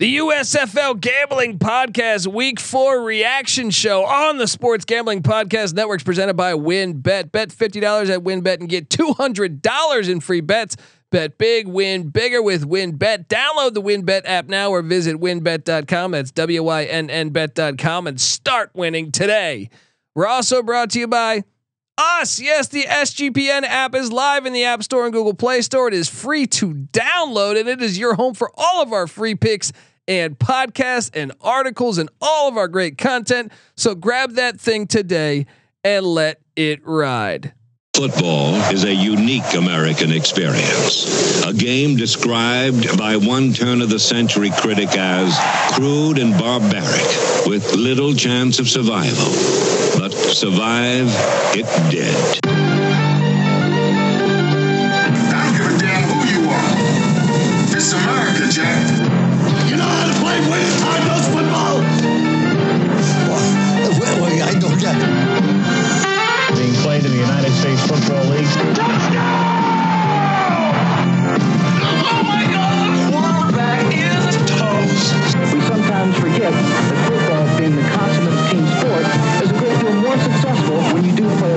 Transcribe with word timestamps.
The 0.00 0.18
USFL 0.18 1.00
Gambling 1.00 1.58
Podcast 1.58 2.28
Week 2.28 2.60
4 2.60 3.02
reaction 3.02 3.70
show 3.70 4.04
on 4.04 4.38
the 4.38 4.46
Sports 4.46 4.84
Gambling 4.84 5.24
Podcast 5.24 5.74
Networks 5.74 6.04
presented 6.04 6.34
by 6.34 6.52
WynnBET. 6.52 7.32
Bet 7.32 7.48
$50 7.48 8.08
at 8.08 8.20
WynnBET 8.20 8.60
and 8.60 8.68
get 8.68 8.90
$200 8.90 10.08
in 10.08 10.20
free 10.20 10.40
bets. 10.40 10.76
Bet 11.10 11.36
big, 11.36 11.66
win 11.66 12.10
bigger 12.10 12.40
with 12.40 12.64
WynnBET. 12.64 13.26
Download 13.26 13.74
the 13.74 13.82
WynnBET 13.82 14.22
app 14.24 14.46
now 14.46 14.70
or 14.70 14.82
visit 14.82 15.16
wynnbet.com. 15.16 16.12
That's 16.12 16.30
W 16.30 16.62
Y 16.62 16.84
N 16.84 17.10
N 17.10 17.30
bet.com 17.30 18.06
and 18.06 18.20
start 18.20 18.70
winning 18.74 19.10
today. 19.10 19.68
We're 20.14 20.28
also 20.28 20.62
brought 20.62 20.90
to 20.90 21.00
you 21.00 21.08
by 21.08 21.42
us. 21.98 22.40
Yes, 22.40 22.68
the 22.68 22.84
SGPN 22.84 23.64
app 23.64 23.96
is 23.96 24.12
live 24.12 24.46
in 24.46 24.52
the 24.52 24.64
App 24.64 24.84
Store 24.84 25.04
and 25.04 25.12
Google 25.12 25.34
Play 25.34 25.60
Store. 25.60 25.88
It 25.88 25.94
is 25.94 26.08
free 26.08 26.46
to 26.46 26.72
download 26.72 27.58
and 27.58 27.68
it 27.68 27.82
is 27.82 27.98
your 27.98 28.14
home 28.14 28.34
for 28.34 28.52
all 28.54 28.80
of 28.80 28.92
our 28.92 29.08
free 29.08 29.34
picks 29.34 29.72
and 30.08 30.36
podcasts 30.38 31.10
and 31.14 31.30
articles 31.40 31.98
and 31.98 32.08
all 32.20 32.48
of 32.48 32.56
our 32.56 32.66
great 32.66 32.98
content. 32.98 33.52
So 33.76 33.94
grab 33.94 34.32
that 34.32 34.58
thing 34.58 34.88
today 34.88 35.46
and 35.84 36.04
let 36.04 36.40
it 36.56 36.84
ride. 36.84 37.52
Football 37.94 38.54
is 38.72 38.84
a 38.84 38.94
unique 38.94 39.54
American 39.54 40.12
experience. 40.12 41.44
A 41.44 41.52
game 41.52 41.96
described 41.96 42.96
by 42.96 43.16
one 43.16 43.52
turn 43.52 43.82
of 43.82 43.90
the 43.90 43.98
century 43.98 44.50
critic 44.50 44.88
as 44.96 45.36
crude 45.74 46.18
and 46.18 46.32
barbaric, 46.38 47.46
with 47.46 47.74
little 47.74 48.14
chance 48.14 48.60
of 48.60 48.68
survival. 48.68 49.32
But 49.98 50.12
survive 50.12 51.08
it 51.56 51.66
did. 51.90 52.14
I 54.94 55.10
don't 55.32 55.56
give 55.56 55.66
a 55.74 55.78
damn 55.80 56.02
who 56.08 56.18
you 56.30 56.48
are. 56.48 57.76
It's 57.76 57.92
America, 57.92 58.48
Jack. 58.52 59.17
States 67.76 67.86
Football 67.86 68.24
League. 68.30 68.46
Oh 68.48 68.72
my 72.24 72.44
God! 72.48 73.12
Quarterback 73.12 73.92
is 73.92 74.36
toast. 74.48 75.12
We 75.52 75.60
sometimes 75.60 76.16
forget 76.16 76.52
that 76.52 76.96
football, 77.04 77.44
being 77.58 77.76
the 77.76 77.82
consummate 77.92 78.40
team 78.48 78.64
sport, 78.72 79.04
is 79.44 79.50
a 79.50 79.58
great 79.58 79.76
deal 79.80 79.92
more 80.00 80.16
successful 80.16 80.80
when 80.94 81.04
you 81.04 81.12
do 81.12 81.28
play 81.36 81.47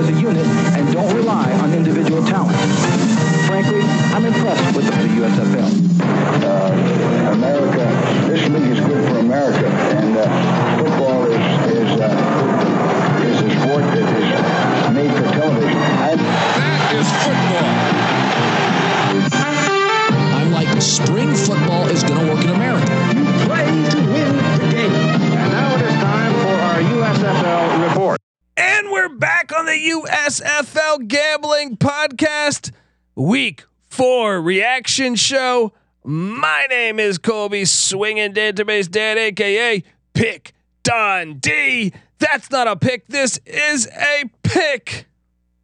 Gambling 30.98 31.78
Podcast, 31.78 32.70
Week 33.14 33.64
4 33.88 34.42
reaction 34.42 35.14
show. 35.14 35.72
My 36.04 36.66
name 36.68 37.00
is 37.00 37.16
Colby 37.18 37.64
Swinging 37.64 38.34
Database 38.34 38.90
Dad, 38.90 39.16
aka 39.16 39.82
Pick 40.12 40.52
Dundee. 40.82 41.94
That's 42.18 42.50
not 42.50 42.68
a 42.68 42.76
pick, 42.76 43.06
this 43.06 43.40
is 43.46 43.88
a 43.88 44.24
pick. 44.42 45.06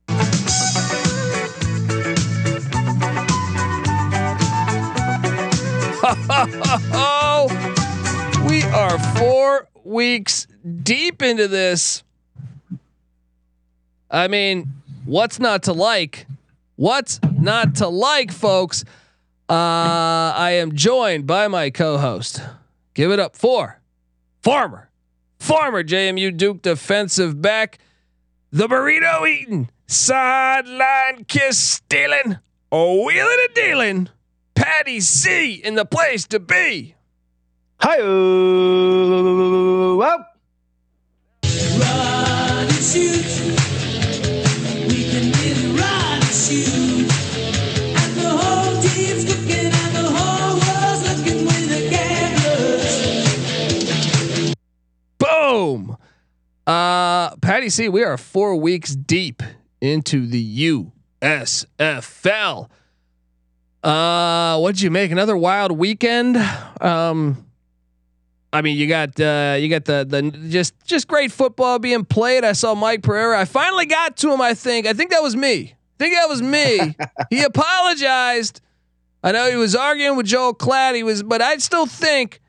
we 8.48 8.63
are 8.63 8.98
four 9.17 9.69
weeks 9.85 10.47
deep 10.83 11.23
into 11.23 11.48
this. 11.48 12.02
I 14.11 14.29
mean, 14.29 14.73
what's 15.08 15.41
not 15.41 15.64
to 15.64 15.73
like? 15.73 16.27
What's 16.77 17.19
not 17.23 17.77
to 17.77 17.89
like, 17.89 18.30
folks? 18.30 18.85
Uh, 19.48 19.55
I 20.36 20.52
am 20.61 20.74
joined 20.74 21.27
by 21.27 21.48
my 21.48 21.70
co-host. 21.70 22.42
Give 22.95 23.11
it 23.11 23.19
up 23.19 23.35
for 23.35 23.80
Farmer, 24.42 24.91
Farmer 25.39 25.83
JMU 25.83 26.36
Duke 26.36 26.61
defensive 26.63 27.41
back, 27.41 27.79
the 28.52 28.69
burrito 28.69 29.27
eating, 29.27 29.70
sideline 29.86 31.25
kiss 31.25 31.58
stealing, 31.58 32.39
a 32.70 32.95
wheeling 33.02 33.39
and 33.46 33.55
dealing, 33.55 34.08
Patty 34.55 35.01
C 35.01 35.55
in 35.55 35.75
the 35.75 35.86
place 35.86 36.27
to 36.27 36.39
be. 36.39 36.95
Hi, 37.80 37.98
well, 39.96 40.27
Run 41.79 42.69
and 42.69 42.73
shoot. 42.73 43.58
Uh, 56.68 57.34
Patty 57.36 57.70
C, 57.70 57.89
we 57.89 58.05
are 58.05 58.18
four 58.18 58.55
weeks 58.56 58.95
deep 58.95 59.42
into 59.80 60.27
the 60.27 60.84
USFL. 61.23 62.68
Uh, 63.83 64.58
what'd 64.58 64.83
you 64.83 64.90
make? 64.90 65.11
Another 65.11 65.34
wild 65.34 65.73
weekend. 65.73 66.36
Um, 66.83 67.46
I 68.52 68.61
mean, 68.61 68.77
you 68.77 68.86
got 68.86 69.18
uh, 69.18 69.57
you 69.58 69.70
got 69.70 69.86
the 69.86 70.05
the 70.07 70.30
just 70.51 70.74
just 70.84 71.08
great 71.08 71.33
football 71.33 71.78
being 71.78 72.05
played. 72.05 72.45
I 72.45 72.52
saw 72.52 72.74
Mike 72.74 73.02
Pereira. 73.02 73.40
I 73.40 73.46
finally 73.46 73.86
got 73.86 74.18
to 74.18 74.30
him. 74.30 74.42
I 74.42 74.52
think. 74.52 74.86
I 74.86 74.92
think 74.92 75.11
that 75.12 75.23
was 75.23 75.34
me. 75.34 75.73
I 75.73 75.96
think 75.98 76.17
that 76.17 76.28
was 76.28 76.42
me. 76.42 76.95
he 77.30 77.45
apologized. 77.45 78.61
I 79.24 79.33
know 79.33 79.48
he 79.48 79.57
was 79.57 79.74
arguing 79.74 80.18
with 80.18 80.27
Joel 80.27 80.52
Klatt. 80.55 80.95
He 80.95 81.02
was, 81.02 81.23
but 81.23 81.40
I 81.40 81.57
still 81.57 81.86
think 81.86 82.42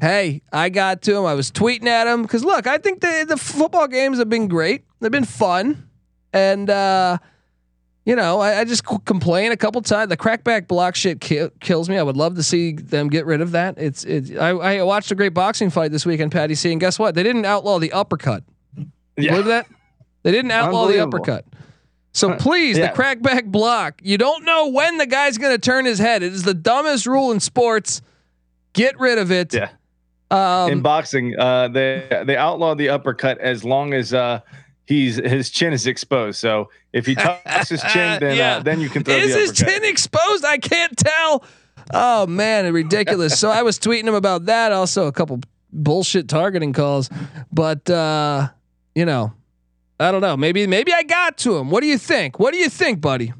hey, 0.00 0.42
I 0.52 0.68
got 0.68 1.02
to 1.02 1.16
him. 1.16 1.24
I 1.24 1.34
was 1.34 1.50
tweeting 1.50 1.86
at 1.86 2.06
him 2.06 2.22
because 2.22 2.44
look, 2.44 2.66
I 2.66 2.78
think 2.78 3.00
the 3.00 3.24
the 3.28 3.36
football 3.36 3.86
games 3.86 4.18
have 4.18 4.28
been 4.28 4.48
great. 4.48 4.84
They've 5.00 5.10
been 5.10 5.24
fun, 5.24 5.88
and 6.32 6.68
uh, 6.70 7.18
you 8.04 8.16
know, 8.16 8.40
I, 8.40 8.60
I 8.60 8.64
just 8.64 8.88
c- 8.88 8.96
complain 9.04 9.52
a 9.52 9.56
couple 9.56 9.80
times. 9.82 10.08
The 10.08 10.16
crackback 10.16 10.68
block 10.68 10.94
shit 10.94 11.20
ki- 11.20 11.48
kills 11.60 11.88
me. 11.88 11.96
I 11.96 12.02
would 12.02 12.16
love 12.16 12.34
to 12.36 12.42
see 12.42 12.72
them 12.72 13.08
get 13.08 13.26
rid 13.26 13.40
of 13.40 13.52
that. 13.52 13.76
It's 13.78 14.04
it. 14.04 14.36
I, 14.38 14.50
I 14.50 14.82
watched 14.82 15.10
a 15.10 15.14
great 15.14 15.34
boxing 15.34 15.70
fight 15.70 15.90
this 15.90 16.04
weekend, 16.04 16.32
Patty 16.32 16.54
C, 16.54 16.72
and 16.72 16.80
guess 16.80 16.98
what? 16.98 17.14
They 17.14 17.22
didn't 17.22 17.44
outlaw 17.44 17.78
the 17.78 17.92
uppercut. 17.92 18.44
You 19.16 19.30
Believe 19.30 19.44
that? 19.46 19.66
They 20.22 20.32
didn't 20.32 20.50
outlaw 20.50 20.86
the 20.88 21.00
uppercut. 21.00 21.44
So 22.12 22.36
please, 22.36 22.78
yeah. 22.78 22.92
the 22.92 22.96
crackback 22.96 23.46
block. 23.46 24.00
You 24.02 24.18
don't 24.18 24.44
know 24.44 24.68
when 24.68 24.98
the 24.98 25.06
guy's 25.06 25.36
going 25.36 25.52
to 25.52 25.58
turn 25.58 25.84
his 25.84 25.98
head. 25.98 26.22
It 26.22 26.32
is 26.32 26.44
the 26.44 26.54
dumbest 26.54 27.06
rule 27.06 27.32
in 27.32 27.40
sports. 27.40 28.02
Get 28.72 28.98
rid 28.98 29.18
of 29.18 29.32
it. 29.32 29.52
Yeah. 29.52 29.70
Um, 30.34 30.70
in 30.72 30.80
boxing, 30.82 31.34
uh, 31.38 31.68
they 31.68 32.22
they 32.26 32.36
outlaw 32.36 32.74
the 32.74 32.88
uppercut 32.88 33.38
as 33.38 33.64
long 33.64 33.94
as 33.94 34.12
uh, 34.12 34.40
he's 34.86 35.16
his 35.16 35.50
chin 35.50 35.72
is 35.72 35.86
exposed. 35.86 36.38
So 36.38 36.70
if 36.92 37.06
he 37.06 37.14
tucks 37.24 37.68
his 37.68 37.82
chin, 37.82 38.18
then 38.20 38.36
Yeah. 38.36 38.56
uh, 38.56 38.60
then 38.62 38.80
you 38.80 38.88
can 38.88 39.04
throw 39.04 39.14
Is 39.14 39.32
the 39.34 39.40
his 39.40 39.52
chin 39.52 39.84
exposed? 39.84 40.44
I 40.44 40.58
can't 40.58 40.96
tell. 40.96 41.44
Oh 41.92 42.26
man, 42.26 42.72
ridiculous. 42.72 43.38
so 43.38 43.50
I 43.50 43.62
was 43.62 43.78
tweeting 43.78 44.04
him 44.08 44.14
about 44.14 44.46
that. 44.46 44.72
Also, 44.72 45.06
a 45.06 45.12
couple 45.12 45.40
bullshit 45.72 46.28
targeting 46.28 46.72
calls, 46.72 47.10
but 47.52 47.88
uh, 47.90 48.48
you 48.94 49.04
know, 49.04 49.32
I 50.00 50.10
don't 50.10 50.22
know. 50.22 50.36
Maybe 50.36 50.66
maybe 50.66 50.92
I 50.92 51.02
got 51.02 51.36
to 51.38 51.56
him. 51.56 51.70
What 51.70 51.80
do 51.82 51.86
you 51.86 51.98
think? 51.98 52.38
What 52.38 52.52
do 52.52 52.58
you 52.58 52.68
think, 52.68 53.00
buddy? 53.00 53.32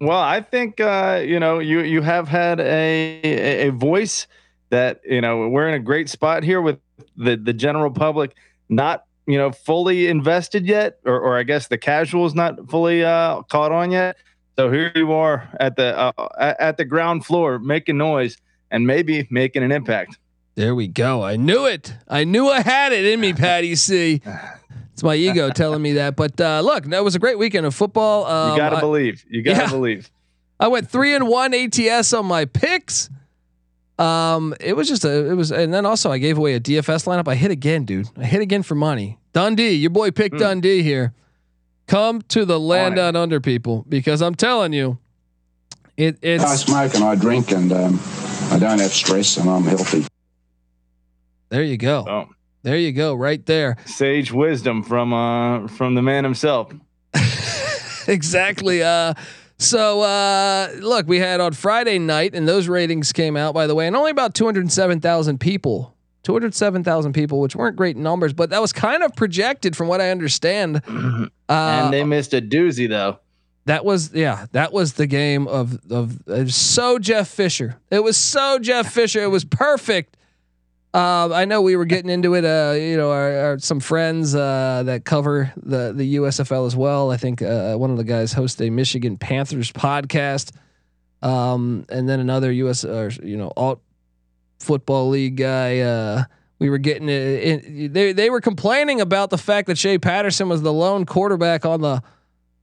Well, 0.00 0.18
I 0.18 0.40
think 0.40 0.80
uh, 0.80 1.22
you 1.24 1.38
know 1.38 1.58
you 1.58 1.80
you 1.80 2.00
have 2.02 2.26
had 2.28 2.58
a, 2.60 3.20
a 3.22 3.68
a 3.68 3.72
voice 3.72 4.26
that 4.70 5.00
you 5.04 5.20
know 5.20 5.48
we're 5.48 5.68
in 5.68 5.74
a 5.74 5.78
great 5.80 6.08
spot 6.08 6.42
here 6.42 6.60
with 6.60 6.78
the 7.16 7.36
the 7.36 7.52
general 7.52 7.90
public 7.90 8.34
not 8.68 9.04
you 9.26 9.36
know 9.38 9.50
fully 9.52 10.08
invested 10.08 10.66
yet, 10.66 10.98
or 11.04 11.20
or 11.20 11.38
I 11.38 11.42
guess 11.42 11.68
the 11.68 11.78
casuals 11.78 12.34
not 12.34 12.70
fully 12.70 13.04
uh, 13.04 13.42
caught 13.42 13.72
on 13.72 13.90
yet. 13.90 14.16
So 14.56 14.70
here 14.70 14.92
you 14.94 15.12
are 15.12 15.48
at 15.60 15.76
the 15.76 15.96
uh, 15.96 16.54
at 16.58 16.76
the 16.76 16.84
ground 16.84 17.24
floor 17.24 17.58
making 17.58 17.98
noise 17.98 18.36
and 18.70 18.86
maybe 18.86 19.26
making 19.30 19.62
an 19.62 19.72
impact. 19.72 20.18
There 20.56 20.74
we 20.74 20.88
go. 20.88 21.22
I 21.22 21.36
knew 21.36 21.66
it. 21.66 21.94
I 22.08 22.24
knew 22.24 22.48
I 22.48 22.60
had 22.60 22.92
it 22.92 23.04
in 23.06 23.20
me, 23.20 23.32
Patty 23.32 23.74
C. 23.74 24.20
It's 24.92 25.02
my 25.04 25.14
ego 25.14 25.48
telling 25.48 25.80
me 25.80 25.92
that. 25.94 26.14
But 26.14 26.38
uh, 26.38 26.60
look, 26.60 26.84
that 26.86 27.02
was 27.02 27.14
a 27.14 27.18
great 27.18 27.38
weekend 27.38 27.64
of 27.64 27.74
football. 27.74 28.26
Um, 28.26 28.50
You 28.52 28.58
gotta 28.58 28.76
I- 28.76 28.80
believe. 28.80 29.24
You 29.30 29.40
gotta 29.42 29.60
yeah. 29.62 29.70
believe. 29.70 30.10
I 30.58 30.68
went 30.68 30.90
three 30.90 31.14
and 31.14 31.26
one 31.26 31.54
ATS 31.54 32.12
on 32.12 32.26
my 32.26 32.44
picks. 32.44 33.08
Um, 34.00 34.54
it 34.60 34.74
was 34.74 34.88
just 34.88 35.04
a, 35.04 35.30
it 35.30 35.34
was, 35.34 35.52
and 35.52 35.74
then 35.74 35.84
also 35.84 36.10
I 36.10 36.16
gave 36.18 36.38
away 36.38 36.54
a 36.54 36.60
DFS 36.60 37.06
lineup. 37.06 37.28
I 37.28 37.34
hit 37.34 37.50
again, 37.50 37.84
dude. 37.84 38.08
I 38.16 38.24
hit 38.24 38.40
again 38.40 38.62
for 38.62 38.74
money. 38.74 39.18
Dundee, 39.34 39.74
your 39.74 39.90
boy 39.90 40.10
picked 40.10 40.38
Dundee 40.38 40.82
here. 40.82 41.12
Come 41.86 42.22
to 42.28 42.44
the 42.44 42.58
land 42.58 42.96
down 42.96 43.14
under, 43.16 43.40
people, 43.40 43.84
because 43.88 44.22
I'm 44.22 44.34
telling 44.34 44.72
you, 44.72 44.98
it 45.96 46.18
it's 46.22 46.44
I 46.44 46.56
smoke 46.56 46.94
and 46.94 47.04
I 47.04 47.14
drink 47.14 47.50
and 47.50 47.70
um, 47.72 48.00
I 48.50 48.58
don't 48.58 48.78
have 48.80 48.92
stress 48.92 49.36
and 49.36 49.50
I'm 49.50 49.64
healthy. 49.64 50.06
there. 51.50 51.62
You 51.62 51.76
go. 51.76 52.06
Oh, 52.08 52.28
There 52.62 52.76
you 52.78 52.92
go. 52.92 53.14
Right 53.14 53.44
there. 53.44 53.76
sage 53.84 54.32
wisdom 54.32 54.82
from 54.82 55.12
uh 55.12 55.66
from 55.68 55.94
the 55.94 56.02
man 56.02 56.24
himself. 56.24 56.72
exactly. 58.08 58.82
Uh, 58.82 59.14
so 59.60 60.00
uh, 60.00 60.70
look, 60.78 61.06
we 61.06 61.18
had 61.18 61.40
on 61.40 61.52
Friday 61.52 61.98
night, 61.98 62.34
and 62.34 62.48
those 62.48 62.66
ratings 62.66 63.12
came 63.12 63.36
out, 63.36 63.52
by 63.52 63.66
the 63.66 63.74
way, 63.74 63.86
and 63.86 63.94
only 63.94 64.10
about 64.10 64.34
two 64.34 64.46
hundred 64.46 64.72
seven 64.72 65.00
thousand 65.00 65.38
people. 65.38 65.94
Two 66.22 66.32
hundred 66.32 66.54
seven 66.54 66.82
thousand 66.82 67.12
people, 67.12 67.40
which 67.40 67.54
weren't 67.54 67.76
great 67.76 67.96
numbers, 67.96 68.32
but 68.32 68.50
that 68.50 68.60
was 68.60 68.72
kind 68.72 69.02
of 69.02 69.14
projected 69.16 69.76
from 69.76 69.86
what 69.88 70.00
I 70.00 70.10
understand. 70.10 70.82
Uh, 70.86 71.28
and 71.48 71.92
they 71.92 72.04
missed 72.04 72.34
a 72.34 72.40
doozy 72.42 72.88
though. 72.88 73.18
that 73.66 73.84
was 73.84 74.12
yeah, 74.14 74.46
that 74.52 74.72
was 74.72 74.94
the 74.94 75.06
game 75.06 75.46
of 75.46 75.78
of 75.90 76.16
it 76.26 76.44
was 76.44 76.56
so 76.56 76.98
Jeff 76.98 77.28
Fisher. 77.28 77.76
It 77.90 78.02
was 78.02 78.16
so 78.16 78.58
Jeff 78.58 78.92
Fisher. 78.92 79.22
It 79.22 79.28
was 79.30 79.44
perfect. 79.44 80.16
Uh, 80.92 81.30
I 81.32 81.44
know 81.44 81.62
we 81.62 81.76
were 81.76 81.84
getting 81.84 82.10
into 82.10 82.34
it. 82.34 82.44
Uh, 82.44 82.74
you 82.76 82.96
know, 82.96 83.12
our, 83.12 83.38
our 83.38 83.58
some 83.60 83.78
friends 83.78 84.34
uh, 84.34 84.82
that 84.86 85.04
cover 85.04 85.52
the 85.56 85.92
the 85.94 86.16
USFL 86.16 86.66
as 86.66 86.74
well. 86.74 87.12
I 87.12 87.16
think 87.16 87.42
uh, 87.42 87.76
one 87.76 87.90
of 87.90 87.96
the 87.96 88.04
guys 88.04 88.32
hosts 88.32 88.60
a 88.60 88.70
Michigan 88.70 89.16
Panthers 89.16 89.70
podcast, 89.70 90.52
um, 91.22 91.86
and 91.90 92.08
then 92.08 92.18
another 92.18 92.50
US 92.50 92.84
or 92.84 93.10
you 93.22 93.36
know 93.36 93.52
alt 93.56 93.80
football 94.58 95.08
league 95.10 95.36
guy. 95.36 95.78
Uh, 95.78 96.24
we 96.58 96.68
were 96.68 96.78
getting 96.78 97.08
it. 97.08 97.42
In, 97.42 97.92
they 97.92 98.12
they 98.12 98.28
were 98.28 98.40
complaining 98.40 99.00
about 99.00 99.30
the 99.30 99.38
fact 99.38 99.68
that 99.68 99.78
Shea 99.78 99.98
Patterson 99.98 100.48
was 100.48 100.62
the 100.62 100.72
lone 100.72 101.06
quarterback 101.06 101.64
on 101.64 101.82
the 101.82 102.02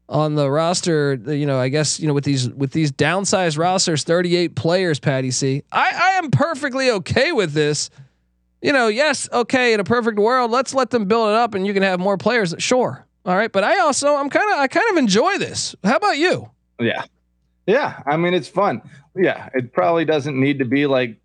on 0.09 0.35
the 0.35 0.51
roster. 0.51 1.13
You 1.13 1.45
know, 1.45 1.59
I 1.59 1.69
guess 1.69 1.97
you 1.97 2.07
know 2.07 2.13
with 2.13 2.25
these 2.25 2.49
with 2.49 2.73
these 2.73 2.91
downsized 2.91 3.57
rosters, 3.57 4.03
thirty 4.03 4.35
eight 4.35 4.55
players. 4.55 4.99
Patty 4.99 5.31
C. 5.31 5.63
I 5.71 5.91
I 5.95 6.09
am 6.17 6.29
perfectly 6.29 6.91
okay 6.91 7.31
with 7.31 7.53
this. 7.53 7.89
You 8.61 8.73
know, 8.73 8.87
yes, 8.87 9.29
okay. 9.31 9.73
In 9.73 9.79
a 9.79 9.83
perfect 9.83 10.17
world, 10.17 10.51
let's 10.51 10.73
let 10.73 10.89
them 10.89 11.05
build 11.05 11.29
it 11.29 11.35
up, 11.35 11.53
and 11.53 11.65
you 11.65 11.73
can 11.73 11.83
have 11.83 11.99
more 11.99 12.17
players. 12.17 12.55
Sure, 12.57 13.05
all 13.25 13.35
right. 13.35 13.51
But 13.51 13.63
I 13.63 13.79
also 13.79 14.15
I'm 14.15 14.29
kind 14.29 14.49
of 14.51 14.57
I 14.57 14.67
kind 14.67 14.89
of 14.91 14.97
enjoy 14.97 15.37
this. 15.37 15.75
How 15.83 15.97
about 15.97 16.17
you? 16.17 16.49
Yeah. 16.79 17.03
Yeah. 17.65 18.01
I 18.05 18.17
mean, 18.17 18.33
it's 18.33 18.47
fun. 18.47 18.81
Yeah. 19.15 19.49
It 19.53 19.73
probably 19.73 20.05
doesn't 20.05 20.39
need 20.39 20.59
to 20.59 20.65
be 20.65 20.85
like 20.87 21.17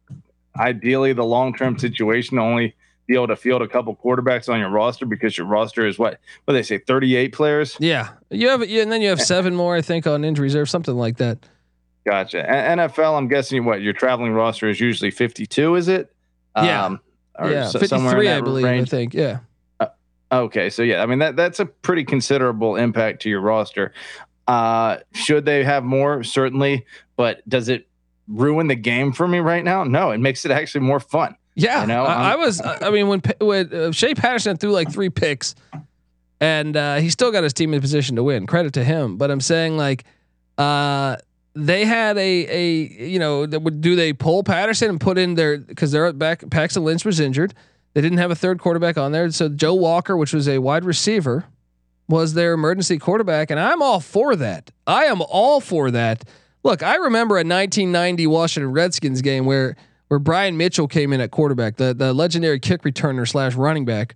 ideally 0.59 1.13
the 1.13 1.25
long 1.25 1.55
term 1.55 1.79
situation, 1.79 2.37
to 2.37 2.43
only 2.43 2.75
be 3.07 3.15
able 3.15 3.29
to 3.29 3.37
field 3.37 3.63
a 3.63 3.69
couple 3.69 3.95
quarterbacks 3.97 4.53
on 4.53 4.59
your 4.61 4.71
roster 4.71 5.07
because 5.07 5.37
your 5.37 5.47
roster 5.47 5.87
is 5.87 5.99
what, 5.99 6.19
what 6.45 6.55
they 6.55 6.63
say, 6.63 6.79
38 6.79 7.33
players. 7.33 7.77
Yeah, 7.81 8.11
you 8.31 8.49
have 8.49 8.69
yeah, 8.69 8.83
and 8.83 8.93
then 8.93 9.03
you 9.03 9.09
have 9.09 9.21
seven 9.21 9.55
more, 9.55 9.77
I 9.77 9.83
think, 9.83 10.07
on 10.07 10.25
injury 10.25 10.45
reserve, 10.45 10.71
something 10.71 10.95
like 10.95 11.17
that. 11.17 11.39
Gotcha. 12.05 12.43
NFL, 12.43 13.17
I'm 13.17 13.29
guessing 13.29 13.65
what 13.65 13.81
your 13.81 13.93
traveling 13.93 14.33
roster 14.33 14.69
is 14.69 14.81
usually 14.81 15.11
52, 15.11 15.77
is 15.77 15.89
it? 15.89 16.13
Yeah. 16.57 16.87
Um, 16.87 17.01
or 17.39 17.51
yeah, 17.51 17.67
so- 17.69 17.79
fifty 17.79 17.89
somewhere 17.89 18.13
in 18.15 18.19
three, 18.19 18.29
I 18.29 18.41
believe. 18.41 18.65
range. 18.65 18.89
I 18.89 18.91
think. 18.91 19.15
Yeah. 19.15 19.41
Okay, 20.31 20.71
so 20.71 20.83
yeah, 20.83 21.03
I 21.03 21.07
mean 21.07 21.19
that 21.19 21.37
that's 21.37 21.61
a 21.61 21.67
pretty 21.67 22.05
considerable 22.05 22.77
impact 22.77 23.21
to 23.23 23.29
your 23.29 23.43
roster. 23.43 23.93
Uh, 24.49 24.97
should 25.13 25.45
they 25.45 25.63
have 25.63 25.85
more? 25.85 26.23
Certainly, 26.25 26.87
but 27.17 27.47
does 27.49 27.69
it 27.69 27.87
ruin 28.29 28.67
the 28.67 28.75
game 28.75 29.13
for 29.13 29.29
me 29.29 29.41
right 29.41 29.63
now? 29.63 29.85
No, 29.85 30.11
it 30.11 30.21
makes 30.21 30.47
it 30.47 30.51
actually 30.51 30.87
more 30.87 31.01
fun. 31.01 31.37
Yeah, 31.55 31.83
You 31.83 31.89
know, 31.89 32.05
I, 32.05 32.33
I 32.33 32.37
was. 32.37 32.63
I 32.65 32.89
mean, 32.89 33.09
when 33.09 33.21
when 33.43 33.75
uh, 33.75 33.93
Shea 33.93 34.15
Patterson 34.15 34.57
threw 34.57 34.71
like 34.73 34.91
three 34.91 35.11
picks, 35.11 35.55
and 36.41 36.75
uh, 36.79 36.97
he 36.97 37.11
still 37.11 37.31
got 37.31 37.45
his 37.45 37.53
team 37.53 37.75
in 37.75 37.83
position 37.83 38.17
to 38.17 38.23
win. 38.23 38.47
Credit 38.47 38.73
to 38.73 38.83
him. 38.85 39.19
But 39.19 39.31
I'm 39.31 39.41
saying 39.43 39.77
like, 39.77 40.05
uh, 40.57 41.17
they 41.55 41.85
had 41.85 42.17
a 42.17 42.21
a 42.21 43.09
you 43.09 43.19
know 43.19 43.47
that 43.47 43.61
would 43.61 43.81
do 43.81 43.97
they 43.97 44.13
pull 44.13 44.43
Patterson 44.43 44.91
and 44.91 45.01
put 45.01 45.19
in 45.19 45.35
their 45.35 45.59
because 45.59 45.93
they're 45.93 46.13
back. 46.13 46.49
Paxton 46.51 46.85
Lynch 46.85 47.05
was 47.05 47.21
injured. 47.21 47.55
They 47.95 48.01
didn't 48.01 48.19
have 48.19 48.31
a 48.31 48.35
third 48.35 48.59
quarterback 48.59 48.97
on 48.97 49.13
there, 49.13 49.31
so 49.31 49.49
Joe 49.49 49.75
Walker, 49.75 50.17
which 50.17 50.33
was 50.33 50.49
a 50.49 50.59
wide 50.59 50.85
receiver, 50.85 51.45
was 52.09 52.33
their 52.35 52.55
emergency 52.55 52.99
quarterback, 52.99 53.51
and 53.51 53.61
I'm 53.61 53.83
all 53.83 54.01
for 54.01 54.35
that. 54.37 54.71
I 54.87 55.05
am 55.05 55.21
all 55.21 55.61
for 55.61 55.91
that. 55.91 56.25
Look, 56.65 56.83
I 56.83 56.97
remember 56.97 57.37
a 57.37 57.45
1990 57.45 58.27
Washington 58.29 58.73
Redskins 58.73 59.21
game 59.21 59.45
where 59.45 59.77
where 60.09 60.19
Brian 60.19 60.57
Mitchell 60.57 60.89
came 60.89 61.13
in 61.13 61.21
at 61.21 61.31
quarterback, 61.31 61.77
the 61.77 61.93
the 61.93 62.15
legendary 62.15 62.61
kick 62.61 62.83
returner 62.83 63.29
slash 63.29 63.55
running 63.55 63.85
back, 63.85 64.15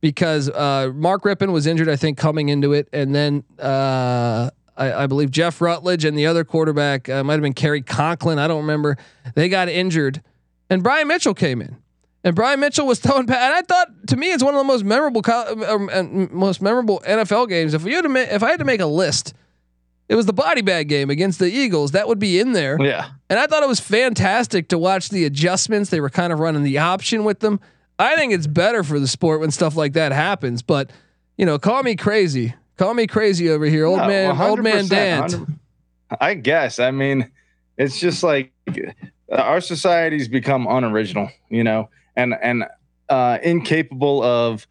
because 0.00 0.48
uh, 0.48 0.92
Mark 0.94 1.24
Rypien 1.24 1.52
was 1.52 1.66
injured, 1.66 1.88
I 1.88 1.96
think, 1.96 2.16
coming 2.16 2.48
into 2.48 2.72
it, 2.72 2.88
and 2.92 3.14
then 3.14 3.44
uh, 3.58 4.50
I, 4.76 4.92
I 5.04 5.06
believe 5.06 5.30
Jeff 5.30 5.60
Rutledge 5.60 6.04
and 6.04 6.16
the 6.16 6.26
other 6.26 6.44
quarterback 6.44 7.08
uh, 7.08 7.22
might 7.24 7.34
have 7.34 7.42
been 7.42 7.52
Cary 7.54 7.82
Conklin, 7.82 8.38
I 8.38 8.48
don't 8.48 8.62
remember. 8.62 8.96
They 9.34 9.48
got 9.48 9.68
injured, 9.68 10.22
and 10.68 10.82
Brian 10.82 11.08
Mitchell 11.08 11.34
came 11.34 11.60
in. 11.60 11.76
And 12.22 12.36
Brian 12.36 12.60
Mitchell 12.60 12.86
was 12.86 12.98
throwing, 13.00 13.26
pa- 13.26 13.34
and 13.34 13.54
I 13.54 13.62
thought 13.62 13.88
to 14.08 14.16
me 14.16 14.32
it's 14.32 14.42
one 14.44 14.54
of 14.54 14.58
the 14.58 14.64
most 14.64 14.84
memorable, 14.84 15.22
co- 15.22 15.88
um, 15.90 16.28
most 16.32 16.60
memorable 16.62 17.00
NFL 17.06 17.48
games. 17.48 17.72
If 17.74 17.84
you 17.84 17.94
had 17.94 18.02
to, 18.02 18.08
ma- 18.08 18.20
if 18.20 18.42
I 18.42 18.50
had 18.50 18.58
to 18.58 18.64
make 18.64 18.80
a 18.80 18.86
list, 18.86 19.32
it 20.08 20.16
was 20.16 20.26
the 20.26 20.32
body 20.32 20.60
bag 20.60 20.88
game 20.88 21.08
against 21.08 21.38
the 21.38 21.46
Eagles. 21.50 21.92
That 21.92 22.08
would 22.08 22.18
be 22.18 22.38
in 22.40 22.52
there. 22.52 22.76
Yeah, 22.80 23.10
And 23.28 23.38
I 23.38 23.46
thought 23.46 23.62
it 23.62 23.68
was 23.68 23.80
fantastic 23.80 24.68
to 24.68 24.78
watch 24.78 25.08
the 25.08 25.24
adjustments. 25.24 25.88
They 25.90 26.00
were 26.00 26.10
kind 26.10 26.32
of 26.32 26.40
running 26.40 26.62
the 26.64 26.78
option 26.78 27.24
with 27.24 27.40
them. 27.40 27.60
I 27.98 28.16
think 28.16 28.32
it's 28.32 28.46
better 28.46 28.82
for 28.82 28.98
the 28.98 29.06
sport 29.06 29.40
when 29.40 29.50
stuff 29.50 29.76
like 29.76 29.92
that 29.92 30.10
happens. 30.12 30.62
But 30.62 30.90
you 31.38 31.46
know, 31.46 31.58
call 31.58 31.82
me 31.82 31.96
crazy. 31.96 32.54
Call 32.80 32.94
me 32.94 33.06
crazy 33.06 33.50
over 33.50 33.66
here, 33.66 33.84
old 33.84 33.98
No, 33.98 34.06
man, 34.06 34.40
old 34.40 34.62
man 34.62 34.88
Dan. 34.88 35.60
I 36.18 36.32
guess. 36.32 36.78
I 36.78 36.90
mean, 36.90 37.30
it's 37.76 38.00
just 38.00 38.22
like 38.22 38.52
uh, 38.66 39.34
our 39.34 39.60
society's 39.60 40.28
become 40.28 40.66
unoriginal, 40.66 41.28
you 41.50 41.62
know, 41.62 41.90
and 42.16 42.34
and 42.40 42.64
uh, 43.10 43.36
incapable 43.42 44.22
of 44.22 44.66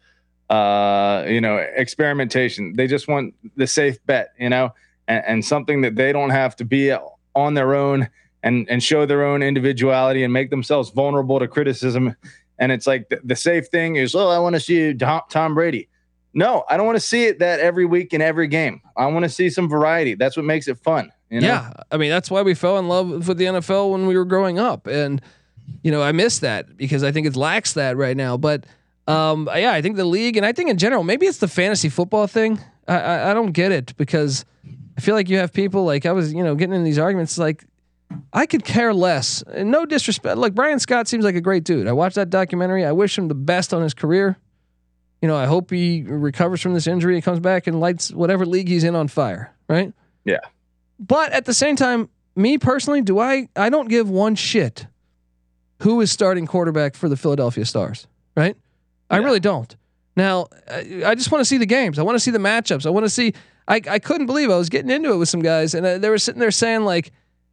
uh, 0.50 1.24
you 1.28 1.40
know 1.40 1.58
experimentation. 1.58 2.74
They 2.74 2.88
just 2.88 3.06
want 3.06 3.32
the 3.54 3.68
safe 3.68 4.04
bet, 4.06 4.32
you 4.40 4.48
know, 4.48 4.74
and, 5.06 5.24
and 5.24 5.44
something 5.44 5.82
that 5.82 5.94
they 5.94 6.10
don't 6.10 6.30
have 6.30 6.56
to 6.56 6.64
be 6.64 6.92
on 7.36 7.54
their 7.54 7.76
own 7.76 8.08
and 8.42 8.68
and 8.68 8.82
show 8.82 9.06
their 9.06 9.24
own 9.24 9.40
individuality 9.40 10.24
and 10.24 10.32
make 10.32 10.50
themselves 10.50 10.90
vulnerable 10.90 11.38
to 11.38 11.46
criticism. 11.46 12.16
And 12.58 12.72
it's 12.72 12.88
like 12.88 13.08
the, 13.08 13.20
the 13.22 13.36
safe 13.36 13.68
thing 13.68 13.94
is, 13.94 14.16
oh, 14.16 14.30
I 14.30 14.40
want 14.40 14.56
to 14.56 14.60
see 14.60 14.94
Tom, 14.94 15.20
Tom 15.30 15.54
Brady. 15.54 15.88
No, 16.32 16.64
I 16.68 16.76
don't 16.76 16.86
want 16.86 16.96
to 16.96 17.04
see 17.04 17.24
it 17.24 17.40
that 17.40 17.60
every 17.60 17.84
week 17.84 18.12
in 18.12 18.22
every 18.22 18.46
game. 18.46 18.80
I 18.96 19.06
want 19.06 19.24
to 19.24 19.28
see 19.28 19.50
some 19.50 19.68
variety. 19.68 20.14
That's 20.14 20.36
what 20.36 20.46
makes 20.46 20.68
it 20.68 20.78
fun. 20.78 21.12
You 21.28 21.40
know? 21.40 21.46
Yeah, 21.46 21.72
I 21.90 21.96
mean 21.96 22.10
that's 22.10 22.30
why 22.30 22.42
we 22.42 22.54
fell 22.54 22.78
in 22.78 22.88
love 22.88 23.28
with 23.28 23.38
the 23.38 23.44
NFL 23.44 23.92
when 23.92 24.06
we 24.06 24.16
were 24.16 24.24
growing 24.24 24.58
up, 24.58 24.86
and 24.86 25.20
you 25.82 25.90
know 25.90 26.02
I 26.02 26.12
miss 26.12 26.40
that 26.40 26.76
because 26.76 27.02
I 27.02 27.12
think 27.12 27.26
it 27.26 27.36
lacks 27.36 27.74
that 27.74 27.96
right 27.96 28.16
now. 28.16 28.36
But 28.36 28.66
um, 29.06 29.48
yeah, 29.54 29.72
I 29.72 29.82
think 29.82 29.96
the 29.96 30.04
league 30.04 30.36
and 30.36 30.46
I 30.46 30.52
think 30.52 30.70
in 30.70 30.78
general, 30.78 31.04
maybe 31.04 31.26
it's 31.26 31.38
the 31.38 31.48
fantasy 31.48 31.88
football 31.88 32.26
thing. 32.26 32.60
I, 32.86 32.98
I 32.98 33.30
I 33.30 33.34
don't 33.34 33.52
get 33.52 33.72
it 33.72 33.96
because 33.96 34.44
I 34.96 35.00
feel 35.00 35.14
like 35.14 35.28
you 35.28 35.38
have 35.38 35.52
people 35.52 35.84
like 35.84 36.06
I 36.06 36.12
was 36.12 36.32
you 36.32 36.44
know 36.44 36.54
getting 36.54 36.74
in 36.74 36.84
these 36.84 36.98
arguments 36.98 37.38
like 37.38 37.64
I 38.32 38.46
could 38.46 38.64
care 38.64 38.92
less. 38.92 39.42
And 39.42 39.70
no 39.70 39.86
disrespect. 39.86 40.36
Like 40.36 40.54
Bryan 40.54 40.78
Scott 40.78 41.08
seems 41.08 41.24
like 41.24 41.34
a 41.34 41.40
great 41.40 41.64
dude. 41.64 41.86
I 41.86 41.92
watched 41.92 42.16
that 42.16 42.30
documentary. 42.30 42.84
I 42.84 42.92
wish 42.92 43.16
him 43.16 43.28
the 43.28 43.34
best 43.34 43.72
on 43.74 43.82
his 43.82 43.94
career. 43.94 44.36
You 45.22 45.28
know, 45.28 45.36
I 45.36 45.46
hope 45.46 45.70
he 45.70 46.02
recovers 46.02 46.60
from 46.60 46.74
this 46.74 46.86
injury 46.86 47.14
and 47.14 47.22
comes 47.22 47.40
back 47.40 47.66
and 47.66 47.78
lights 47.78 48.10
whatever 48.10 48.46
league 48.46 48.68
he's 48.68 48.84
in 48.84 48.94
on 48.94 49.08
fire. 49.08 49.54
Right. 49.68 49.92
Yeah. 50.24 50.40
But 50.98 51.32
at 51.32 51.44
the 51.44 51.54
same 51.54 51.76
time, 51.76 52.08
me 52.36 52.58
personally, 52.58 53.02
do 53.02 53.18
I? 53.18 53.48
I 53.56 53.70
don't 53.70 53.88
give 53.88 54.08
one 54.08 54.34
shit 54.34 54.86
who 55.82 56.00
is 56.00 56.10
starting 56.10 56.46
quarterback 56.46 56.94
for 56.94 57.08
the 57.08 57.16
Philadelphia 57.16 57.64
Stars. 57.64 58.06
Right. 58.36 58.56
I 59.10 59.16
really 59.18 59.40
don't. 59.40 59.74
Now, 60.16 60.46
I, 60.70 61.02
I 61.06 61.14
just 61.14 61.32
want 61.32 61.40
to 61.40 61.44
see 61.44 61.56
the 61.56 61.66
games. 61.66 61.98
I 61.98 62.02
want 62.02 62.16
to 62.16 62.20
see 62.20 62.30
the 62.30 62.38
matchups. 62.38 62.86
I 62.86 62.90
want 62.90 63.06
to 63.06 63.10
see. 63.10 63.32
I, 63.66 63.80
I 63.88 63.98
couldn't 63.98 64.26
believe 64.26 64.50
I 64.50 64.56
was 64.56 64.68
getting 64.68 64.90
into 64.90 65.12
it 65.12 65.16
with 65.16 65.28
some 65.28 65.42
guys, 65.42 65.74
and 65.74 65.84
uh, 65.84 65.98
they 65.98 66.10
were 66.10 66.18
sitting 66.18 66.40
there 66.40 66.50
saying 66.50 66.82
like, 66.82 67.12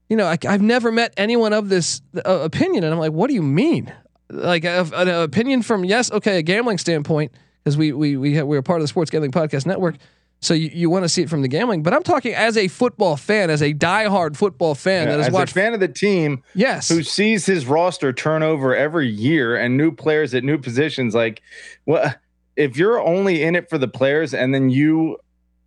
you 0.09 0.17
know, 0.17 0.25
I, 0.25 0.37
I've 0.47 0.61
never 0.61 0.91
met 0.91 1.13
anyone 1.17 1.53
of 1.53 1.69
this 1.69 2.01
uh, 2.15 2.39
opinion, 2.41 2.83
and 2.83 2.93
I'm 2.93 2.99
like, 2.99 3.11
what 3.11 3.27
do 3.27 3.33
you 3.33 3.43
mean? 3.43 3.93
Like 4.29 4.65
a, 4.65 4.89
an 4.93 5.07
opinion 5.07 5.61
from 5.61 5.85
yes, 5.85 6.11
okay, 6.11 6.39
a 6.39 6.41
gambling 6.41 6.77
standpoint, 6.77 7.31
because 7.63 7.77
we 7.77 7.91
we 7.93 8.17
we 8.17 8.35
have, 8.35 8.47
we're 8.47 8.59
a 8.59 8.63
part 8.63 8.79
of 8.79 8.83
the 8.83 8.87
Sports 8.87 9.11
Gambling 9.11 9.31
Podcast 9.31 9.65
Network, 9.65 9.95
so 10.39 10.53
you, 10.53 10.69
you 10.71 10.89
want 10.89 11.03
to 11.03 11.09
see 11.09 11.23
it 11.23 11.29
from 11.29 11.41
the 11.41 11.47
gambling. 11.47 11.83
But 11.83 11.93
I'm 11.93 12.03
talking 12.03 12.33
as 12.33 12.57
a 12.57 12.67
football 12.67 13.17
fan, 13.17 13.49
as 13.49 13.61
a 13.61 13.73
diehard 13.73 14.35
football 14.35 14.75
fan 14.75 15.07
that 15.07 15.17
has 15.17 15.27
As 15.27 15.33
watched. 15.33 15.51
a 15.51 15.53
fan 15.55 15.73
of 15.73 15.79
the 15.79 15.87
team 15.87 16.43
yes, 16.53 16.89
who 16.89 17.03
sees 17.03 17.45
his 17.45 17.65
roster 17.65 18.13
turn 18.13 18.43
over 18.43 18.75
every 18.75 19.07
year 19.07 19.55
and 19.55 19.77
new 19.77 19.91
players 19.91 20.33
at 20.33 20.43
new 20.43 20.57
positions, 20.57 21.15
like, 21.15 21.41
what 21.85 22.19
if 22.55 22.77
you're 22.77 23.01
only 23.01 23.43
in 23.43 23.55
it 23.55 23.69
for 23.69 23.77
the 23.77 23.87
players 23.87 24.33
and 24.33 24.53
then 24.53 24.69
you, 24.69 25.17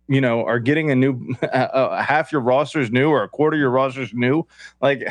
you 0.07 0.21
know, 0.21 0.45
are 0.45 0.59
getting 0.59 0.91
a 0.91 0.95
new 0.95 1.35
uh, 1.43 2.01
half 2.01 2.31
your 2.31 2.41
roster's 2.41 2.91
new 2.91 3.09
or 3.09 3.23
a 3.23 3.29
quarter 3.29 3.55
of 3.55 3.59
your 3.59 3.69
roster's 3.71 4.13
new, 4.13 4.45
like. 4.81 5.03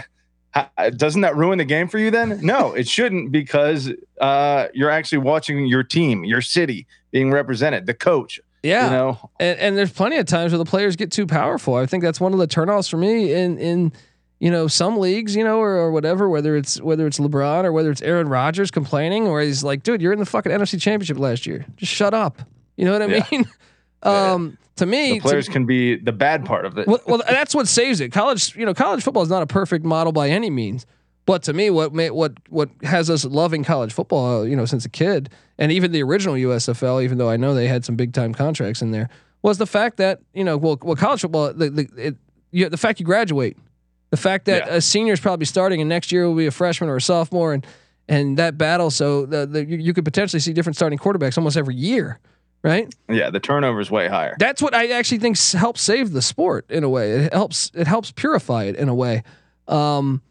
Ha- 0.55 0.71
Doesn't 0.97 1.21
that 1.23 1.37
ruin 1.37 1.59
the 1.59 1.65
game 1.65 1.87
for 1.89 1.99
you 1.99 2.11
then? 2.11 2.41
No, 2.43 2.73
it 2.75 2.89
shouldn't 2.89 3.31
because 3.31 3.91
uh, 4.21 4.67
you're 4.75 4.91
actually 4.91 5.19
watching 5.19 5.67
your 5.67 5.83
team, 5.83 6.25
your 6.25 6.41
city 6.41 6.87
being 7.13 7.31
represented, 7.31 7.87
the 7.87 7.95
coach. 7.95 8.41
Yeah. 8.63 8.85
You 8.87 8.91
know, 8.91 9.31
and, 9.39 9.59
and 9.59 9.79
there's 9.79 9.93
plenty 9.93 10.17
of 10.17 10.27
times 10.27 10.53
where 10.53 10.59
the 10.59 10.65
players 10.65 10.97
get 10.97 11.11
too 11.13 11.27
powerful. 11.27 11.77
I 11.77 11.87
think 11.87 12.03
that's 12.03 12.21
one 12.21 12.33
of 12.33 12.39
the 12.39 12.47
turnoffs 12.49 12.91
for 12.91 12.97
me 12.99 13.33
in 13.33 13.59
in 13.59 13.93
you 14.39 14.51
know 14.51 14.67
some 14.69 14.99
leagues, 14.99 15.35
you 15.37 15.45
know, 15.45 15.59
or, 15.61 15.71
or 15.77 15.93
whatever. 15.93 16.29
Whether 16.29 16.57
it's 16.57 16.81
whether 16.81 17.07
it's 17.07 17.19
LeBron 17.19 17.65
or 17.65 17.73
whether 17.73 17.91
it's 17.91 18.03
Aaron 18.03 18.29
Rodgers 18.29 18.71
complaining, 18.71 19.31
where 19.31 19.41
he's 19.43 19.63
like, 19.65 19.83
"Dude, 19.83 20.03
you're 20.03 20.13
in 20.13 20.19
the 20.19 20.27
fucking 20.27 20.51
NFC 20.53 20.81
Championship 20.81 21.19
last 21.19 21.47
year. 21.47 21.65
Just 21.77 21.93
shut 21.93 22.13
up." 22.13 22.43
You 22.77 22.85
know 22.87 22.93
what 22.93 23.03
I 23.03 23.07
Yeah. 23.07 23.25
mean? 23.31 23.45
um, 24.03 24.59
to 24.81 24.87
me, 24.87 25.13
the 25.13 25.17
to- 25.21 25.23
players 25.23 25.49
can 25.49 25.65
be 25.65 25.97
the 25.97 26.13
bad 26.13 26.45
part 26.45 26.65
of 26.67 26.77
it. 26.77 26.87
well, 26.87 27.01
well, 27.07 27.23
that's 27.29 27.55
what 27.55 27.69
saves 27.69 28.01
it. 28.01 28.11
College, 28.11 28.55
you 28.57 28.67
know, 28.67 28.75
college 28.75 29.03
football 29.03 29.23
is 29.23 29.31
not 29.31 29.43
a 29.43 29.47
perfect 29.47 29.85
model 29.85 30.13
by 30.13 30.29
any 30.29 30.51
means. 30.51 30.85
But 31.27 31.43
to 31.45 31.53
me, 31.53 31.71
what 31.71 31.95
ma- 31.95 32.09
what 32.09 32.33
what 32.49 32.71
has 32.83 33.09
us 33.09 33.25
loving 33.25 33.63
college 33.63 33.93
football, 33.93 34.41
uh, 34.41 34.43
you 34.45 34.57
know, 34.57 34.65
since 34.65 34.85
a 34.85 34.89
kid, 34.89 35.31
and 35.59 35.71
even 35.71 35.93
the 35.93 36.03
original 36.03 36.35
USFL, 36.35 37.03
even 37.05 37.19
though 37.19 37.31
I 37.31 37.37
know 37.37 37.55
they 37.55 37.69
had 37.69 37.85
some 37.85 37.95
big 37.95 38.13
time 38.13 38.35
contracts 38.35 38.83
in 38.83 38.91
there, 38.91 39.09
was 39.43 39.59
the 39.59 39.67
fact 39.67 39.99
that 39.99 40.21
you 40.35 40.43
know, 40.45 40.57
well, 40.57 40.79
well, 40.83 40.97
college 40.97 41.21
football, 41.21 41.53
the 41.53 41.71
the 41.71 41.89
it, 41.97 42.17
you, 42.51 42.69
the 42.69 42.77
fact 42.79 42.99
you 42.99 43.07
graduate, 43.07 43.57
the 44.11 44.17
fact 44.17 44.47
that 44.47 44.67
Yeah. 44.67 44.75
a 44.77 44.81
senior 44.81 45.13
is 45.13 45.21
probably 45.21 45.47
starting, 45.47 45.81
and 45.81 45.89
next 45.89 46.11
year 46.11 46.27
will 46.27 46.35
be 46.35 46.47
a 46.47 46.51
freshman 46.51 46.91
or 46.91 46.97
a 46.97 47.01
sophomore, 47.01 47.53
and 47.53 47.65
and 48.09 48.37
that 48.39 48.59
battle, 48.59 48.91
so 48.91 49.25
the, 49.27 49.47
the 49.47 49.65
you, 49.65 49.77
you 49.77 49.93
could 49.93 50.05
potentially 50.07 50.41
see 50.41 50.53
different 50.53 50.75
starting 50.75 50.99
quarterbacks 50.99 51.39
almost 51.39 51.57
every 51.57 51.77
year, 51.77 52.19
right? 52.63 52.93
yeah, 53.09 53.31
the 53.31 53.41
turnover 53.41 53.81
is 53.81 53.91
way 53.91 54.09
higher. 54.09 54.37
That's 54.39 54.61
what 54.63 54.75
I 54.75 54.89
actually 54.89 55.19
think 55.19 55.39
helps 55.39 55.81
save 55.81 56.13
the 56.13 56.23
sport 56.23 56.71
in 56.71 56.85
a 56.85 56.89
way. 56.89 57.13
It 57.13 57.33
helps 57.33 57.71
it 57.75 57.87
helps 57.87 58.11
purify 58.11 58.65
it 58.65 58.77
in 58.77 58.89
a 58.89 58.95
way. 58.95 59.23
Um, 59.69 60.23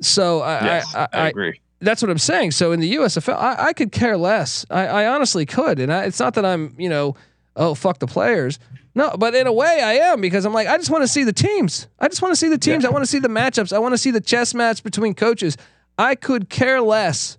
so 0.00 0.40
I, 0.40 0.64
yes, 0.64 0.94
I, 0.94 1.00
I, 1.00 1.08
I 1.12 1.28
agree. 1.28 1.60
that's 1.80 2.02
what 2.02 2.10
I'm 2.10 2.18
saying. 2.18 2.52
So 2.52 2.72
in 2.72 2.80
the 2.80 2.94
USFL, 2.94 3.36
I, 3.36 3.66
I 3.66 3.72
could 3.72 3.92
care 3.92 4.16
less. 4.16 4.64
I, 4.70 4.86
I 4.86 5.06
honestly 5.06 5.46
could, 5.46 5.78
and 5.78 5.92
I, 5.92 6.04
it's 6.04 6.20
not 6.20 6.34
that 6.34 6.44
I'm 6.44 6.74
you 6.78 6.88
know 6.88 7.16
oh 7.56 7.74
fuck 7.74 7.98
the 7.98 8.06
players. 8.06 8.58
No, 8.96 9.10
but 9.18 9.34
in 9.34 9.48
a 9.48 9.52
way 9.52 9.82
I 9.82 9.94
am 9.94 10.20
because 10.20 10.44
I'm 10.44 10.52
like 10.52 10.68
I 10.68 10.76
just 10.76 10.90
want 10.90 11.02
to 11.02 11.08
see 11.08 11.24
the 11.24 11.32
teams. 11.32 11.88
I 11.98 12.08
just 12.08 12.22
want 12.22 12.32
to 12.32 12.36
see 12.36 12.48
the 12.48 12.58
teams. 12.58 12.84
I 12.84 12.90
want 12.90 13.02
to 13.02 13.10
see 13.10 13.18
the 13.18 13.28
matchups. 13.28 13.72
I 13.72 13.78
want 13.78 13.92
to 13.92 13.98
see 13.98 14.10
the 14.10 14.20
chess 14.20 14.54
match 14.54 14.82
between 14.82 15.14
coaches. 15.14 15.56
I 15.98 16.14
could 16.14 16.48
care 16.48 16.80
less. 16.80 17.38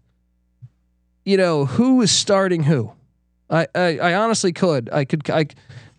You 1.23 1.37
know 1.37 1.65
who 1.65 2.01
is 2.01 2.11
starting 2.11 2.63
who. 2.63 2.91
I, 3.49 3.67
I, 3.75 3.97
I 3.99 4.13
honestly 4.15 4.51
could. 4.53 4.89
I 4.91 5.05
could. 5.05 5.29
I, 5.29 5.45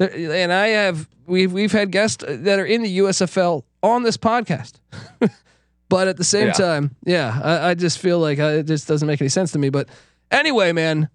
and 0.00 0.53
I 0.53 0.69
have. 0.69 1.09
We've 1.26 1.53
we've 1.53 1.73
had 1.73 1.91
guests 1.91 2.25
that 2.26 2.59
are 2.59 2.65
in 2.65 2.83
the 2.83 2.99
USFL 2.99 3.65
on 3.83 4.03
this 4.03 4.17
podcast. 4.17 4.75
but 5.88 6.09
at 6.09 6.17
the 6.17 6.25
same 6.25 6.49
Yeah. 6.49 6.53
time, 6.53 6.97
yeah, 7.05 7.41
I, 7.43 7.71
I 7.71 7.75
just 7.75 7.99
feel 7.99 8.19
like 8.19 8.38
uh, 8.38 8.59
it 8.59 8.65
just 8.65 8.87
doesn't 8.88 9.07
make 9.07 9.21
any 9.21 9.29
sense 9.29 9.53
to 9.53 9.59
me. 9.59 9.69
But 9.71 9.88
anyway, 10.31 10.73
man, 10.73 11.09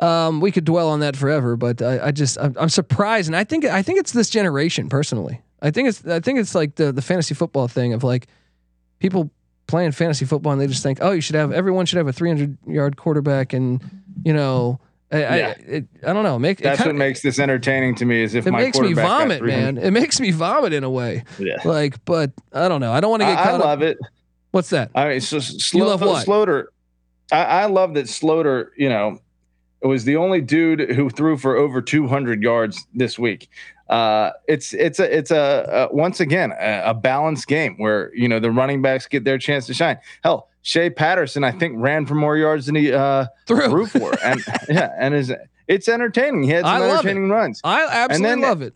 um, 0.00 0.40
we 0.40 0.52
could 0.52 0.64
dwell 0.64 0.88
on 0.88 1.00
that 1.00 1.16
forever. 1.16 1.56
But 1.56 1.82
I, 1.82 2.06
I 2.06 2.10
just 2.12 2.38
I'm, 2.38 2.54
I'm 2.58 2.68
surprised, 2.68 3.28
and 3.28 3.36
I 3.36 3.44
think 3.44 3.64
I 3.64 3.82
think 3.82 3.98
it's 3.98 4.12
this 4.12 4.30
generation 4.30 4.88
personally. 4.88 5.40
I 5.62 5.70
think 5.70 5.88
it's 5.88 6.04
I 6.06 6.20
think 6.20 6.38
it's 6.38 6.54
like 6.54 6.74
the 6.76 6.92
the 6.92 7.02
fantasy 7.02 7.34
football 7.34 7.66
thing 7.68 7.92
of 7.92 8.04
like 8.04 8.26
people 8.98 9.30
playing 9.66 9.90
fantasy 9.90 10.24
football 10.24 10.52
and 10.52 10.60
they 10.60 10.66
just 10.68 10.82
think, 10.82 10.98
oh, 11.00 11.10
you 11.10 11.20
should 11.20 11.34
have 11.34 11.50
everyone 11.52 11.86
should 11.86 11.96
have 11.96 12.06
a 12.06 12.12
300 12.12 12.56
yard 12.68 12.96
quarterback, 12.96 13.52
and 13.52 13.82
you 14.24 14.32
know, 14.32 14.78
I 15.12 15.16
I, 15.24 15.36
Yeah. 15.36 15.54
it, 15.66 15.84
I 16.06 16.12
don't 16.12 16.24
know, 16.24 16.38
make 16.38 16.58
That's 16.58 16.78
kinda- 16.78 16.92
what 16.92 16.98
makes 16.98 17.22
this 17.22 17.38
entertaining 17.38 17.94
to 17.96 18.04
me. 18.04 18.22
Is 18.22 18.34
if 18.34 18.46
it 18.46 18.50
my 18.50 18.60
makes 18.62 18.78
me 18.78 18.92
vomit, 18.92 19.42
man. 19.42 19.78
It 19.78 19.92
makes 19.92 20.18
me 20.20 20.30
vomit 20.32 20.72
in 20.72 20.82
a 20.84 20.90
way. 20.90 21.24
Yeah, 21.38 21.56
Like, 21.64 22.04
but 22.04 22.32
I 22.52 22.68
don't 22.68 22.80
know. 22.80 22.92
I 22.92 23.00
don't 23.00 23.10
want 23.10 23.22
to 23.22 23.26
get 23.26 23.38
I 23.38 23.44
caught 23.44 23.54
up. 23.60 23.64
love 23.66 23.82
it. 23.82 23.98
What's 24.50 24.70
that? 24.70 24.90
I 24.94 25.08
mean, 25.08 25.20
so 25.20 25.38
Slo-? 25.38 25.96
Sloter. 25.98 26.64
I, 27.30 27.44
I 27.44 27.64
love 27.66 27.94
that 27.94 28.06
Sloter. 28.06 28.68
You 28.76 28.88
know, 28.88 29.20
was 29.82 30.04
the 30.04 30.16
only 30.16 30.40
dude 30.40 30.90
who 30.92 31.10
threw 31.10 31.36
for 31.36 31.56
over 31.56 31.80
200 31.82 32.42
yards 32.42 32.86
this 32.94 33.18
week. 33.18 33.48
Uh, 33.88 34.30
it's 34.48 34.74
it's 34.74 34.98
a 34.98 35.16
it's 35.16 35.30
a, 35.30 35.88
a 35.90 35.94
once 35.94 36.18
again 36.18 36.52
a, 36.58 36.82
a 36.86 36.94
balanced 36.94 37.46
game 37.46 37.76
where 37.78 38.12
you 38.14 38.26
know 38.28 38.40
the 38.40 38.50
running 38.50 38.82
backs 38.82 39.06
get 39.06 39.22
their 39.24 39.38
chance 39.38 39.66
to 39.66 39.74
shine. 39.74 39.98
Hell, 40.24 40.48
Shea 40.66 40.90
Patterson 40.90 41.44
I 41.44 41.52
think 41.52 41.74
ran 41.76 42.06
for 42.06 42.16
more 42.16 42.36
yards 42.36 42.66
than 42.66 42.74
he 42.74 42.92
uh, 42.92 43.26
threw 43.46 43.86
for, 43.86 44.18
and 44.24 44.42
yeah, 44.68 44.90
and 44.98 45.14
is 45.14 45.32
it's 45.68 45.88
entertaining. 45.88 46.42
He 46.42 46.50
had 46.50 46.64
some 46.64 46.80
love 46.80 46.90
entertaining 46.90 47.30
runs. 47.30 47.60
I 47.62 47.86
absolutely 47.86 48.28
then- 48.28 48.40
love 48.40 48.62
it. 48.62 48.74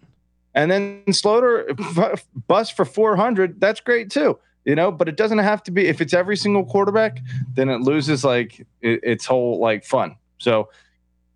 And 0.54 0.70
then 0.70 1.02
f- 1.06 2.26
bust 2.48 2.76
for 2.76 2.84
400. 2.84 3.60
That's 3.60 3.80
great 3.80 4.08
too. 4.08 4.38
You 4.64 4.76
know, 4.76 4.92
but 4.92 5.08
it 5.08 5.16
doesn't 5.16 5.38
have 5.38 5.64
to 5.64 5.72
be. 5.72 5.86
If 5.88 6.00
it's 6.00 6.14
every 6.14 6.36
single 6.36 6.64
quarterback, 6.64 7.18
then 7.54 7.68
it 7.68 7.80
loses 7.80 8.22
like 8.24 8.60
it, 8.82 9.00
its 9.02 9.24
whole 9.26 9.58
like 9.58 9.84
fun. 9.84 10.14
So 10.38 10.68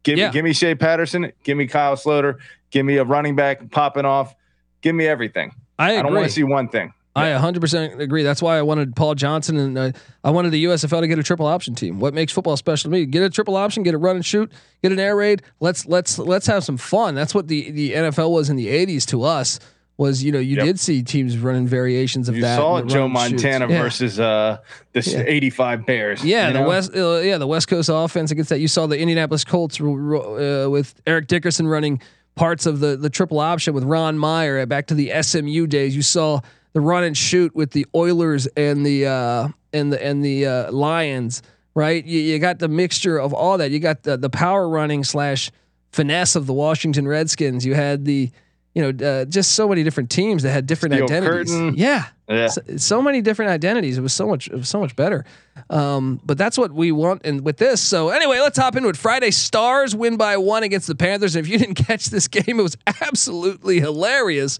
give 0.05 0.19
Yeah. 0.19 0.29
me 0.29 0.33
give 0.35 0.45
me 0.45 0.53
Shea 0.53 0.77
Patterson, 0.77 1.33
give 1.43 1.57
me 1.57 1.67
Kyle 1.67 1.97
Sloter, 1.97 2.39
give 2.71 2.87
me 2.87 2.97
a 2.99 3.05
running 3.05 3.35
back 3.35 3.73
popping 3.73 4.05
off, 4.05 4.37
give 4.83 4.95
me 4.95 5.07
everything. 5.09 5.53
I 5.81 5.97
I, 5.99 6.03
don't 6.03 6.15
want 6.15 6.27
to 6.27 6.33
see 6.33 6.45
one 6.45 6.69
thing. 6.69 6.93
I 7.17 7.29
100% 7.29 8.01
agree. 8.01 8.23
That's 8.25 8.43
why 8.43 8.59
I 8.59 8.63
wanted 8.63 8.97
Paul 8.97 9.15
Johnson 9.15 9.57
and 9.57 9.79
uh, 9.79 9.93
I 10.25 10.31
wanted 10.31 10.51
the 10.51 10.65
USFL 10.65 11.01
to 11.01 11.07
get 11.07 11.19
a 11.19 11.23
triple 11.23 11.47
option 11.47 11.75
team. 11.75 12.01
What 12.01 12.13
makes 12.13 12.33
football 12.33 12.57
special 12.57 12.91
to 12.91 12.93
me? 12.93 13.07
Get 13.07 13.23
a 13.23 13.31
triple 13.31 13.55
option, 13.57 13.83
get 13.85 13.95
a 13.95 13.99
run 13.99 14.17
and 14.17 14.27
shoot, 14.27 14.51
get 14.83 14.91
an 14.91 14.99
air 14.99 15.15
raid. 15.15 15.43
Let's 15.61 15.87
let's 15.87 16.19
let's 16.19 16.47
have 16.49 16.65
some 16.65 16.77
fun. 16.77 17.15
That's 17.15 17.33
what 17.35 17.47
the 17.47 17.71
the 17.71 17.93
NFL 17.93 18.33
was 18.33 18.51
in 18.51 18.57
the 18.57 18.67
80s 18.67 19.07
to 19.07 19.23
us. 19.23 19.61
Was 19.97 20.25
you 20.25 20.33
know 20.33 20.41
you 20.41 20.57
Yep. 20.57 20.65
did 20.65 20.81
see 20.81 21.05
teams 21.05 21.39
running 21.39 21.69
variations 21.69 22.29
of 22.29 22.35
You 22.35 22.43
that. 22.43 22.57
You 22.57 22.61
saw 22.61 22.83
Joe 22.83 23.01
run 23.07 23.17
and 23.17 23.31
shoots. 23.31 23.43
Montana 23.45 23.69
Yeah. 23.73 23.83
versus 23.83 24.19
uh 24.19 24.57
this 24.93 25.13
Yeah. 25.13 25.23
85 25.25 25.87
Bears. 25.87 26.25
Yeah, 26.25 26.51
the 26.51 26.63
know? 26.63 26.69
West, 26.69 26.97
uh, 26.97 27.19
yeah, 27.19 27.39
the 27.39 27.47
West 27.47 27.69
Coast 27.69 27.89
offense 27.93 28.33
against 28.33 28.51
that. 28.51 28.59
You 28.59 28.67
saw 28.67 28.89
the 28.89 28.99
Indianapolis 28.99 29.45
Colts 29.45 29.81
uh, 29.81 30.67
with 30.69 30.95
Eric 31.07 31.29
Dickerson 31.29 31.69
running 31.69 32.01
parts 32.35 32.67
of 32.67 32.81
the 32.81 32.97
the 32.97 33.09
triple 33.09 33.39
option 33.39 33.73
with 33.73 33.85
Ron 33.85 34.19
Meyer. 34.19 34.67
Back 34.67 34.89
to 34.89 34.95
the 34.95 35.13
SMU 35.23 35.69
days, 35.69 35.95
you 35.95 36.03
saw 36.03 36.41
the 36.75 36.81
run 36.81 37.05
and 37.05 37.17
shoot 37.17 37.55
with 37.55 37.71
the 37.71 37.87
Oilers 37.95 38.47
and 38.57 38.85
the 38.85 39.07
uh, 39.07 39.49
and 39.73 39.93
the 39.93 40.05
and 40.05 40.23
the 40.25 40.47
uh, 40.47 40.73
Lions. 40.73 41.43
Right, 41.77 42.05
you, 42.05 42.21
you 42.21 42.39
got 42.39 42.61
the 42.61 42.69
mixture 42.69 43.19
of 43.19 43.33
all 43.35 43.59
that. 43.59 43.71
You 43.73 43.81
got 43.81 44.03
the 44.05 44.17
the 44.17 44.31
power 44.31 44.69
running 44.69 45.03
slash 45.03 45.51
finesse 45.93 46.37
of 46.37 46.47
the 46.47 46.53
Washington 46.53 47.09
Redskins. 47.09 47.67
You 47.67 47.75
had 47.75 48.05
the 48.05 48.31
you 48.75 48.93
know 48.93 49.07
uh, 49.07 49.25
just 49.25 49.53
so 49.53 49.69
many 49.69 49.83
different 49.83 50.11
teams 50.11 50.45
that 50.45 50.51
had 50.53 50.67
different 50.67 50.95
Steel 50.95 51.05
identities. 51.05 51.51
curtain. 51.51 51.75
Yeah, 51.77 52.05
Yeah. 52.29 52.47
so, 52.49 52.61
so 52.77 53.03
many 53.03 53.23
different 53.23 53.51
identities. 53.51 53.99
It 53.99 54.03
was 54.03 54.13
so 54.13 54.29
much, 54.29 54.47
it 54.49 54.55
was 54.55 54.69
so 54.69 54.79
much 54.81 54.95
better. 54.95 55.25
Um, 55.71 56.21
but 56.25 56.39
that's 56.39 56.57
what 56.59 56.73
we 56.73 56.93
want. 56.93 57.23
And 57.25 57.45
with 57.45 57.57
this, 57.57 57.81
so 57.81 58.09
anyway, 58.11 58.39
let's 58.39 58.59
hop 58.59 58.77
into 58.77 58.89
it. 58.89 58.97
Friday 58.97 59.31
Stars 59.33 59.97
win 59.97 60.17
by 60.17 60.37
one 60.37 60.63
against 60.63 60.87
the 60.87 60.95
Panthers. 60.97 61.35
And 61.37 61.45
if 61.45 61.51
you 61.51 61.59
didn't 61.59 61.75
catch 61.87 62.07
this 62.07 62.29
game, 62.29 62.59
it 62.61 62.63
was 62.63 62.77
absolutely 63.01 63.81
hilarious 63.81 64.59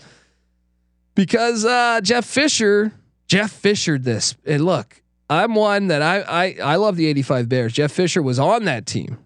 because 1.15 1.65
uh, 1.65 2.01
Jeff 2.03 2.25
Fisher, 2.25 2.93
Jeff 3.27 3.51
Fishered 3.51 4.05
this. 4.05 4.35
And 4.45 4.65
look, 4.65 5.03
I'm 5.31 5.55
one 5.55 5.89
that 5.89 6.03
I 6.03 6.21
I 6.21 6.57
I 6.63 6.77
love 6.77 6.97
the 6.97 7.07
'85 7.07 7.49
Bears. 7.49 7.73
Jeff 7.73 7.93
Fisher 7.93 8.23
was 8.23 8.39
on 8.39 8.65
that 8.65 8.87
team, 8.87 9.19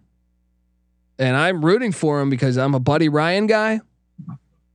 and 1.18 1.36
I'm 1.36 1.64
rooting 1.64 1.92
for 1.92 2.20
him 2.20 2.30
because 2.30 2.56
I'm 2.56 2.74
a 2.74 2.80
Buddy 2.80 3.08
Ryan 3.08 3.46
guy. 3.46 3.80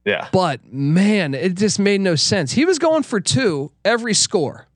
Yeah. 0.06 0.28
But 0.32 0.72
man, 0.72 1.34
it 1.34 1.56
just 1.56 1.80
made 1.80 2.02
no 2.02 2.16
sense. 2.16 2.52
He 2.52 2.66
was 2.66 2.78
going 2.78 3.04
for 3.04 3.20
two 3.20 3.72
every 3.86 4.14
score. 4.14 4.68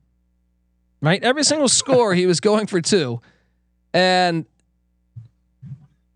Right? 1.02 1.22
Every 1.22 1.44
single 1.44 1.68
score 1.68 2.16
he 2.16 2.26
was 2.26 2.40
going 2.40 2.68
for 2.68 2.82
two. 2.82 3.22
And 3.94 4.46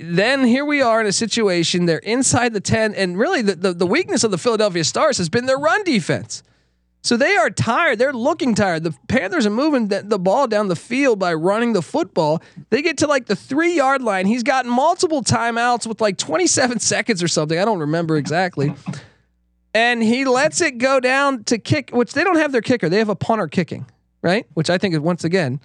then 0.03 0.43
here 0.43 0.65
we 0.65 0.81
are 0.81 1.00
in 1.01 1.08
a 1.08 1.12
situation 1.12 1.86
they're 1.86 2.00
inside 2.00 2.53
the 2.53 2.60
10 2.62 2.96
and 2.96 3.17
really 3.17 3.41
the, 3.41 3.55
the, 3.55 3.74
the 3.74 3.86
weakness 3.88 4.24
of 4.24 4.31
the 4.31 4.38
Philadelphia 4.38 4.84
Stars 4.84 5.17
has 5.17 5.29
been 5.29 5.46
their 5.46 5.58
run 5.58 5.84
defense. 5.84 6.43
So 7.03 7.17
they 7.17 7.36
are 7.36 7.50
tired. 7.50 7.98
They're 7.98 8.13
looking 8.13 8.53
tired. 8.53 8.84
The 8.84 8.93
Panthers 9.08 9.48
are 9.48 9.51
moving 9.51 9.88
the, 9.88 10.03
the 10.03 10.20
ball 10.20 10.46
down 10.48 10.67
the 10.67 10.75
field 10.75 11.17
by 11.17 11.34
running 11.34 11.74
the 11.74 11.81
football. 11.81 12.43
They 12.70 12.84
get 12.84 13.00
to 13.00 13.08
like 13.08 13.25
the 13.25 13.36
three 13.36 13.75
yard 13.75 14.03
line. 14.03 14.27
He's 14.27 14.43
gotten 14.43 14.70
multiple 14.70 15.24
timeouts 15.24 15.88
with 15.88 16.00
like 16.00 16.17
27 16.17 16.79
seconds 16.93 17.24
or 17.24 17.27
something. 17.27 17.58
I 17.58 17.65
don't 17.65 17.79
remember 17.79 18.17
exactly. 18.17 18.74
And 19.74 20.03
he 20.03 20.25
lets 20.25 20.62
it 20.62 20.77
go 20.77 21.00
down 21.00 21.43
to 21.46 21.58
kick, 21.58 21.89
which 21.91 22.13
they 22.13 22.24
don't 22.24 22.38
have 22.38 22.51
their 22.51 22.62
kicker. 22.62 22.88
They 22.89 23.00
have 23.00 23.10
a 23.10 23.15
punter 23.15 23.48
kicking, 23.48 23.86
right? 24.22 24.46
Which 24.53 24.70
I 24.70 24.77
think 24.77 24.93
is 24.93 25.00
once 25.00 25.24
again, 25.24 25.60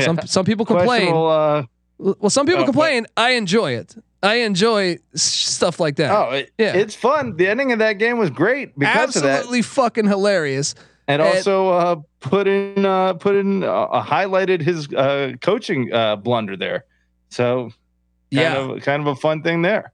some 0.00 0.16
Yeah. 0.16 0.24
some 0.24 0.44
people 0.44 0.64
complain. 0.64 1.12
Well, 2.00 2.30
some 2.30 2.46
people 2.46 2.62
Oh, 2.62 2.66
but- 2.66 2.72
complain. 2.72 3.06
I 3.16 3.30
enjoy 3.32 3.72
it. 3.72 3.94
I 4.22 4.36
enjoy 4.36 4.98
stuff 5.14 5.80
like 5.80 5.96
that. 5.96 6.10
oh, 6.10 6.30
it, 6.30 6.50
Yeah. 6.58 6.74
it's 6.74 6.94
fun. 6.94 7.36
The 7.36 7.48
ending 7.48 7.72
of 7.72 7.78
that 7.78 7.94
game 7.94 8.18
was 8.18 8.28
great 8.30 8.78
because 8.78 9.16
of. 9.16 9.24
Absolutely 9.24 9.62
fucking 9.62 10.06
hilarious. 10.06 10.74
and 11.08 11.20
And- 11.22 11.36
also 11.36 11.68
uh, 11.70 11.96
put 12.20 12.46
in 12.46 12.84
uh, 12.86 13.14
put 13.14 13.34
in 13.34 13.64
uh, 13.64 13.66
uh, 13.72 14.04
highlighted 14.04 14.60
his 14.60 14.92
uh, 14.92 15.32
coaching 15.40 15.92
uh, 15.92 16.16
blunder 16.16 16.56
there. 16.56 16.84
So 17.30 17.64
kind 17.64 17.74
Yeah. 18.30 18.56
of 18.58 18.82
kind 18.82 19.00
of 19.00 19.06
a 19.08 19.16
fun 19.16 19.42
thing 19.42 19.62
there. 19.62 19.92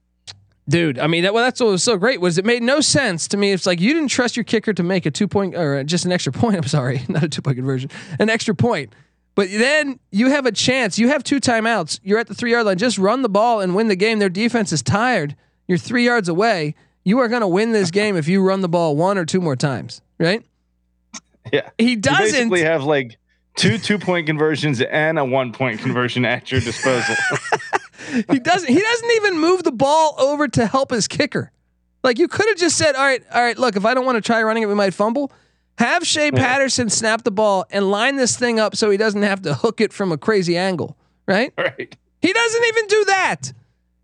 Dude, 0.69 0.99
I 0.99 1.07
mean, 1.07 1.23
that, 1.23 1.33
well, 1.33 1.45
that's 1.45 1.61
what 1.61 1.71
was 1.71 1.85
so 1.85 1.97
great 1.97 2.21
was 2.21 2.39
it 2.39 2.45
made 2.45 2.61
no 2.63 2.81
sense 2.81 3.29
to 3.29 3.37
me. 3.37 3.53
It's 3.53 3.67
like 3.67 3.81
you 3.81 3.95
didn't 3.95 4.09
trust 4.09 4.37
your 4.37 4.43
kicker 4.43 4.73
to 4.75 4.83
make 4.83 5.07
a 5.07 5.11
two 5.13 5.29
point 5.29 5.55
or 5.55 5.85
just 5.85 6.05
an 6.05 6.11
extra 6.13 6.33
point. 6.33 6.57
I'm 6.61 6.65
sorry, 6.65 7.03
not 7.09 7.23
a 7.23 7.29
two 7.29 7.41
point 7.43 7.57
conversion, 7.57 7.89
an 8.19 8.29
extra 8.29 8.55
point. 8.55 8.93
But 9.37 9.51
then 9.51 10.01
you 10.11 10.31
have 10.31 10.47
a 10.47 10.51
chance. 10.51 10.99
You 10.99 11.09
have 11.09 11.23
two 11.23 11.41
timeouts. 11.41 12.01
You're 12.03 12.19
at 12.19 12.27
the 12.27 12.35
three 12.35 12.51
yard 12.51 12.67
line. 12.67 12.79
Just 12.79 12.99
run 12.99 13.23
the 13.23 13.29
ball 13.29 13.61
and 13.61 13.77
win 13.77 13.87
the 13.87 13.95
game. 13.95 14.19
Their 14.19 14.31
defense 14.31 14.73
is 14.73 14.83
tired. 14.83 15.37
You're 15.69 15.79
three 15.79 16.05
yards 16.05 16.29
away. 16.29 16.75
You 17.05 17.19
are 17.19 17.29
going 17.29 17.43
to 17.43 17.49
win 17.49 17.71
this 17.71 17.91
game 17.91 18.17
if 18.17 18.27
you 18.27 18.43
run 18.43 18.63
the 18.63 18.69
ball 18.69 18.97
one 18.97 19.19
or 19.19 19.27
two 19.27 19.41
more 19.41 19.55
times, 19.55 20.01
right? 20.19 20.43
Yeah. 21.53 21.69
He 21.79 21.97
doesn't. 21.97 22.25
You 22.27 22.33
basically 22.33 22.63
have 22.63 22.85
like 22.85 23.19
two 23.57 23.77
two 23.79 23.99
point 23.99 24.27
conversions 24.27 24.81
and 24.81 25.19
a 25.19 25.25
one 25.25 25.53
point 25.53 25.81
conversion 25.81 26.25
at 26.25 26.51
your 26.51 26.63
disposal. 26.63 27.15
he 28.31 28.39
doesn't. 28.39 28.69
He 28.69 28.81
doesn't 28.81 29.11
even 29.17 29.39
move 29.39 29.65
the 29.65 29.73
ball 29.73 30.15
over 30.19 30.49
to 30.49 30.67
help 30.67 30.91
his 30.91 31.07
kicker. 31.07 31.53
Like 32.03 32.19
you 32.19 32.29
could 32.29 32.47
have 32.49 32.57
just 32.57 32.77
said, 32.77 32.95
"All 32.95 33.05
right, 33.05 33.23
all 33.33 33.43
right. 33.43 33.59
Look, 33.59 33.77
if 33.77 33.85
I 33.85 33.93
don't 33.95 34.07
want 34.07 34.17
to 34.17 34.23
try 34.23 34.43
running 34.43 34.63
it, 34.63 34.67
we 34.67 34.75
might 34.75 34.95
fumble." 34.95 35.31
Have 35.79 36.07
Shea 36.07 36.31
Patterson 36.33 36.89
snap 36.89 37.23
the 37.25 37.31
ball 37.31 37.67
and 37.71 37.91
line 37.91 38.17
this 38.17 38.37
thing 38.37 38.59
up 38.59 38.75
so 38.77 38.91
he 38.91 38.97
doesn't 38.97 39.23
have 39.23 39.43
to 39.43 39.55
hook 39.55 39.81
it 39.81 39.93
from 39.93 40.11
a 40.11 40.17
crazy 40.17 40.57
angle, 40.57 40.97
right? 41.27 41.53
right. 41.59 41.97
He 42.23 42.33
doesn't 42.33 42.65
even 42.65 42.87
do 42.87 43.05
that. 43.07 43.53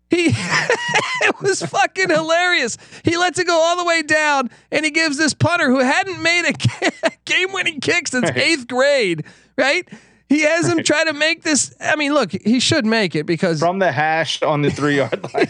He 0.09 0.27
it 0.31 1.41
was 1.41 1.63
fucking 1.63 2.09
hilarious. 2.09 2.77
He 3.03 3.17
lets 3.17 3.39
it 3.39 3.47
go 3.47 3.59
all 3.59 3.77
the 3.77 3.85
way 3.85 4.03
down, 4.03 4.51
and 4.71 4.85
he 4.85 4.91
gives 4.91 5.17
this 5.17 5.33
punter 5.33 5.69
who 5.71 5.79
hadn't 5.79 6.21
made 6.21 6.45
a 6.47 7.09
game-winning 7.25 7.79
kick 7.79 8.07
since 8.07 8.25
Right. 8.29 8.37
eighth 8.37 8.67
grade, 8.67 9.23
right? 9.57 9.87
He 10.29 10.41
has 10.41 10.67
him 10.67 10.83
try 10.83 11.03
to 11.05 11.13
make 11.13 11.41
this. 11.41 11.73
I 11.79 11.95
mean, 11.95 12.13
look, 12.13 12.31
he 12.31 12.59
should 12.59 12.85
make 12.85 13.15
it 13.15 13.25
because 13.25 13.59
From 13.59 13.79
the 13.79 13.91
hash 13.91 14.41
on 14.43 14.61
the 14.61 14.69
three 14.69 14.97
yard 14.97 15.21
line. 15.33 15.49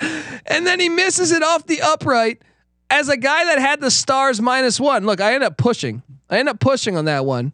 and 0.46 0.66
then 0.66 0.80
he 0.80 0.88
misses 0.88 1.30
it 1.32 1.42
off 1.42 1.66
the 1.66 1.80
upright 1.82 2.40
as 2.90 3.08
a 3.08 3.16
guy 3.16 3.44
that 3.44 3.58
had 3.58 3.80
the 3.80 3.90
stars 3.90 4.40
minus 4.40 4.78
one. 4.80 5.04
Look, 5.06 5.20
I 5.20 5.34
end 5.34 5.44
up 5.44 5.56
pushing. 5.56 6.02
I 6.30 6.38
end 6.38 6.48
up 6.48 6.60
pushing 6.60 6.96
on 6.96 7.04
that 7.06 7.24
one. 7.24 7.52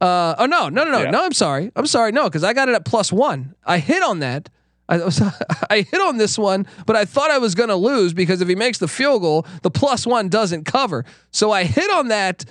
Uh, 0.00 0.34
oh 0.38 0.46
no, 0.46 0.68
no, 0.68 0.84
no, 0.84 0.92
no, 0.92 1.02
Yeah. 1.02 1.10
no. 1.10 1.24
I'm 1.24 1.32
sorry. 1.32 1.72
I'm 1.74 1.86
sorry. 1.86 2.12
No, 2.12 2.24
because 2.24 2.44
I 2.44 2.52
got 2.52 2.68
it 2.68 2.74
at 2.74 2.84
plus 2.84 3.12
one. 3.12 3.54
I 3.64 3.78
hit 3.78 4.02
on 4.02 4.20
that. 4.20 4.48
I 4.88 4.98
was, 4.98 5.20
I 5.70 5.82
hit 5.82 6.00
on 6.00 6.16
this 6.18 6.38
one, 6.38 6.66
but 6.86 6.96
I 6.96 7.04
thought 7.04 7.30
I 7.30 7.38
was 7.38 7.54
going 7.54 7.68
to 7.68 7.74
lose 7.76 8.14
because 8.14 8.40
if 8.40 8.48
he 8.48 8.54
makes 8.54 8.78
the 8.78 8.88
field 8.88 9.22
goal, 9.22 9.46
the 9.62 9.70
plus 9.70 10.06
one 10.06 10.28
doesn't 10.28 10.64
cover. 10.64 11.04
So 11.30 11.50
I 11.50 11.64
hit 11.64 11.90
on 11.90 12.08
that. 12.08 12.44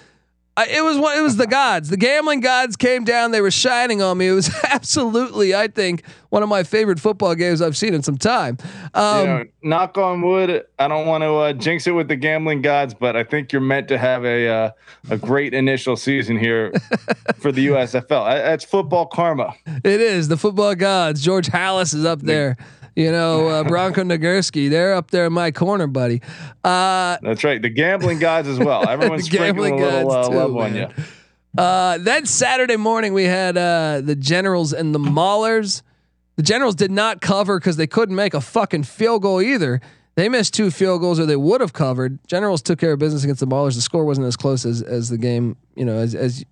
I, 0.58 0.66
it 0.66 0.84
was 0.84 0.98
one. 0.98 1.16
It 1.16 1.22
was 1.22 1.38
the 1.38 1.46
gods. 1.46 1.90
The 1.90 1.98
gambling 1.98 2.40
gods 2.40 2.76
came 2.76 3.04
down. 3.04 3.30
They 3.30 3.42
were 3.42 3.52
shining 3.52 4.02
on 4.02 4.18
me. 4.18 4.28
It 4.28 4.32
was 4.32 4.50
absolutely, 4.64 5.54
I 5.54 5.68
think, 5.68 6.04
one 6.30 6.42
of 6.42 6.50
my 6.50 6.64
favorite 6.64 7.00
football 7.00 7.36
games 7.36 7.62
I've 7.62 7.78
seen 7.78 7.94
in 7.94 8.02
some 8.02 8.18
time. 8.18 8.58
Um, 8.96 9.20
you 9.20 9.26
know, 9.28 9.46
knock 9.62 10.00
on 10.00 10.24
wood. 10.24 10.66
I 10.80 10.88
don't 10.88 11.06
want 11.06 11.22
to 11.22 11.34
uh, 11.36 11.54
jinx 11.54 11.86
it 11.86 11.92
with 11.92 12.08
the 12.08 12.16
gambling 12.16 12.64
gods, 12.64 12.96
but 12.96 13.16
I 13.16 13.24
think 13.24 13.52
you're 13.52 13.62
meant 13.62 13.88
to 13.90 14.00
have 14.00 14.26
a 14.26 14.48
uh, 14.48 14.72
a 15.12 15.18
great 15.18 15.54
initial 15.54 15.96
season 15.96 16.40
here 16.40 16.74
for 17.38 17.52
the 17.52 17.68
USFL. 17.68 18.26
That's 18.26 18.66
football 18.66 19.06
karma. 19.06 19.54
It 19.68 20.02
is 20.02 20.28
the 20.28 20.38
football 20.38 20.74
gods. 20.74 21.24
George 21.24 21.48
Halas 21.50 21.94
is 21.94 22.04
up 22.04 22.22
there. 22.22 22.58
You 22.98 23.12
know, 23.12 23.48
uh, 23.48 23.63
Bronco 23.63 24.01
Nagurski. 24.01 24.72
They're 24.72 24.96
up 24.96 25.12
there 25.12 25.27
in 25.27 25.34
my 25.34 25.51
corner, 25.51 25.86
buddy. 25.86 26.20
Uh, 26.63 27.18
That's 27.22 27.44
right. 27.44 27.62
The 27.62 27.70
gambling 27.70 28.18
gods 28.18 28.48
as 28.48 28.58
well. 28.58 28.89
Everyone's 28.89 29.25
sprinkling 29.32 29.75
a 29.80 29.86
little 29.86 30.12
uh, 30.12 30.27
too, 30.27 30.36
love 30.36 30.58
on 30.58 30.75
you. 30.75 30.88
uh, 31.56 32.00
then 32.00 32.25
Saturday 32.25 32.75
morning 32.75 33.13
we 33.13 33.25
had 33.25 33.56
uh, 33.56 34.01
the 34.01 34.16
Generals 34.16 34.74
and 34.74 34.96
the 34.96 35.00
Maulers. 35.00 35.84
The 36.38 36.42
Generals 36.42 36.74
did 36.74 36.89
not 36.89 37.22
cover 37.22 37.60
because 37.60 37.77
they 37.77 37.86
couldn't 37.86 38.16
make 38.16 38.34
a 38.34 38.42
fucking 38.42 38.82
field 38.82 39.22
goal 39.22 39.42
either. 39.42 39.80
They 40.16 40.27
missed 40.27 40.56
two 40.56 40.72
field 40.72 41.01
goals, 41.01 41.20
or 41.20 41.27
they 41.27 41.36
would 41.36 41.62
have 41.62 41.74
covered. 41.74 42.18
Generals 42.25 42.63
took 42.63 42.80
care 42.80 42.94
of 42.94 42.98
business 42.98 43.24
against 43.24 43.42
the 43.42 43.46
Maulers. 43.46 43.75
The 43.75 43.82
score 43.82 44.06
wasn't 44.06 44.25
as 44.25 44.36
close 44.36 44.66
as 44.66 44.82
as 44.82 45.10
the 45.10 45.20
game, 45.20 45.56
you 45.75 45.86
know, 45.86 46.00
as 46.00 46.16
as 46.16 46.44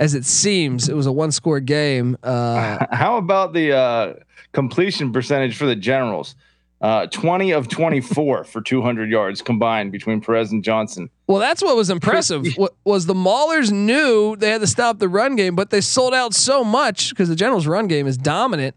as 0.00 0.14
it 0.14 0.24
seems. 0.24 0.88
It 0.88 0.96
was 0.96 1.06
a 1.06 1.12
one 1.12 1.30
score 1.30 1.60
game. 1.60 2.16
Uh, 2.24 2.84
How 2.90 3.18
about 3.18 3.52
the 3.52 3.72
uh, 3.76 4.14
completion 4.52 5.12
percentage 5.12 5.56
for 5.56 5.66
the 5.66 5.76
Generals? 5.76 6.34
Uh, 6.80 7.06
20 7.08 7.52
of 7.52 7.68
24 7.68 8.44
for 8.44 8.62
200 8.62 9.10
yards 9.10 9.42
combined 9.42 9.92
between 9.92 10.20
Perez 10.22 10.50
and 10.50 10.64
Johnson. 10.64 11.10
Well, 11.26 11.38
that's 11.38 11.62
what 11.62 11.76
was 11.76 11.90
impressive. 11.90 12.46
What 12.56 12.74
was 12.84 13.04
the 13.04 13.14
Maulers 13.14 13.70
knew 13.70 14.34
they 14.36 14.48
had 14.50 14.62
to 14.62 14.66
stop 14.66 14.98
the 14.98 15.08
run 15.08 15.36
game, 15.36 15.54
but 15.54 15.68
they 15.68 15.82
sold 15.82 16.14
out 16.14 16.32
so 16.34 16.64
much 16.64 17.10
because 17.10 17.28
the 17.28 17.36
Generals' 17.36 17.66
run 17.66 17.86
game 17.86 18.06
is 18.06 18.16
dominant. 18.16 18.74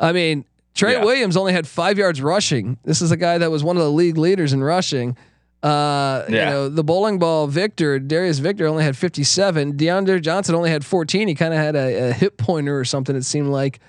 I 0.00 0.12
mean, 0.12 0.46
Trey 0.74 0.92
Yeah. 0.92 1.04
Williams 1.04 1.36
only 1.36 1.52
had 1.52 1.66
five 1.68 1.98
yards 1.98 2.22
rushing. 2.22 2.78
This 2.84 3.02
is 3.02 3.10
a 3.10 3.16
guy 3.18 3.36
that 3.36 3.50
was 3.50 3.62
one 3.62 3.76
of 3.76 3.82
the 3.82 3.92
league 3.92 4.16
leaders 4.16 4.54
in 4.54 4.64
rushing. 4.64 5.16
Uh, 5.62 6.24
you 6.28 6.34
know, 6.36 6.68
the 6.68 6.84
bowling 6.84 7.18
ball 7.18 7.46
Victor, 7.46 7.98
Darius 7.98 8.38
Victor 8.38 8.66
only 8.66 8.84
had 8.84 8.96
57. 8.96 9.76
DeAndre 9.76 10.20
Johnson 10.20 10.54
only 10.54 10.70
had 10.70 10.84
14. 10.84 11.28
He 11.28 11.34
kind 11.34 11.52
of 11.52 11.58
had 11.58 11.74
a, 11.74 12.10
a 12.10 12.12
hip 12.12 12.36
pointer 12.36 12.78
or 12.78 12.84
something, 12.84 13.16
it 13.16 13.24
seemed 13.24 13.48
like. 13.48 13.80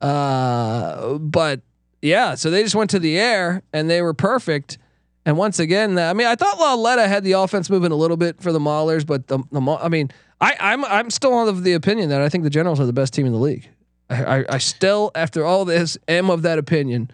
Uh, 0.00 1.18
but 1.18 1.60
yeah, 2.00 2.34
so 2.34 2.50
they 2.50 2.62
just 2.62 2.74
went 2.74 2.90
to 2.90 2.98
the 2.98 3.18
air 3.18 3.62
and 3.72 3.88
they 3.88 4.02
were 4.02 4.14
perfect. 4.14 4.78
And 5.24 5.36
once 5.36 5.60
again, 5.60 5.96
I 5.98 6.12
mean, 6.14 6.26
I 6.26 6.34
thought 6.34 6.58
Lauletta 6.58 7.06
had 7.06 7.22
the 7.22 7.32
offense 7.32 7.70
moving 7.70 7.92
a 7.92 7.96
little 7.96 8.16
bit 8.16 8.42
for 8.42 8.50
the 8.50 8.58
Maulers, 8.58 9.06
but 9.06 9.28
the, 9.28 9.38
the 9.52 9.60
I 9.80 9.88
mean, 9.88 10.10
I, 10.40 10.56
I'm 10.58 10.84
I'm 10.84 11.10
still 11.10 11.48
of 11.48 11.62
the 11.62 11.74
opinion 11.74 12.08
that 12.08 12.20
I 12.20 12.28
think 12.28 12.42
the 12.42 12.50
Generals 12.50 12.80
are 12.80 12.86
the 12.86 12.92
best 12.92 13.14
team 13.14 13.26
in 13.26 13.32
the 13.32 13.38
league. 13.38 13.68
I, 14.10 14.38
I, 14.40 14.44
I 14.48 14.58
still, 14.58 15.12
after 15.14 15.44
all 15.44 15.64
this, 15.64 15.96
am 16.08 16.28
of 16.28 16.42
that 16.42 16.58
opinion. 16.58 17.10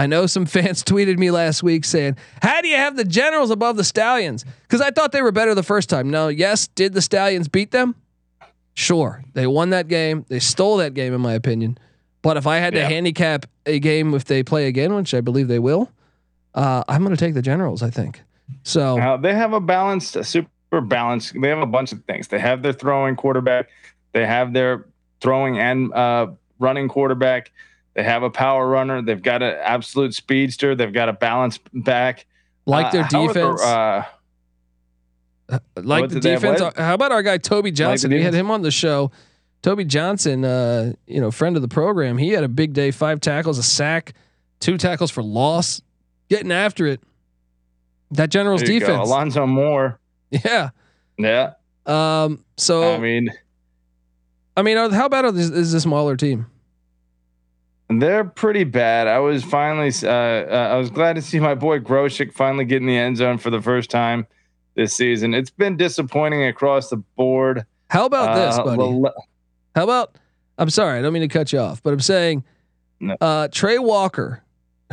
I 0.00 0.06
know 0.06 0.24
some 0.24 0.46
fans 0.46 0.82
tweeted 0.84 1.18
me 1.18 1.30
last 1.30 1.62
week 1.62 1.84
saying, 1.84 2.16
"How 2.40 2.62
do 2.62 2.68
you 2.68 2.76
have 2.76 2.96
the 2.96 3.04
Generals 3.04 3.50
above 3.50 3.76
the 3.76 3.84
Stallions?" 3.84 4.46
Because 4.62 4.80
I 4.80 4.90
thought 4.90 5.12
they 5.12 5.20
were 5.20 5.30
better 5.30 5.54
the 5.54 5.62
first 5.62 5.90
time. 5.90 6.10
Now, 6.10 6.28
yes, 6.28 6.68
did 6.68 6.94
the 6.94 7.02
Stallions 7.02 7.48
beat 7.48 7.70
them? 7.70 7.94
Sure, 8.72 9.22
they 9.34 9.46
won 9.46 9.70
that 9.70 9.88
game. 9.88 10.24
They 10.28 10.38
stole 10.38 10.78
that 10.78 10.94
game, 10.94 11.12
in 11.12 11.20
my 11.20 11.34
opinion. 11.34 11.76
But 12.22 12.38
if 12.38 12.46
I 12.46 12.56
had 12.56 12.72
to 12.72 12.80
Yeah. 12.80 12.88
handicap 12.88 13.44
a 13.66 13.78
game 13.78 14.14
if 14.14 14.24
they 14.24 14.42
play 14.42 14.68
again, 14.68 14.94
which 14.94 15.12
I 15.12 15.20
believe 15.20 15.48
they 15.48 15.58
will, 15.58 15.90
uh, 16.54 16.82
I'm 16.88 17.02
going 17.04 17.14
to 17.14 17.22
take 17.22 17.34
the 17.34 17.42
Generals. 17.42 17.82
I 17.82 17.90
think 17.90 18.22
so. 18.62 18.98
Uh, 18.98 19.16
they 19.18 19.34
have 19.34 19.52
a 19.52 19.60
balanced, 19.60 20.16
a 20.16 20.24
super 20.24 20.80
balanced. 20.80 21.34
They 21.38 21.48
have 21.48 21.58
a 21.58 21.66
bunch 21.66 21.92
of 21.92 22.02
things. 22.04 22.28
They 22.28 22.38
have 22.38 22.62
their 22.62 22.72
throwing 22.72 23.16
quarterback. 23.16 23.68
They 24.12 24.24
have 24.24 24.54
their 24.54 24.86
throwing 25.20 25.58
and 25.58 25.92
uh, 25.92 26.28
running 26.58 26.88
quarterback. 26.88 27.50
They 28.00 28.04
have 28.04 28.22
a 28.22 28.30
power 28.30 28.66
runner. 28.66 29.02
They've 29.02 29.20
got 29.20 29.42
an 29.42 29.54
absolute 29.62 30.14
speedster. 30.14 30.74
They've 30.74 30.90
got 30.90 31.10
a 31.10 31.12
balanced 31.12 31.60
back. 31.74 32.24
like 32.64 32.92
their 32.92 33.02
Uh, 33.02 33.08
how 33.10 33.24
are 33.24 33.26
the, 33.28 33.34
defense, 33.34 33.62
uh, 33.62 34.04
like 35.76 36.08
the 36.08 36.14
did 36.14 36.22
they 36.22 36.30
have? 36.30 36.40
defense. 36.40 36.78
How 36.78 36.94
about 36.94 37.12
our 37.12 37.22
guy 37.22 37.36
Toby 37.36 37.72
Johnson? 37.72 38.10
we 38.10 38.22
had 38.22 38.32
him 38.32 38.50
on 38.50 38.62
the 38.62 38.70
show. 38.70 39.10
Toby 39.60 39.84
Johnson, 39.84 40.46
uh, 40.46 40.94
you 41.06 41.20
know, 41.20 41.30
friend 41.30 41.56
of 41.56 41.62
the 41.62 41.68
program. 41.68 42.16
He 42.16 42.30
had 42.30 42.42
a 42.42 42.48
big 42.48 42.72
day: 42.72 42.90
five 42.90 43.20
tackles, 43.20 43.58
a 43.58 43.62
sack, 43.62 44.14
two 44.60 44.78
tackles 44.78 45.10
for 45.10 45.22
loss, 45.22 45.82
getting 46.30 46.52
after 46.52 46.86
it. 46.86 47.02
That 48.12 48.30
Generals 48.30 48.62
you 48.62 48.80
go. 48.80 48.86
defense, 48.86 49.08
Alonzo 49.08 49.46
Moore. 49.46 50.00
yeah. 50.30 50.70
Yeah. 51.18 51.52
Um, 51.84 52.42
so 52.56 52.94
I 52.94 52.98
mean, 52.98 53.28
I 54.56 54.62
mean, 54.62 54.78
how 54.90 55.10
bad 55.10 55.34
this, 55.34 55.50
is 55.50 55.72
this 55.72 55.82
smaller 55.82 56.16
team? 56.16 56.46
They're 57.90 58.24
pretty 58.24 58.62
bad. 58.64 59.08
I 59.08 59.18
was 59.18 59.42
finally, 59.42 59.90
uh, 60.04 60.08
uh, 60.08 60.68
I 60.72 60.76
was 60.76 60.90
glad 60.90 61.16
to 61.16 61.22
see 61.22 61.40
my 61.40 61.54
boy 61.56 61.80
Groshik 61.80 62.32
finally 62.32 62.64
get 62.64 62.80
in 62.80 62.86
the 62.86 62.96
end 62.96 63.16
zone 63.16 63.36
for 63.38 63.50
the 63.50 63.60
first 63.60 63.90
time 63.90 64.26
this 64.76 64.94
season. 64.94 65.34
It's 65.34 65.50
been 65.50 65.76
disappointing 65.76 66.44
across 66.44 66.88
the 66.90 66.98
board. 66.98 67.64
How 67.88 68.06
about 68.06 68.36
this, 68.36 68.56
Uh, 68.56 68.62
buddy? 68.64 68.82
Lale- 68.82 69.12
How 69.74 69.82
about? 69.84 70.14
I'm 70.56 70.70
sorry, 70.70 70.98
I 70.98 71.02
don't 71.02 71.12
mean 71.12 71.22
to 71.22 71.28
cut 71.28 71.52
you 71.52 71.58
off, 71.58 71.82
but 71.82 71.92
I'm 71.92 72.00
saying, 72.00 72.44
No. 73.00 73.16
uh, 73.20 73.48
Trey 73.50 73.78
Walker, 73.78 74.42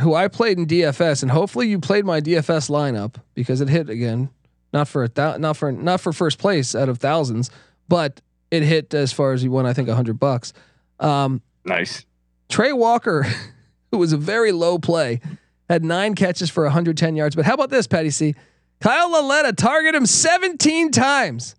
who 0.00 0.14
I 0.14 0.26
played 0.28 0.58
in 0.58 0.66
DFS, 0.66 1.22
and 1.22 1.30
hopefully 1.30 1.68
you 1.68 1.78
played 1.78 2.04
my 2.04 2.20
DFS 2.20 2.68
lineup 2.68 3.14
because 3.34 3.60
it 3.60 3.68
hit 3.68 3.88
again, 3.90 4.30
not 4.72 4.88
for 4.88 5.04
a 5.04 5.08
thou- 5.08 5.36
not 5.36 5.56
for 5.56 5.70
not 5.70 6.00
for 6.00 6.12
first 6.12 6.38
place 6.38 6.74
out 6.74 6.88
of 6.88 6.98
thousands, 6.98 7.50
but 7.88 8.20
it 8.50 8.62
hit 8.64 8.92
as 8.94 9.12
far 9.12 9.32
as 9.34 9.44
you 9.44 9.50
won. 9.52 9.66
I 9.66 9.72
think 9.72 9.88
hundred 9.88 10.18
bucks. 10.18 10.52
Um, 10.98 11.42
nice. 11.64 12.04
Trey 12.48 12.72
Walker, 12.72 13.26
who 13.90 13.98
was 13.98 14.12
a 14.12 14.16
very 14.16 14.52
low 14.52 14.78
play, 14.78 15.20
had 15.68 15.84
nine 15.84 16.14
catches 16.14 16.50
for 16.50 16.64
110 16.64 17.16
yards. 17.16 17.36
But 17.36 17.44
how 17.44 17.54
about 17.54 17.70
this, 17.70 17.86
Patty 17.86 18.10
C? 18.10 18.34
Kyle 18.80 19.10
Lauletta 19.10 19.52
targeted 19.52 19.94
him 19.96 20.06
17 20.06 20.90
times. 20.92 21.54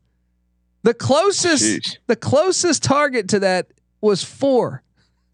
The 0.84 0.94
closest, 0.94 1.64
Sheesh. 1.64 1.98
the 2.08 2.16
closest 2.16 2.84
target 2.84 3.30
to 3.30 3.40
that 3.40 3.68
was 4.02 4.24
four. 4.24 4.82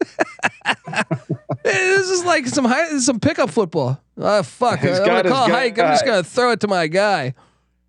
this 1.62 2.10
is 2.10 2.24
like 2.24 2.46
some 2.46 2.64
high, 2.64 2.98
some 2.98 3.20
pickup 3.20 3.50
football. 3.50 4.00
Oh 4.18 4.42
fuck! 4.42 4.80
He's 4.80 4.98
I'm 4.98 5.06
gonna 5.06 5.28
call 5.28 5.48
hike. 5.48 5.78
I'm 5.78 5.92
just 5.92 6.04
gonna 6.04 6.24
throw 6.24 6.50
it 6.50 6.60
to 6.60 6.68
my 6.68 6.88
guy. 6.88 7.34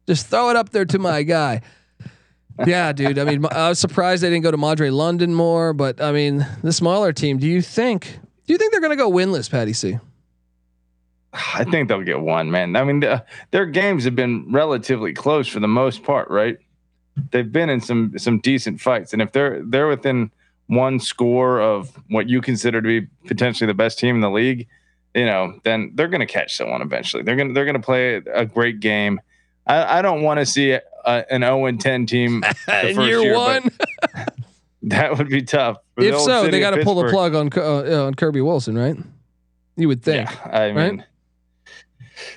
Just 0.06 0.28
throw 0.28 0.50
it 0.50 0.56
up 0.56 0.70
there 0.70 0.86
to 0.86 1.00
my 1.00 1.24
guy. 1.24 1.62
Yeah, 2.66 2.92
dude. 2.92 3.20
I 3.20 3.24
mean, 3.24 3.46
I 3.52 3.70
was 3.70 3.80
surprised 3.80 4.24
they 4.24 4.30
didn't 4.30 4.44
go 4.44 4.52
to 4.52 4.58
Madre 4.58 4.90
London 4.90 5.34
more, 5.34 5.74
but 5.74 6.02
I 6.02 6.12
mean, 6.12 6.46
the 6.64 6.74
smaller 6.74 7.14
team. 7.14 7.38
Do 7.38 7.48
you 7.48 7.62
think? 7.62 8.20
Do 8.46 8.54
you 8.54 8.58
think 8.58 8.72
they're 8.72 8.82
going 8.82 8.98
to 8.98 9.04
go 9.04 9.12
winless, 9.12 9.50
Patty 9.50 9.74
C? 9.74 10.00
I 11.34 11.66
think 11.66 11.88
they'll 11.88 12.02
get 12.02 12.22
one, 12.22 12.50
man. 12.50 12.76
I 12.76 12.84
mean, 12.84 13.02
the, 13.02 13.24
their 13.52 13.66
games 13.66 14.06
have 14.06 14.16
been 14.16 14.52
relatively 14.52 15.14
close 15.14 15.48
for 15.48 15.60
the 15.60 15.68
most 15.68 16.04
part, 16.04 16.30
right? 16.30 16.58
They've 17.32 17.52
been 17.52 17.70
in 17.70 17.82
some 17.82 18.18
some 18.18 18.40
decent 18.40 18.80
fights, 18.80 19.14
and 19.14 19.22
if 19.22 19.32
they're 19.32 19.62
they're 19.64 19.88
within 19.88 20.32
one 20.68 21.00
score 21.00 21.60
of 21.60 21.92
what 22.10 22.30
you 22.30 22.42
consider 22.42 22.82
to 22.82 22.88
be 22.88 23.08
potentially 23.26 23.68
the 23.68 23.74
best 23.74 24.00
team 24.00 24.16
in 24.16 24.22
the 24.22 24.30
league, 24.30 24.68
you 25.16 25.26
know, 25.26 25.60
then 25.64 25.92
they're 25.96 26.10
going 26.10 26.26
to 26.26 26.32
catch 26.32 26.56
someone 26.56 26.82
eventually. 26.82 27.24
They're 27.24 27.36
going 27.36 27.50
to 27.50 27.54
they're 27.54 27.66
going 27.66 27.76
to 27.76 27.82
play 27.82 28.16
a 28.16 28.46
great 28.46 28.80
game. 28.80 29.20
I, 29.68 30.00
I 30.00 30.02
don't 30.02 30.22
want 30.22 30.40
to 30.40 30.46
see 30.46 30.72
a, 30.72 30.82
an 31.06 31.42
0 31.42 31.66
and 31.66 31.80
10 31.80 32.06
team 32.06 32.42
the 32.68 32.90
In 32.90 33.02
year, 33.02 33.20
year, 33.20 33.36
one, 33.36 33.70
that 34.84 35.18
would 35.18 35.30
be 35.30 35.42
tough. 35.42 35.78
The 35.96 36.08
if 36.10 36.16
old 36.16 36.26
so, 36.26 36.48
they 36.48 36.60
got 36.60 36.72
to 36.72 36.84
pull 36.84 36.96
the 36.96 37.10
plug 37.10 37.36
on 37.36 37.50
uh, 37.56 38.06
on 38.06 38.14
Kirby 38.16 38.42
Wilson, 38.42 38.78
right? 38.78 38.96
You 39.76 39.88
would 39.88 40.04
think. 40.04 40.30
Yeah, 40.30 40.50
I 40.52 40.72
right? 40.72 40.92
mean, 40.94 41.06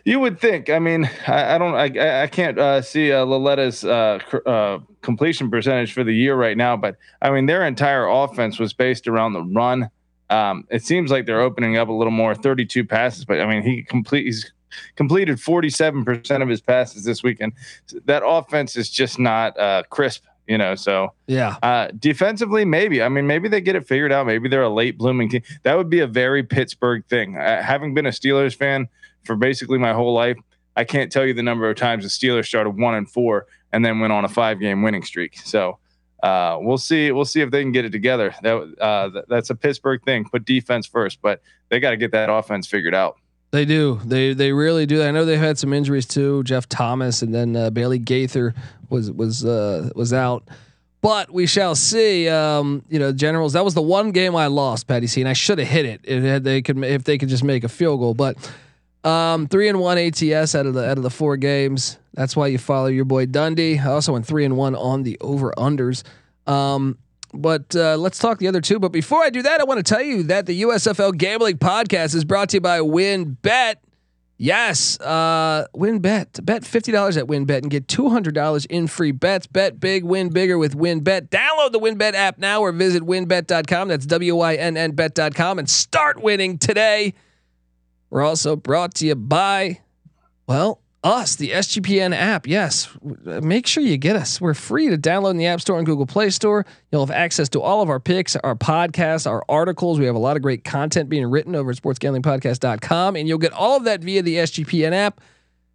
you 0.04 0.20
would 0.20 0.40
think. 0.40 0.68
I 0.70 0.78
mean, 0.78 1.08
I, 1.26 1.54
I 1.54 1.58
don't. 1.58 1.74
I- 1.74 2.22
I 2.22 2.26
can't 2.26 2.58
uh, 2.58 2.82
see 2.82 3.12
uh, 3.12 3.24
Lauletta's 3.24 3.84
uh, 3.84 4.18
cr- 4.26 4.46
uh, 4.48 4.78
completion 5.02 5.50
percentage 5.50 5.92
for 5.92 6.04
the 6.04 6.12
year 6.14 6.34
right 6.36 6.56
now, 6.56 6.76
but 6.76 6.96
I 7.22 7.30
mean, 7.30 7.46
their 7.46 7.66
entire 7.66 8.06
offense 8.06 8.58
was 8.58 8.72
based 8.72 9.08
around 9.08 9.32
the 9.32 9.42
run. 9.42 9.90
Um, 10.28 10.64
it 10.70 10.84
seems 10.84 11.10
like 11.10 11.26
they're 11.26 11.40
opening 11.40 11.76
up 11.76 11.88
a 11.88 11.92
little 11.92 12.12
more, 12.12 12.34
32 12.36 12.84
passes, 12.84 13.24
but 13.24 13.40
I 13.40 13.46
mean, 13.46 13.62
he 13.62 13.82
complete 13.82 14.26
he's 14.26 14.52
completed 14.96 15.38
47% 15.38 16.42
of 16.42 16.48
his 16.48 16.60
passes 16.60 17.04
this 17.04 17.22
weekend. 17.22 17.52
That 18.04 18.22
offense 18.24 18.76
is 18.76 18.90
just 18.90 19.18
not 19.18 19.58
uh, 19.58 19.82
crisp, 19.90 20.24
you 20.46 20.58
know. 20.58 20.74
So 20.74 21.14
Yeah. 21.26 21.56
uh, 21.62 21.88
defensively, 21.98 22.64
maybe. 22.64 23.02
I 23.02 23.08
mean, 23.08 23.26
maybe 23.26 23.48
they 23.48 23.60
get 23.60 23.76
it 23.76 23.86
figured 23.86 24.12
out. 24.12 24.26
Maybe 24.26 24.48
they're 24.48 24.62
a 24.62 24.68
late 24.68 24.98
blooming 24.98 25.28
team. 25.28 25.42
That 25.62 25.76
would 25.76 25.90
be 25.90 26.00
a 26.00 26.06
very 26.06 26.42
Pittsburgh 26.42 27.04
thing. 27.06 27.36
Uh, 27.36 27.62
having 27.62 27.94
been 27.94 28.06
a 28.06 28.10
Steelers 28.10 28.54
fan 28.54 28.88
for 29.24 29.36
basically 29.36 29.78
my 29.78 29.92
whole 29.92 30.14
life, 30.14 30.36
I 30.76 30.84
can't 30.84 31.10
tell 31.12 31.26
you 31.26 31.34
the 31.34 31.42
number 31.42 31.68
of 31.68 31.76
times 31.76 32.04
the 32.04 32.10
Steelers 32.10 32.46
started 32.46 32.70
one 32.78 32.94
and 32.94 33.10
four 33.10 33.46
and 33.72 33.84
then 33.84 34.00
went 34.00 34.12
on 34.12 34.24
a 34.24 34.28
five 34.28 34.60
game 34.60 34.82
winning 34.82 35.02
streak. 35.02 35.36
So 35.38 35.78
uh, 36.22 36.58
we'll 36.60 36.78
see. 36.78 37.12
We'll 37.12 37.24
see 37.24 37.40
if 37.40 37.50
they 37.50 37.62
can 37.62 37.72
get 37.72 37.84
it 37.84 37.90
together. 37.92 38.34
That 38.42 38.74
uh, 38.80 39.10
th- 39.10 39.24
that's 39.28 39.50
a 39.50 39.54
Pittsburgh 39.54 40.02
thing. 40.04 40.24
Put 40.24 40.44
defense 40.44 40.86
first, 40.86 41.20
but 41.22 41.40
they 41.70 41.80
got 41.80 41.90
to 41.90 41.96
get 41.96 42.12
that 42.12 42.30
offense 42.30 42.66
figured 42.66 42.94
out. 42.94 43.16
They 43.52 43.64
do. 43.64 44.00
They 44.04 44.32
they 44.32 44.52
really 44.52 44.86
do. 44.86 45.02
I 45.02 45.10
know 45.10 45.24
they've 45.24 45.38
had 45.38 45.58
some 45.58 45.72
injuries 45.72 46.06
too. 46.06 46.44
Jeff 46.44 46.68
Thomas 46.68 47.22
and 47.22 47.34
then 47.34 47.56
uh, 47.56 47.70
Bailey 47.70 47.98
Gaither 47.98 48.54
was 48.88 49.10
was 49.10 49.44
uh, 49.44 49.90
was 49.94 50.12
out. 50.12 50.44
But 51.00 51.30
we 51.32 51.46
shall 51.46 51.74
see. 51.74 52.28
Um, 52.28 52.84
you 52.88 52.98
know, 52.98 53.10
Generals. 53.10 53.54
That 53.54 53.64
was 53.64 53.74
the 53.74 53.82
one 53.82 54.12
game 54.12 54.36
I 54.36 54.46
lost, 54.46 54.86
Patty 54.86 55.06
C, 55.06 55.20
and 55.20 55.28
I 55.28 55.32
should 55.32 55.58
have 55.58 55.66
hit 55.66 55.86
it 55.86 56.00
if 56.04 56.42
they 56.42 56.62
could 56.62 56.84
if 56.84 57.04
they 57.04 57.18
could 57.18 57.28
just 57.28 57.42
make 57.42 57.64
a 57.64 57.68
field 57.68 58.00
goal. 58.00 58.14
But 58.14 58.36
um, 59.02 59.48
three 59.48 59.68
and 59.68 59.80
one 59.80 59.98
ATS 59.98 60.54
out 60.54 60.66
of 60.66 60.74
the 60.74 60.88
out 60.88 60.98
of 60.98 61.02
the 61.02 61.10
four 61.10 61.36
games. 61.36 61.98
That's 62.14 62.36
why 62.36 62.48
you 62.48 62.58
follow 62.58 62.86
your 62.86 63.04
boy 63.04 63.26
Dundee. 63.26 63.78
I 63.78 63.86
also 63.86 64.12
went 64.12 64.26
three 64.26 64.44
and 64.44 64.56
one 64.56 64.76
on 64.76 65.02
the 65.02 65.18
over 65.20 65.52
unders. 65.56 66.02
Um, 66.46 66.98
but 67.32 67.74
uh, 67.76 67.96
let's 67.96 68.18
talk 68.18 68.38
the 68.38 68.48
other 68.48 68.60
two. 68.60 68.78
But 68.78 68.90
before 68.90 69.22
I 69.22 69.30
do 69.30 69.42
that, 69.42 69.60
I 69.60 69.64
want 69.64 69.78
to 69.78 69.82
tell 69.82 70.02
you 70.02 70.22
that 70.24 70.46
the 70.46 70.62
USFL 70.62 71.16
Gambling 71.16 71.58
Podcast 71.58 72.14
is 72.14 72.24
brought 72.24 72.50
to 72.50 72.56
you 72.56 72.60
by 72.60 72.80
WynnBET. 72.80 73.76
Yes, 74.42 74.98
uh, 75.00 75.66
WynnBET. 75.74 76.44
Bet 76.46 76.64
fifty 76.64 76.92
dollars 76.92 77.18
at 77.18 77.26
WynnBET 77.26 77.58
and 77.58 77.70
get 77.70 77.88
two 77.88 78.08
hundred 78.08 78.34
dollars 78.34 78.64
in 78.64 78.86
free 78.86 79.12
bets. 79.12 79.46
Bet 79.46 79.78
big, 79.78 80.02
win 80.02 80.30
bigger 80.30 80.56
with 80.56 80.74
WynnBET. 80.74 81.28
Download 81.28 81.72
the 81.72 81.78
WynnBET 81.78 82.14
app 82.14 82.38
now 82.38 82.62
or 82.62 82.72
visit 82.72 83.02
WynnBET.com. 83.02 83.88
That's 83.88 84.06
W 84.06 84.36
Y 84.36 84.54
N 84.54 84.78
N 84.78 84.92
Bet.com 84.92 85.58
and 85.58 85.68
start 85.68 86.22
winning 86.22 86.56
today. 86.56 87.12
We're 88.08 88.22
also 88.22 88.56
brought 88.56 88.94
to 88.94 89.06
you 89.06 89.14
by, 89.14 89.80
well, 90.46 90.80
us, 91.02 91.36
the 91.36 91.50
SGPN 91.50 92.14
app. 92.14 92.46
Yes, 92.46 92.88
make 93.02 93.66
sure 93.66 93.82
you 93.82 93.96
get 93.96 94.16
us. 94.16 94.40
We're 94.40 94.54
free 94.54 94.88
to 94.90 94.98
download 94.98 95.32
in 95.32 95.36
the 95.38 95.46
App 95.46 95.60
Store 95.60 95.78
and 95.78 95.86
Google 95.86 96.06
Play 96.06 96.30
Store. 96.30 96.66
You'll 96.92 97.04
have 97.06 97.14
access 97.14 97.48
to 97.50 97.62
all 97.62 97.80
of 97.82 97.88
our 97.88 98.00
picks, 98.00 98.36
our 98.36 98.54
podcasts, 98.54 99.26
our 99.26 99.42
articles. 99.48 99.98
We 99.98 100.06
have 100.06 100.14
a 100.14 100.20
lot 100.20 100.36
of 100.36 100.42
great 100.42 100.64
content 100.64 101.08
being 101.08 101.26
written 101.26 101.54
over 101.54 101.70
at 101.70 101.76
sportsgamblingpodcast.com, 101.76 103.16
and 103.16 103.26
you'll 103.26 103.38
get 103.38 103.52
all 103.52 103.76
of 103.76 103.84
that 103.84 104.02
via 104.02 104.22
the 104.22 104.36
SGPN 104.36 104.92
app. 104.92 105.20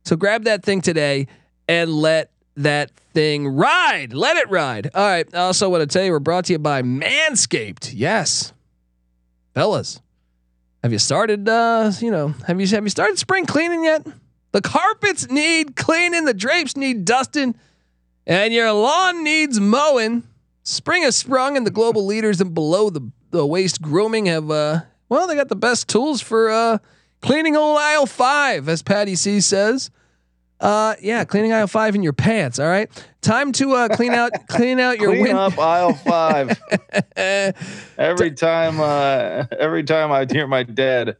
So 0.03 0.15
grab 0.15 0.43
that 0.43 0.63
thing 0.63 0.81
today 0.81 1.27
and 1.67 1.91
let 1.91 2.31
that 2.57 2.91
thing 3.13 3.47
ride. 3.47 4.13
Let 4.13 4.37
it 4.37 4.49
ride. 4.49 4.91
All 4.93 5.03
right. 5.05 5.27
I 5.33 5.39
also 5.39 5.69
want 5.69 5.81
to 5.81 5.87
tell 5.87 6.05
you 6.05 6.11
we're 6.11 6.19
brought 6.19 6.45
to 6.45 6.53
you 6.53 6.59
by 6.59 6.83
Manscaped. 6.83 7.91
Yes. 7.93 8.53
Fellas, 9.55 10.01
have 10.83 10.91
you 10.91 10.99
started 10.99 11.49
uh, 11.49 11.91
you 11.99 12.11
know, 12.11 12.29
have 12.45 12.61
you 12.61 12.67
have 12.67 12.83
you 12.83 12.89
started 12.89 13.17
spring 13.17 13.45
cleaning 13.45 13.85
yet? 13.85 14.05
The 14.55 14.61
carpets 14.61 15.29
need 15.29 15.75
cleaning, 15.75 16.23
the 16.23 16.33
drapes 16.33 16.77
need 16.77 17.03
dusting, 17.03 17.55
and 18.25 18.53
your 18.53 18.71
lawn 18.71 19.21
needs 19.21 19.59
mowing. 19.59 20.23
Spring 20.63 21.03
has 21.03 21.17
sprung, 21.17 21.57
and 21.57 21.67
the 21.67 21.71
global 21.71 22.05
leaders 22.05 22.39
and 22.39 22.53
below 22.53 22.89
the, 22.89 23.11
the 23.31 23.45
waist 23.45 23.81
grooming 23.81 24.27
have 24.27 24.49
uh 24.49 24.83
well, 25.09 25.27
they 25.27 25.35
got 25.35 25.49
the 25.49 25.57
best 25.57 25.89
tools 25.89 26.21
for 26.21 26.49
uh 26.49 26.77
cleaning 27.21 27.57
old 27.57 27.77
aisle 27.79 28.05
five, 28.05 28.69
as 28.69 28.81
Patty 28.81 29.15
C 29.15 29.41
says. 29.41 29.91
Uh 30.61 30.95
yeah, 31.01 31.25
cleaning 31.25 31.51
aisle 31.51 31.67
five 31.67 31.93
in 31.93 32.01
your 32.01 32.13
pants, 32.13 32.57
all 32.57 32.69
right? 32.69 32.89
Time 33.19 33.51
to 33.51 33.73
uh 33.73 33.89
clean 33.89 34.13
out 34.13 34.31
clean 34.47 34.79
out 34.79 34.99
your 34.99 35.09
Clean 35.11 35.23
win- 35.23 35.35
up 35.35 35.59
aisle 35.59 35.95
five. 35.95 36.57
every 37.97 38.31
time, 38.31 38.79
uh, 38.79 39.47
every 39.59 39.83
time 39.83 40.13
I 40.13 40.25
hear 40.31 40.47
my 40.47 40.63
dad 40.63 41.17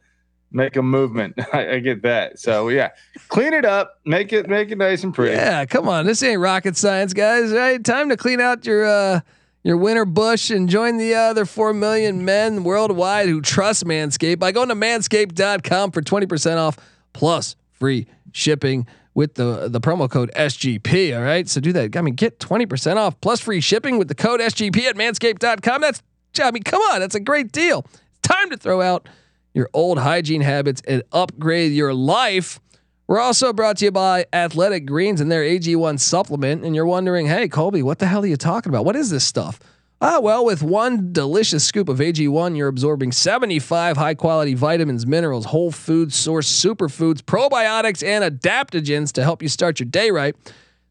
make 0.56 0.76
a 0.76 0.82
movement, 0.82 1.34
I, 1.52 1.74
I 1.74 1.78
get 1.78 2.02
that. 2.02 2.38
So 2.38 2.68
yeah, 2.68 2.90
clean 3.28 3.52
it 3.52 3.64
up, 3.64 4.00
make 4.04 4.32
it 4.32 4.48
make 4.48 4.70
it 4.70 4.78
nice 4.78 5.04
and 5.04 5.14
pretty. 5.14 5.36
Yeah, 5.36 5.64
come 5.66 5.88
on. 5.88 6.06
This 6.06 6.22
ain't 6.22 6.40
rocket 6.40 6.76
science, 6.76 7.12
guys. 7.12 7.52
Right? 7.52 7.84
Time 7.84 8.08
to 8.08 8.16
clean 8.16 8.40
out 8.40 8.66
your 8.66 8.84
uh 8.84 9.20
your 9.62 9.76
winter 9.76 10.04
bush 10.04 10.50
and 10.50 10.68
join 10.68 10.96
the 10.96 11.14
other 11.14 11.44
4 11.44 11.72
million 11.72 12.24
men 12.24 12.62
worldwide 12.62 13.28
who 13.28 13.40
trust 13.40 13.84
Manscaped 13.84 14.38
by 14.38 14.52
going 14.52 14.68
to 14.68 14.76
manscaped.com 14.76 15.90
for 15.90 16.00
20% 16.02 16.56
off 16.56 16.76
plus 17.12 17.56
free 17.72 18.06
shipping 18.30 18.86
with 19.12 19.34
the 19.34 19.66
the 19.68 19.80
promo 19.80 20.08
code 20.08 20.30
SGP, 20.36 21.16
all 21.16 21.24
right? 21.24 21.48
So 21.48 21.60
do 21.60 21.72
that. 21.72 21.96
I 21.96 22.00
mean, 22.02 22.14
get 22.14 22.38
20% 22.38 22.96
off 22.96 23.20
plus 23.20 23.40
free 23.40 23.60
shipping 23.60 23.98
with 23.98 24.08
the 24.08 24.14
code 24.14 24.40
SGP 24.40 24.84
at 24.84 24.94
manscaped.com. 24.94 25.80
That's 25.80 26.02
I 26.40 26.50
mean, 26.50 26.62
come 26.62 26.82
on, 26.82 27.00
that's 27.00 27.14
a 27.14 27.20
great 27.20 27.50
deal. 27.50 27.86
Time 28.22 28.50
to 28.50 28.56
throw 28.56 28.82
out 28.82 29.08
your 29.56 29.70
old 29.72 29.98
hygiene 29.98 30.42
habits 30.42 30.82
and 30.86 31.02
upgrade 31.12 31.72
your 31.72 31.94
life. 31.94 32.60
We're 33.06 33.20
also 33.20 33.54
brought 33.54 33.78
to 33.78 33.86
you 33.86 33.90
by 33.90 34.26
Athletic 34.30 34.84
Greens 34.84 35.18
and 35.18 35.32
their 35.32 35.42
AG1 35.42 35.98
supplement. 35.98 36.62
And 36.62 36.76
you're 36.76 36.84
wondering, 36.84 37.26
hey, 37.26 37.48
Colby, 37.48 37.82
what 37.82 37.98
the 37.98 38.06
hell 38.06 38.22
are 38.22 38.26
you 38.26 38.36
talking 38.36 38.68
about? 38.68 38.84
What 38.84 38.96
is 38.96 39.08
this 39.08 39.24
stuff? 39.24 39.58
Ah, 40.02 40.20
well, 40.20 40.44
with 40.44 40.62
one 40.62 41.10
delicious 41.14 41.64
scoop 41.64 41.88
of 41.88 42.00
AG1, 42.00 42.54
you're 42.54 42.68
absorbing 42.68 43.12
75 43.12 43.96
high 43.96 44.14
quality 44.14 44.52
vitamins, 44.52 45.06
minerals, 45.06 45.46
whole 45.46 45.70
food 45.70 46.12
source 46.12 46.52
superfoods, 46.52 47.22
probiotics, 47.22 48.06
and 48.06 48.22
adaptogens 48.22 49.10
to 49.12 49.22
help 49.22 49.42
you 49.42 49.48
start 49.48 49.80
your 49.80 49.88
day 49.88 50.10
right. 50.10 50.36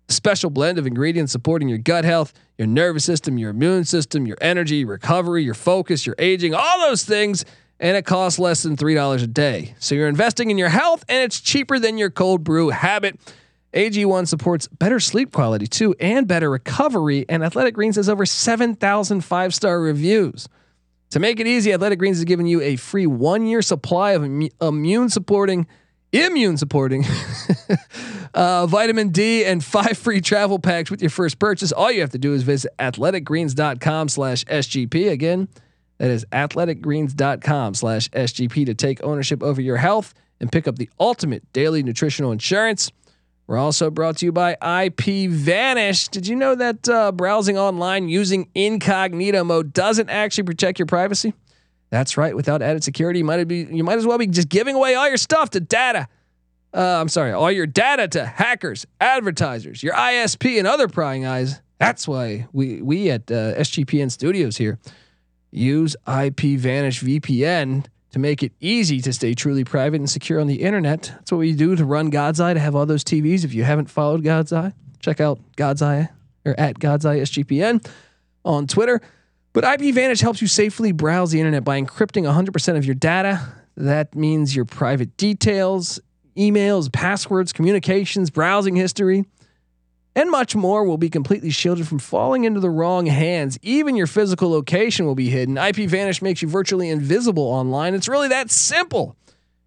Special 0.08 0.50
blend 0.50 0.80
of 0.80 0.88
ingredients 0.88 1.32
supporting 1.32 1.70
your 1.70 1.78
gut 1.78 2.04
health, 2.04 2.34
your 2.58 2.68
nervous 2.68 3.06
system, 3.06 3.38
your 3.38 3.52
immune 3.52 3.86
system, 3.86 4.26
your 4.26 4.38
energy, 4.42 4.86
recovery, 4.86 5.44
your 5.44 5.54
focus, 5.54 6.08
your 6.08 6.16
aging, 6.18 6.56
all 6.56 6.80
those 6.80 7.04
things. 7.04 7.46
And 7.80 7.98
it 7.98 8.06
costs 8.06 8.40
less 8.40 8.64
than 8.64 8.78
$3 8.78 9.24
a 9.24 9.28
day. 9.28 9.76
So 9.80 9.96
you're 9.96 10.08
investing 10.08 10.50
in 10.50 10.58
your 10.58 10.70
health 10.70 11.04
and 11.10 11.24
it's 11.24 11.42
cheaper 11.42 11.78
than 11.78 11.98
your 11.98 12.10
cold 12.10 12.44
brew 12.44 12.70
habit. 12.70 13.20
AG1 13.74 14.28
supports 14.28 14.68
better 14.70 15.02
sleep 15.02 15.34
quality 15.34 15.68
too 15.68 15.94
and 16.00 16.28
better 16.28 16.50
recovery. 16.50 17.26
And 17.28 17.44
Athletic 17.44 17.76
Greens 17.76 17.98
has 17.98 18.08
over 18.08 18.26
7,000 18.26 19.22
five 19.22 19.54
star 19.54 19.82
reviews. 19.82 20.48
To 21.12 21.20
make 21.20 21.40
it 21.40 21.48
easy, 21.48 21.74
Athletic 21.74 22.00
Greens 22.00 22.18
is 22.18 22.24
giving 22.24 22.48
you 22.48 22.62
a 22.62 22.78
free 22.78 23.06
one 23.06 23.46
year 23.46 23.62
supply 23.62 24.12
of 24.12 24.22
immu- 24.22 24.52
immune 24.62 25.10
supporting, 25.10 25.68
immune 26.12 26.58
supporting 26.58 27.06
uh, 28.34 28.66
vitamin 28.68 29.10
D 29.10 29.46
and 29.46 29.64
five 29.64 29.98
free 29.98 30.22
travel 30.22 30.58
packs 30.60 30.90
with 30.90 31.02
your 31.02 31.10
first 31.10 31.38
purchase. 31.38 31.72
All 31.72 31.92
you 31.92 32.02
have 32.02 32.10
to 32.12 32.18
do 32.18 32.34
is 32.34 32.44
visit 32.44 32.72
athleticgreens.com 32.80 34.10
slash 34.10 34.46
SGP. 34.46 35.12
Again, 35.12 35.48
that 35.98 36.10
is 36.10 36.26
athleticgreens.com 36.32 37.74
slash 37.74 38.10
SGP 38.10 38.66
to 38.66 38.74
take 38.74 39.04
ownership 39.04 39.42
over 39.42 39.62
your 39.62 39.78
health 39.78 40.14
and 40.40 40.52
pick 40.52 40.68
up 40.68 40.78
the 40.78 40.90
ultimate 41.00 41.52
daily 41.54 41.84
nutritional 41.84 42.32
insurance. 42.32 42.92
We're 43.48 43.58
also 43.58 43.92
brought 43.92 44.18
to 44.18 44.26
you 44.26 44.32
by 44.32 44.54
IP 44.54 45.30
Vanish. 45.30 46.08
Did 46.08 46.28
you 46.28 46.36
know 46.36 46.56
that 46.56 46.90
uh, 46.90 47.12
browsing 47.12 47.58
online 47.58 48.10
using 48.10 48.50
incognito 48.56 49.44
mode 49.44 49.72
doesn't 49.72 50.10
actually 50.10 50.46
protect 50.46 50.80
your 50.80 50.88
privacy? 50.88 51.34
That's 51.92 52.18
right. 52.18 52.36
Without 52.36 52.62
added 52.62 52.84
security, 52.84 53.20
you 53.20 53.26
might 53.26 53.48
be 53.48 53.68
you 53.70 53.84
might 53.84 54.00
as 54.00 54.08
well 54.08 54.18
be 54.18 54.28
just 54.28 54.50
giving 54.50 54.76
away 54.76 54.96
all 54.96 55.08
your 55.08 55.18
stuff 55.18 55.52
to 55.52 55.60
data. 55.60 56.08
Uh, 56.74 57.00
I'm 57.00 57.08
sorry, 57.08 57.32
all 57.32 57.52
your 57.52 57.68
data 57.68 58.08
to 58.10 58.26
hackers, 58.26 58.86
advertisers, 59.00 59.82
your 59.82 59.94
ISP, 59.94 60.58
and 60.58 60.68
other 60.68 60.88
prying 60.90 61.26
eyes. 61.26 61.62
That's 61.80 62.08
why 62.08 62.48
we 62.52 62.82
we 62.82 63.12
at 63.12 63.32
uh, 63.32 63.54
SGPN 63.56 64.12
Studios 64.12 64.58
here 64.58 64.80
use 65.56 65.96
IP 66.08 66.60
Vanish 66.60 67.02
VPN 67.02 67.86
to 68.12 68.20
make 68.20 68.44
it 68.44 68.54
easy 68.60 69.02
to 69.02 69.12
stay 69.12 69.34
truly 69.34 69.64
private 69.64 70.00
and 70.00 70.10
secure 70.10 70.40
on 70.40 70.48
the 70.48 70.62
internet. 70.62 71.12
That's 71.16 71.32
what 71.32 71.40
we 71.40 71.54
do 71.54 71.76
to 71.76 71.84
run 71.84 72.10
God's 72.10 72.40
Eye 72.40 72.54
to 72.54 72.60
have 72.60 72.76
all 72.76 72.86
those 72.86 73.04
TVs. 73.04 73.44
If 73.44 73.54
you 73.54 73.64
haven't 73.64 73.90
followed 73.90 74.24
God's 74.24 74.54
Eye, 74.54 74.74
check 75.00 75.20
out 75.20 75.40
God's 75.56 75.82
Eye 75.82 76.10
or 76.46 76.56
at 76.58 76.80
God's 76.80 77.06
Eye 77.06 77.20
SGPN 77.20 77.86
on 78.46 78.68
Twitter. 78.68 79.02
But 79.52 79.64
IPVanish 79.64 80.22
helps 80.22 80.42
you 80.42 80.48
safely 80.48 80.92
browse 80.92 81.32
the 81.32 81.40
internet 81.40 81.64
by 81.64 81.82
encrypting 81.82 82.24
100% 82.24 82.78
of 82.78 82.86
your 82.86 82.96
data. 82.96 83.42
That 83.78 84.16
means 84.16 84.56
your 84.56 84.66
private 84.66 85.18
details, 85.18 86.00
emails, 86.38 86.92
passwords, 86.92 87.52
communications, 87.52 88.30
browsing 88.30 88.76
history, 88.76 89.26
and 90.16 90.32
much 90.32 90.56
more 90.56 90.86
will 90.86 90.98
be 90.98 91.10
completely 91.10 91.50
shielded 91.50 91.88
from 91.88 92.00
falling 92.00 92.46
into 92.46 92.60
the 92.60 92.70
wrong 92.70 93.06
hands. 93.06 93.60
Even 93.62 93.96
your 93.96 94.08
physical 94.08 94.50
location 94.50 95.06
will 95.06 95.16
be 95.16 95.30
hidden. 95.30 95.56
IPVanish 95.56 96.22
makes 96.22 96.42
you 96.42 96.48
virtually 96.48 96.90
invisible 96.90 97.44
online. 97.44 97.94
It's 97.94 98.08
really 98.08 98.30
that 98.30 98.50
simple. 98.50 99.18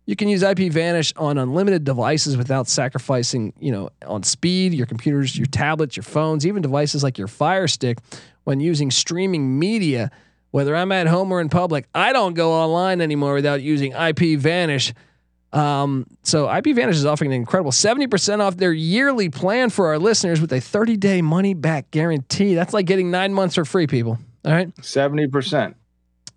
You 0.06 0.16
can 0.16 0.28
use 0.28 0.42
IPVanish 0.42 1.12
on 1.18 1.37
unlimited 1.37 1.84
devices 1.84 2.38
without 2.38 2.66
sacrificing, 2.66 3.52
you 3.61 3.70
know, 3.70 3.90
on 4.06 4.22
speed, 4.22 4.72
your 4.72 4.87
computers, 4.87 5.37
your 5.37 5.46
tablets, 5.46 5.96
your 5.96 6.02
phones, 6.02 6.46
even 6.46 6.62
devices 6.62 7.02
like 7.02 7.18
your 7.18 7.28
Fire 7.28 7.68
Stick 7.68 7.98
when 8.44 8.58
using 8.58 8.90
streaming 8.90 9.58
media. 9.58 10.11
Whether 10.50 10.74
I'm 10.74 10.92
at 10.92 11.08
home 11.08 11.30
or 11.30 11.42
in 11.42 11.50
public, 11.50 11.87
I 11.94 12.14
don't 12.14 12.32
go 12.32 12.52
online 12.52 13.02
anymore 13.02 13.34
without 13.34 13.61
using 13.61 13.92
IPVanish. 13.92 14.94
Um, 15.52 16.06
so 16.24 16.46
IPVanish 16.46 16.90
is 16.90 17.06
offering 17.06 17.32
an 17.32 17.37
incredible 17.37 17.72
70% 17.72 18.40
off 18.40 18.56
their 18.58 18.72
yearly 18.72 19.30
plan 19.30 19.70
for 19.70 19.87
our 19.88 19.98
listeners 19.98 20.40
with 20.40 20.52
a 20.52 20.61
30 20.61 20.96
day 20.98 21.22
money 21.22 21.54
back 21.54 21.90
guarantee. 21.90 22.54
That's 22.54 22.74
like 22.74 22.87
getting 22.87 23.11
nine 23.11 23.32
months 23.32 23.54
for 23.54 23.64
free, 23.64 23.87
people. 23.87 24.18
All 24.44 24.52
right. 24.52 24.70
Seventy 24.84 25.26
percent. 25.26 25.76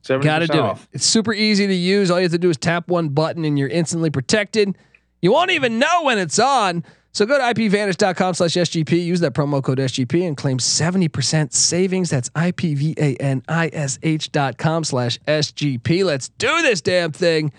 70% 0.03 0.23
Got 0.23 0.39
to 0.39 0.47
do 0.47 0.59
off. 0.59 0.83
it. 0.85 0.89
It's 0.93 1.05
super 1.05 1.33
easy 1.33 1.67
to 1.67 1.73
use. 1.73 2.09
All 2.09 2.17
you 2.17 2.23
have 2.23 2.31
to 2.31 2.39
do 2.39 2.49
is 2.49 2.57
tap 2.57 2.87
one 2.87 3.09
button 3.09 3.45
and 3.45 3.59
you're 3.59 3.69
instantly 3.69 4.09
protected. 4.09 4.75
You 5.21 5.31
won't 5.31 5.51
even 5.51 5.77
know 5.77 6.03
when 6.03 6.17
it's 6.17 6.39
on. 6.39 6.83
So 7.13 7.25
go 7.25 7.37
to 7.37 7.43
ipvanish.com 7.43 8.33
slash 8.33 8.53
SGP, 8.53 9.05
use 9.05 9.19
that 9.19 9.33
promo 9.33 9.61
code 9.61 9.77
SGP 9.77 10.27
and 10.27 10.35
claim 10.35 10.57
70% 10.57 11.53
savings. 11.53 12.09
That's 12.09 12.29
IPVANISH 12.31 14.31
dot 14.31 14.57
com 14.57 14.83
slash 14.83 15.19
SGP. 15.27 16.05
Let's 16.05 16.29
do 16.29 16.61
this 16.61 16.81
damn 16.81 17.11
thing. 17.11 17.51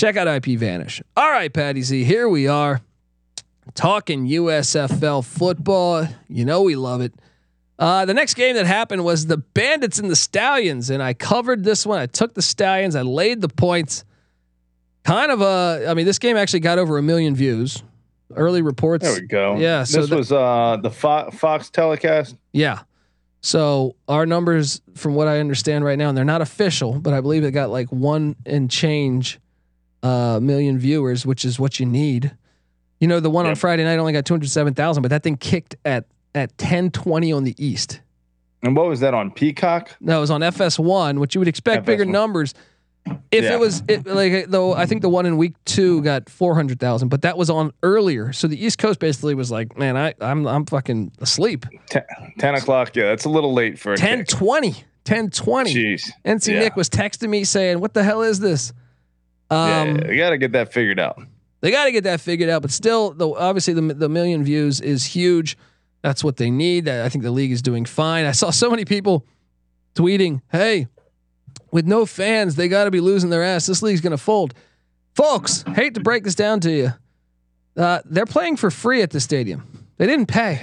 Check 0.00 0.16
out 0.16 0.26
IP 0.28 0.58
Vanish. 0.58 1.02
All 1.14 1.30
right, 1.30 1.52
Patty 1.52 1.82
C, 1.82 2.04
here 2.04 2.26
we 2.26 2.48
are 2.48 2.80
talking 3.74 4.26
USFL 4.26 5.22
football. 5.22 6.08
You 6.26 6.46
know 6.46 6.62
we 6.62 6.74
love 6.74 7.02
it. 7.02 7.12
Uh, 7.78 8.06
the 8.06 8.14
next 8.14 8.32
game 8.32 8.54
that 8.56 8.64
happened 8.64 9.04
was 9.04 9.26
the 9.26 9.36
Bandits 9.36 9.98
and 9.98 10.08
the 10.10 10.16
Stallions, 10.16 10.88
and 10.88 11.02
I 11.02 11.12
covered 11.12 11.64
this 11.64 11.84
one. 11.84 11.98
I 11.98 12.06
took 12.06 12.32
the 12.32 12.40
Stallions, 12.40 12.96
I 12.96 13.02
laid 13.02 13.42
the 13.42 13.50
points. 13.50 14.06
Kind 15.04 15.30
of 15.30 15.42
a, 15.42 15.84
I 15.86 15.92
mean, 15.92 16.06
this 16.06 16.18
game 16.18 16.38
actually 16.38 16.60
got 16.60 16.78
over 16.78 16.96
a 16.96 17.02
million 17.02 17.34
views. 17.34 17.82
Early 18.34 18.62
reports. 18.62 19.04
There 19.04 19.20
we 19.20 19.26
go. 19.26 19.56
Yeah, 19.56 19.84
so 19.84 20.00
this 20.00 20.08
that- 20.08 20.16
was 20.16 20.32
uh 20.32 20.78
the 20.82 20.90
Fo- 20.90 21.30
Fox 21.30 21.68
telecast. 21.68 22.36
Yeah. 22.52 22.84
So 23.42 23.96
our 24.08 24.24
numbers, 24.24 24.80
from 24.94 25.14
what 25.14 25.28
I 25.28 25.40
understand 25.40 25.84
right 25.84 25.98
now, 25.98 26.08
and 26.08 26.16
they're 26.16 26.24
not 26.24 26.40
official, 26.40 26.98
but 26.98 27.12
I 27.12 27.20
believe 27.20 27.44
it 27.44 27.50
got 27.50 27.68
like 27.68 27.92
one 27.92 28.34
and 28.46 28.70
change 28.70 29.38
uh, 30.02 30.38
million 30.40 30.78
viewers, 30.78 31.24
which 31.26 31.44
is 31.44 31.58
what 31.58 31.78
you 31.80 31.86
need. 31.86 32.36
You 33.00 33.08
know, 33.08 33.20
the 33.20 33.30
one 33.30 33.46
on 33.46 33.54
Friday 33.54 33.84
night 33.84 33.98
only 33.98 34.12
got 34.12 34.24
two 34.24 34.34
hundred 34.34 34.50
seven 34.50 34.74
thousand, 34.74 35.02
but 35.02 35.08
that 35.10 35.22
thing 35.22 35.36
kicked 35.36 35.76
at 35.84 36.04
at 36.34 36.56
ten 36.58 36.90
twenty 36.90 37.32
on 37.32 37.44
the 37.44 37.54
East. 37.64 38.00
And 38.62 38.76
what 38.76 38.86
was 38.88 39.00
that 39.00 39.14
on 39.14 39.30
Peacock? 39.30 39.96
No, 40.00 40.18
it 40.18 40.20
was 40.20 40.30
on 40.30 40.42
FS1, 40.42 41.18
which 41.18 41.34
you 41.34 41.38
would 41.40 41.48
expect 41.48 41.86
bigger 41.86 42.04
FS1. 42.04 42.10
numbers. 42.10 42.54
If 43.30 43.44
Yeah. 43.44 43.54
it 43.54 43.58
was 43.58 43.82
it, 43.88 44.06
like 44.06 44.46
though, 44.50 44.74
I 44.74 44.84
think 44.84 45.00
the 45.00 45.08
one 45.08 45.24
in 45.24 45.38
week 45.38 45.54
two 45.64 46.02
got 46.02 46.28
four 46.28 46.54
hundred 46.54 46.78
thousand, 46.78 47.08
but 47.08 47.22
that 47.22 47.38
was 47.38 47.48
on 47.48 47.72
earlier. 47.82 48.34
So 48.34 48.46
the 48.48 48.62
East 48.62 48.78
Coast 48.78 49.00
basically 49.00 49.34
was 49.34 49.50
like, 49.50 49.78
man, 49.78 49.96
I 49.96 50.12
I'm 50.20 50.46
I'm 50.46 50.66
fucking 50.66 51.12
asleep. 51.20 51.64
Ten, 51.88 52.02
10 52.38 52.54
o'clock. 52.56 52.94
Yeah, 52.94 53.04
that's 53.06 53.24
a 53.24 53.30
little 53.30 53.54
late 53.54 53.78
for 53.78 53.94
a 53.94 53.96
10 53.96 54.26
20. 54.26 54.84
10 55.04 55.30
20. 55.30 55.74
Jeez. 55.74 56.10
NC 56.26 56.52
Yeah. 56.52 56.58
Nick 56.60 56.76
was 56.76 56.90
texting 56.90 57.30
me 57.30 57.44
saying, 57.44 57.80
"What 57.80 57.94
the 57.94 58.04
hell 58.04 58.20
is 58.20 58.40
this?" 58.40 58.74
Um, 59.50 59.96
yeah, 59.96 60.08
we 60.08 60.16
got 60.16 60.30
to 60.30 60.38
get 60.38 60.52
that 60.52 60.72
figured 60.72 61.00
out. 61.00 61.20
they 61.60 61.70
got 61.70 61.84
to 61.84 61.92
get 61.92 62.04
that 62.04 62.20
figured 62.20 62.48
out. 62.48 62.62
But 62.62 62.70
still, 62.70 63.10
though, 63.12 63.34
obviously 63.36 63.74
the 63.74 63.82
the 63.94 64.08
million 64.08 64.44
views 64.44 64.80
is 64.80 65.04
huge. 65.04 65.56
That's 66.02 66.24
what 66.24 66.36
they 66.36 66.50
need. 66.50 66.88
I 66.88 67.08
think 67.08 67.24
the 67.24 67.30
league 67.30 67.52
is 67.52 67.60
doing 67.60 67.84
fine. 67.84 68.24
I 68.24 68.32
saw 68.32 68.50
so 68.50 68.70
many 68.70 68.84
people 68.84 69.26
tweeting, 69.94 70.40
"Hey, 70.50 70.86
with 71.72 71.86
no 71.86 72.06
fans, 72.06 72.56
they 72.56 72.68
got 72.68 72.84
to 72.84 72.90
be 72.90 73.00
losing 73.00 73.30
their 73.30 73.42
ass. 73.42 73.66
This 73.66 73.82
league's 73.82 74.00
gonna 74.00 74.16
fold." 74.16 74.54
Folks, 75.14 75.64
hate 75.74 75.94
to 75.94 76.00
break 76.00 76.22
this 76.24 76.36
down 76.36 76.60
to 76.60 76.70
you, 76.70 76.92
uh, 77.76 78.00
they're 78.04 78.26
playing 78.26 78.56
for 78.56 78.70
free 78.70 79.02
at 79.02 79.10
the 79.10 79.20
stadium. 79.20 79.86
They 79.98 80.06
didn't 80.06 80.26
pay. 80.26 80.62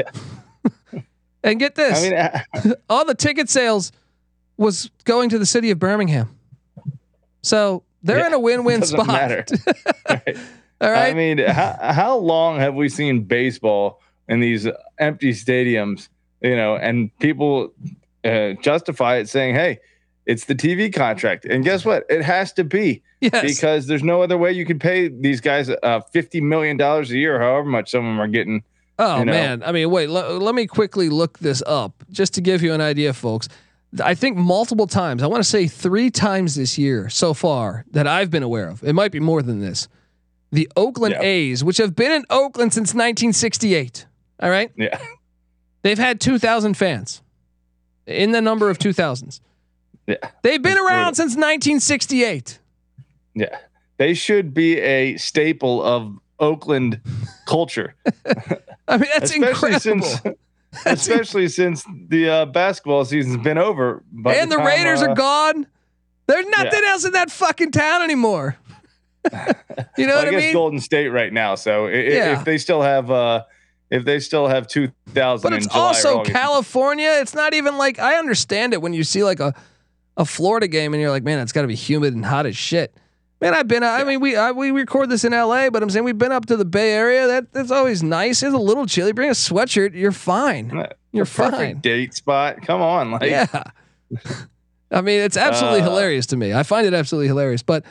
and 1.43 1.59
get 1.59 1.75
this: 1.75 1.99
I 1.99 2.01
mean, 2.01 2.13
uh, 2.13 2.73
all 2.89 3.05
the 3.05 3.13
ticket 3.13 3.49
sales 3.49 3.91
was 4.55 4.89
going 5.03 5.29
to 5.29 5.37
the 5.37 5.45
city 5.45 5.69
of 5.71 5.77
Birmingham. 5.77 6.35
So 7.43 7.83
they're 8.07 8.19
Yeah, 8.19 8.27
in 8.27 8.33
a 8.33 8.39
win-win 8.39 8.79
doesn't 8.81 8.97
spot. 8.99 9.07
matter. 9.07 9.45
All 10.81 10.91
right. 10.91 11.09
I 11.09 11.13
mean, 11.13 11.37
how, 11.39 11.75
how 11.81 12.17
long 12.17 12.59
have 12.59 12.75
we 12.75 12.89
seen 12.89 13.23
baseball 13.23 14.01
in 14.27 14.39
these 14.39 14.67
empty 14.99 15.31
stadiums? 15.31 16.09
You 16.41 16.55
know, 16.55 16.75
and 16.75 17.09
people 17.19 17.73
uh, 18.23 18.53
justify 18.61 19.15
it 19.17 19.27
saying, 19.27 19.55
"Hey, 19.55 19.79
it's 20.27 20.45
the 20.45 20.53
TV 20.53 20.93
contract," 20.93 21.45
and 21.45 21.63
guess 21.63 21.83
what? 21.83 22.03
It 22.09 22.21
has 22.23 22.53
to 22.53 22.63
be 22.63 23.01
yes. 23.21 23.43
because 23.43 23.87
there's 23.87 24.03
no 24.03 24.21
other 24.21 24.37
way 24.37 24.51
you 24.51 24.63
can 24.65 24.77
pay 24.77 25.07
these 25.07 25.41
guys 25.41 25.71
uh, 25.81 26.01
fifty 26.13 26.39
million 26.39 26.77
dollars 26.77 27.09
a 27.09 27.17
year, 27.17 27.39
however 27.39 27.65
much 27.67 27.89
some 27.89 28.05
of 28.05 28.11
them 28.11 28.19
are 28.21 28.27
getting. 28.27 28.61
oh 28.99 29.17
you 29.19 29.25
know. 29.25 29.31
man. 29.31 29.63
I 29.65 29.71
mean, 29.71 29.89
wait. 29.89 30.09
L- 30.09 30.37
let 30.37 30.53
me 30.53 30.67
quickly 30.67 31.09
look 31.09 31.39
this 31.39 31.63
up 31.65 32.03
just 32.11 32.35
to 32.35 32.41
give 32.41 32.61
you 32.61 32.71
an 32.73 32.81
idea, 32.81 33.13
folks. 33.13 33.49
I 34.03 34.15
think 34.15 34.37
multiple 34.37 34.87
times. 34.87 35.23
I 35.23 35.27
want 35.27 35.43
to 35.43 35.49
say 35.49 35.67
three 35.67 36.09
times 36.11 36.55
this 36.55 36.77
year 36.77 37.09
so 37.09 37.33
far 37.33 37.85
that 37.91 38.05
I've 38.07 38.29
been 38.29 38.43
aware 38.43 38.67
of. 38.67 38.83
It 38.83 38.93
might 38.93 39.11
be 39.11 39.19
more 39.19 39.41
than 39.41 39.59
this. 39.59 39.87
The 40.51 40.69
Oakland. 40.75 41.15
A's, 41.15 41.63
which 41.63 41.77
have 41.77 41.95
been 41.95 42.11
in 42.11 42.25
Oakland 42.29 42.73
since 42.73 42.89
1968. 42.93 44.05
All 44.41 44.49
right. 44.49 44.71
Yeah, 44.77 44.99
They've 45.83 45.97
had 45.97 46.19
2,000 46.21 46.75
fans 46.75 47.21
in 48.05 48.31
the 48.31 48.41
number 48.41 48.69
of 48.69 48.77
2000s. 48.77 49.39
yeah, 50.05 50.15
They've 50.43 50.61
been 50.61 50.77
around 50.77 51.15
since 51.15 51.31
1968. 51.35 52.59
yeah. 53.35 53.57
They 53.97 54.13
should 54.13 54.53
be 54.53 54.77
a 54.79 55.17
staple 55.17 55.81
of 55.81 56.19
Oakland 56.39 57.01
culture. 57.47 57.95
I 58.87 58.97
mean, 58.97 59.09
that's 59.13 59.31
especially 59.35 59.73
incredible. 59.73 59.79
since 59.79 60.21
especially 60.85 61.47
since 61.47 61.83
the 62.09 62.29
uh, 62.29 62.45
basketball 62.45 63.05
season's 63.05 63.43
been 63.43 63.57
over. 63.57 64.03
and 64.25 64.51
the, 64.51 64.57
time, 64.57 64.65
Raiders 64.65 65.01
uh, 65.01 65.07
are 65.09 65.15
gone. 65.15 65.67
There's 66.27 66.45
nothing 66.47 66.81
else 66.85 67.05
in 67.05 67.13
that 67.13 67.31
fucking 67.31 67.71
town 67.71 68.01
anymore. 68.01 68.57
you 69.97 70.07
know 70.07 70.15
well, 70.15 70.17
what 70.17 70.25
I 70.25 70.27
I 70.27 70.31
guess 70.31 70.43
mean? 70.43 70.53
Golden 70.53 70.79
State 70.79 71.07
right 71.09 71.31
now. 71.31 71.55
So 71.55 71.87
i- 71.87 71.89
i- 71.91 71.93
Yeah. 71.93 72.39
if 72.39 72.45
they 72.45 72.57
still 72.57 72.81
have 72.81 73.09
uh, 73.11 73.43
if 73.89 74.05
they 74.05 74.19
still 74.19 74.47
have 74.47 74.67
two 74.67 74.91
thousand, 75.09 75.49
but 75.49 75.57
it's 75.57 75.67
July 75.67 75.79
also 75.87 76.23
California. 76.23 77.09
It's 77.21 77.33
not 77.33 77.53
even 77.53 77.77
like 77.77 77.99
I 77.99 78.15
understand 78.17 78.73
it 78.73 78.81
when 78.81 78.93
you 78.93 79.03
see 79.03 79.23
like 79.23 79.39
a 79.39 79.53
a 80.17 80.25
Florida 80.25 80.67
game 80.67 80.93
and 80.93 81.01
you're 81.01 81.11
like, 81.11 81.23
man, 81.23 81.39
it's 81.39 81.51
got 81.51 81.61
to 81.61 81.67
be 81.67 81.75
humid 81.75 82.13
and 82.15 82.25
hot 82.25 82.45
as 82.45 82.57
shit. 82.57 82.93
Man, 83.39 83.53
I've 83.53 83.67
been. 83.67 83.83
I 83.83 84.03
mean, 84.03 84.19
we 84.19 84.35
I, 84.35 84.51
we 84.51 84.71
record 84.71 85.09
this 85.09 85.23
in 85.23 85.31
L.A., 85.33 85.69
but 85.69 85.83
I'm 85.83 85.89
saying 85.91 86.03
we've 86.05 86.17
been 86.17 86.31
up 86.31 86.47
to 86.47 86.57
the 86.57 86.65
Bay 86.65 86.91
Area. 86.91 87.27
That 87.27 87.53
that's 87.53 87.69
always 87.71 88.01
nice. 88.01 88.41
It's 88.41 88.53
a 88.53 88.57
little 88.57 88.85
chilly. 88.87 89.11
Bring 89.11 89.29
a 89.29 89.33
sweatshirt. 89.33 89.93
You're 89.93 90.11
fine. 90.11 90.75
Uh, 90.75 90.87
You're 91.11 91.25
perfect 91.25 91.55
fine. 91.55 91.79
date 91.79 92.13
spot. 92.15 92.61
Come 92.63 92.81
on, 92.81 93.11
like 93.11 93.29
yeah. 93.29 93.45
I 94.91 95.01
mean, 95.01 95.19
it's 95.19 95.37
absolutely 95.37 95.81
Uh, 95.81 95.89
hilarious 95.89 96.25
to 96.27 96.37
me. 96.37 96.53
I 96.53 96.63
find 96.63 96.87
it 96.87 96.93
absolutely 96.93 97.27
hilarious. 97.27 97.61
But 97.61 97.83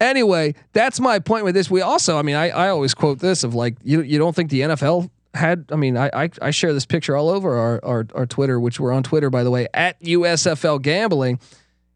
anyway, 0.00 0.54
that's 0.72 1.00
my 1.00 1.20
point 1.20 1.44
with 1.44 1.54
this. 1.54 1.70
We 1.70 1.80
also, 1.80 2.18
I 2.18 2.22
mean, 2.22 2.34
I, 2.36 2.50
I 2.50 2.68
always 2.68 2.92
quote 2.94 3.20
this 3.20 3.44
of 3.44 3.54
like, 3.54 3.76
you 3.82 4.02
you 4.02 4.18
don't 4.18 4.34
think 4.36 4.50
the 4.50 4.60
NFL 4.62 5.08
had, 5.34 5.64
I 5.72 5.76
mean, 5.76 5.96
I, 5.96 6.10
I, 6.12 6.30
I 6.42 6.50
share 6.50 6.74
this 6.74 6.84
picture 6.84 7.16
all 7.16 7.30
over 7.30 7.56
our, 7.56 7.80
our, 7.84 8.06
our 8.14 8.26
Twitter, 8.26 8.58
which 8.60 8.78
we're 8.80 8.92
on 8.92 9.02
Twitter, 9.02 9.30
by 9.30 9.44
the 9.44 9.50
way, 9.50 9.68
at 9.72 9.98
USFL 10.02 10.82
gambling 10.82 11.38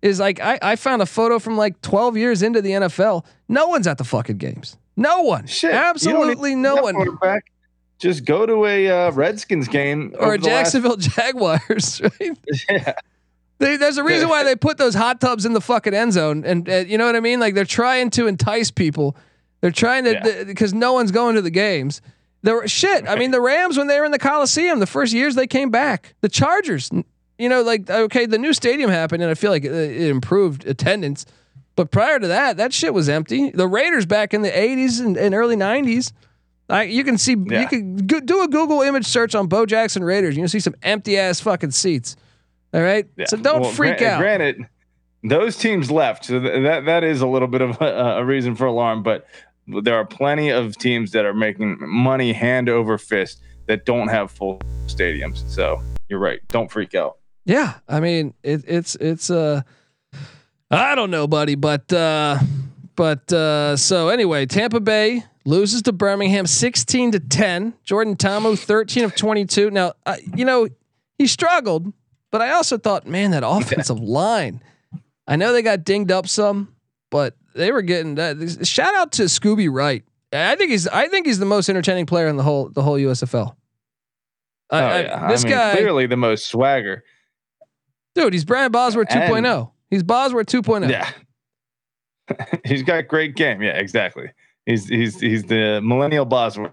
is 0.06 0.20
like, 0.20 0.40
I, 0.40 0.58
I 0.62 0.76
found 0.76 1.02
a 1.02 1.06
photo 1.06 1.38
from 1.38 1.56
like 1.56 1.80
12 1.82 2.16
years 2.16 2.42
into 2.42 2.62
the 2.62 2.70
NFL. 2.70 3.24
No 3.48 3.66
one's 3.68 3.86
at 3.86 3.98
the 3.98 4.04
fucking 4.04 4.38
games. 4.38 4.76
No 4.96 5.20
one. 5.22 5.46
shit. 5.46 5.72
Absolutely 5.72 6.54
no 6.54 6.76
one. 6.76 6.94
Just 7.98 8.24
go 8.24 8.44
to 8.46 8.66
a 8.66 8.88
uh, 9.08 9.10
Redskins 9.12 9.68
game 9.68 10.14
Or 10.18 10.34
a 10.34 10.38
the 10.38 10.46
last- 10.46 10.72
Jacksonville 10.72 10.96
Jaguars, 10.98 12.00
right? 12.20 12.38
yeah. 12.70 12.92
They, 13.58 13.76
there's 13.78 13.96
a 13.96 14.04
reason 14.04 14.28
why 14.28 14.42
they 14.44 14.54
put 14.54 14.76
those 14.76 14.94
hot 14.94 15.20
tubs 15.20 15.46
in 15.46 15.54
the 15.54 15.62
fucking 15.62 15.94
end 15.94 16.12
zone, 16.12 16.44
and 16.44 16.68
uh, 16.68 16.76
you 16.86 16.98
know 16.98 17.06
what 17.06 17.16
I 17.16 17.20
mean. 17.20 17.40
Like 17.40 17.54
they're 17.54 17.64
trying 17.64 18.10
to 18.10 18.26
entice 18.26 18.70
people. 18.70 19.16
They're 19.62 19.70
trying 19.70 20.04
to 20.04 20.12
Yeah. 20.12 20.44
because 20.44 20.74
no 20.74 20.92
one's 20.92 21.10
going 21.10 21.36
to 21.36 21.42
the 21.42 21.50
games. 21.50 22.02
There 22.42 22.54
were 22.54 22.68
shit. 22.68 23.08
I 23.08 23.16
mean, 23.16 23.30
the 23.30 23.40
Rams 23.40 23.78
when 23.78 23.86
they 23.86 23.98
were 23.98 24.04
in 24.04 24.12
the 24.12 24.18
Coliseum, 24.18 24.78
the 24.78 24.86
first 24.86 25.14
years 25.14 25.34
they 25.34 25.46
came 25.46 25.70
back. 25.70 26.14
The 26.20 26.28
Chargers, 26.28 26.90
you 27.38 27.48
know, 27.48 27.62
like 27.62 27.88
okay, 27.90 28.26
the 28.26 28.38
new 28.38 28.52
stadium 28.52 28.90
happened, 28.90 29.22
and 29.22 29.30
I 29.30 29.34
feel 29.34 29.50
like 29.50 29.64
it, 29.64 29.72
it 29.72 30.08
improved 30.10 30.66
attendance. 30.66 31.26
But 31.74 31.90
prior 31.90 32.18
to 32.18 32.26
that, 32.28 32.56
that 32.56 32.72
shit 32.72 32.94
was 32.94 33.08
empty. 33.08 33.50
The 33.50 33.68
Raiders 33.68 34.06
back 34.06 34.32
in 34.32 34.42
the 34.42 34.50
'80s 34.50 35.00
and, 35.04 35.16
and 35.16 35.34
early 35.34 35.56
'90s, 35.56 36.12
I, 36.70 36.84
you 36.84 37.04
can 37.04 37.18
see 37.18 37.32
you 37.32 37.66
can 37.68 37.96
go, 38.06 38.18
do 38.20 38.42
a 38.42 38.48
Google 38.48 38.80
image 38.82 39.06
search 39.06 39.34
on 39.34 39.46
Bo 39.46 39.66
Jackson 39.66 40.02
Raiders. 40.02 40.36
You 40.36 40.42
can 40.42 40.48
see 40.48 40.60
some 40.60 40.74
empty 40.82 41.18
ass 41.18 41.40
fucking 41.40 41.72
seats. 41.72 42.16
All 42.72 42.80
right, 42.82 43.06
Yeah. 43.16 43.26
so 43.26 43.36
don't 43.36 43.60
Well, 43.60 43.70
freak 43.70 43.98
gran- 43.98 44.14
out. 44.14 44.18
Granted, 44.20 44.66
those 45.22 45.56
teams 45.56 45.90
left, 45.90 46.24
so 46.26 46.40
th- 46.40 46.62
that 46.64 46.86
that 46.86 47.04
is 47.04 47.20
a 47.20 47.26
little 47.26 47.48
bit 47.48 47.60
of 47.60 47.80
a, 47.80 48.18
a 48.18 48.24
reason 48.24 48.54
for 48.56 48.66
alarm. 48.66 49.02
But 49.02 49.26
there 49.82 49.96
are 49.96 50.04
plenty 50.06 50.48
of 50.50 50.76
teams 50.78 51.10
that 51.12 51.24
are 51.26 51.34
making 51.34 51.76
money 51.80 52.32
hand 52.32 52.68
over 52.68 52.96
fist 52.98 53.40
that 53.66 53.84
don't 53.84 54.08
have 54.08 54.30
full 54.30 54.60
stadiums. 54.86 55.46
So 55.50 55.82
you're 56.08 56.20
right. 56.20 56.40
Don't 56.48 56.70
freak 56.70 56.94
out. 56.94 57.18
Yeah, 57.46 57.74
I 57.88 58.00
mean 58.00 58.34
it, 58.42 58.64
it's 58.66 58.94
it's 58.96 59.30
uh 59.30 59.62
I 60.70 60.94
don't 60.94 61.10
know, 61.10 61.26
buddy, 61.26 61.54
but 61.54 61.90
uh 61.92 62.38
but 62.96 63.32
uh 63.32 63.76
so 63.76 64.08
anyway, 64.08 64.46
Tampa 64.46 64.80
Bay 64.80 65.22
loses 65.44 65.82
to 65.82 65.92
Birmingham 65.92 66.46
16 66.46 67.12
to 67.12 67.20
10. 67.20 67.72
Jordan 67.84 68.16
Ta'amu 68.16 68.56
13 68.58 69.04
of 69.04 69.14
22. 69.14 69.70
Now, 69.70 69.92
uh, 70.04 70.16
you 70.34 70.44
know, 70.44 70.66
he 71.18 71.28
struggled, 71.28 71.92
but 72.32 72.42
I 72.42 72.50
also 72.50 72.76
thought, 72.78 73.06
man, 73.06 73.30
that 73.30 73.42
offensive 73.46 74.00
line. 74.00 74.60
I 75.28 75.36
know 75.36 75.52
they 75.52 75.62
got 75.62 75.84
dinged 75.84 76.10
up 76.10 76.26
some, 76.26 76.74
but 77.10 77.34
they 77.54 77.70
were 77.70 77.82
getting 77.82 78.16
that. 78.16 78.66
Shout 78.66 78.94
out 78.96 79.12
to 79.12 79.22
Scooby 79.24 79.68
Wright. 79.72 80.02
I 80.32 80.56
think 80.56 80.72
he's 80.72 80.88
I 80.88 81.06
think 81.06 81.26
he's 81.26 81.38
the 81.38 81.46
most 81.46 81.68
entertaining 81.68 82.06
player 82.06 82.26
in 82.26 82.36
the 82.36 82.42
whole 82.42 82.68
the 82.70 82.82
whole 82.82 82.96
USFL. 82.98 83.54
I- 84.68 84.80
Oh, 84.82 84.84
I- 84.84 85.00
yeah. 85.02 85.28
this 85.28 85.44
I 85.44 85.48
mean, 85.48 85.56
guy 85.56 85.72
clearly 85.76 86.06
the 86.06 86.16
most 86.16 86.46
swagger. 86.46 87.04
Dude, 88.16 88.32
he's 88.32 88.44
Brian 88.44 88.72
Bosworth 88.72 89.08
2.0. 89.08 89.58
And- 89.58 89.68
He's 89.88 90.02
Bosworth 90.02 90.46
2.0. 90.46 90.90
Yeah. 90.90 91.08
he's 92.64 92.82
got 92.82 93.06
great 93.06 93.36
game. 93.36 93.62
Yeah, 93.62 93.76
exactly. 93.76 94.32
He's 94.64 94.88
he's 94.88 95.20
he's 95.20 95.44
the 95.44 95.80
millennial 95.80 96.24
Bosworth. 96.24 96.72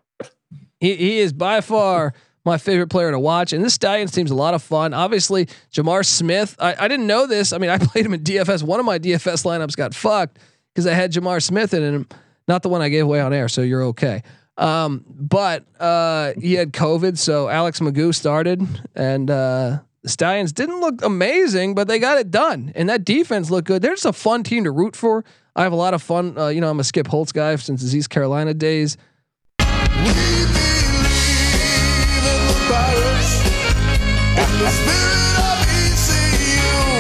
He, 0.80 0.96
he 0.96 1.20
is 1.20 1.32
by 1.32 1.62
far 1.62 2.16
my 2.44 2.58
favorite 2.58 2.88
player 2.88 3.12
to 3.12 3.20
watch. 3.20 3.54
And 3.54 3.64
this 3.64 3.76
Stallions 3.76 4.12
team's 4.12 4.32
a 4.32 4.36
lot 4.36 4.56
of 4.56 4.64
fun. 4.64 4.94
Obviously, 4.94 5.46
J'Mar 5.72 6.04
Smith. 6.06 6.56
I, 6.60 6.76
I 6.80 6.88
didn't 6.88 7.06
know 7.06 7.28
this. 7.28 7.54
I 7.54 7.58
mean, 7.60 7.70
I 7.70 7.78
played 7.82 8.06
him 8.06 8.14
in 8.14 8.22
DFS. 8.24 8.64
One 8.64 8.80
of 8.80 8.86
my 8.86 8.98
DFS 8.98 9.46
lineups 9.46 9.76
got 9.78 9.94
fucked 9.94 10.40
because 10.74 10.88
I 10.88 10.94
had 10.94 11.12
J'Mar 11.12 11.42
Smith 11.42 11.74
in 11.74 11.84
him. 11.84 12.08
Not 12.48 12.64
the 12.64 12.70
one 12.70 12.82
I 12.82 12.90
gave 12.90 13.04
away 13.04 13.22
on 13.22 13.32
air, 13.32 13.48
so 13.48 13.62
you're 13.62 13.84
okay. 13.84 14.24
Um, 14.58 15.06
but 15.08 15.66
uh, 15.80 16.34
he 16.40 16.54
had 16.54 16.74
COVID, 16.74 17.18
so 17.18 17.48
Alex 17.48 17.80
McGough 17.80 18.14
started, 18.14 18.66
and 18.96 19.30
uh, 19.32 19.80
the 20.04 20.10
Stallions 20.10 20.52
didn't 20.52 20.82
look 20.82 21.02
amazing, 21.02 21.76
but 21.76 21.88
they 21.88 21.98
got 21.98 22.18
it 22.18 22.30
done. 22.30 22.74
And 22.76 22.90
that 22.90 23.06
defense 23.06 23.50
looked 23.50 23.68
good. 23.68 23.82
They're 23.82 23.94
just 23.94 24.06
a 24.06 24.14
fun 24.14 24.44
team 24.44 24.66
to 24.66 24.72
root 24.72 24.96
for. 24.96 25.24
I 25.56 25.64
have 25.64 25.72
a 25.72 25.78
lot 25.78 25.94
of 25.94 26.04
fun. 26.04 26.38
Uh, 26.38 26.48
you 26.48 26.60
know, 26.60 26.70
I'm 26.70 26.80
a 26.80 26.84
Skip 26.84 27.08
Holtz 27.08 27.32
guy 27.32 27.56
since 27.56 27.82
his 27.82 27.96
East 27.96 28.10
Carolina 28.10 28.54
days. 28.54 28.98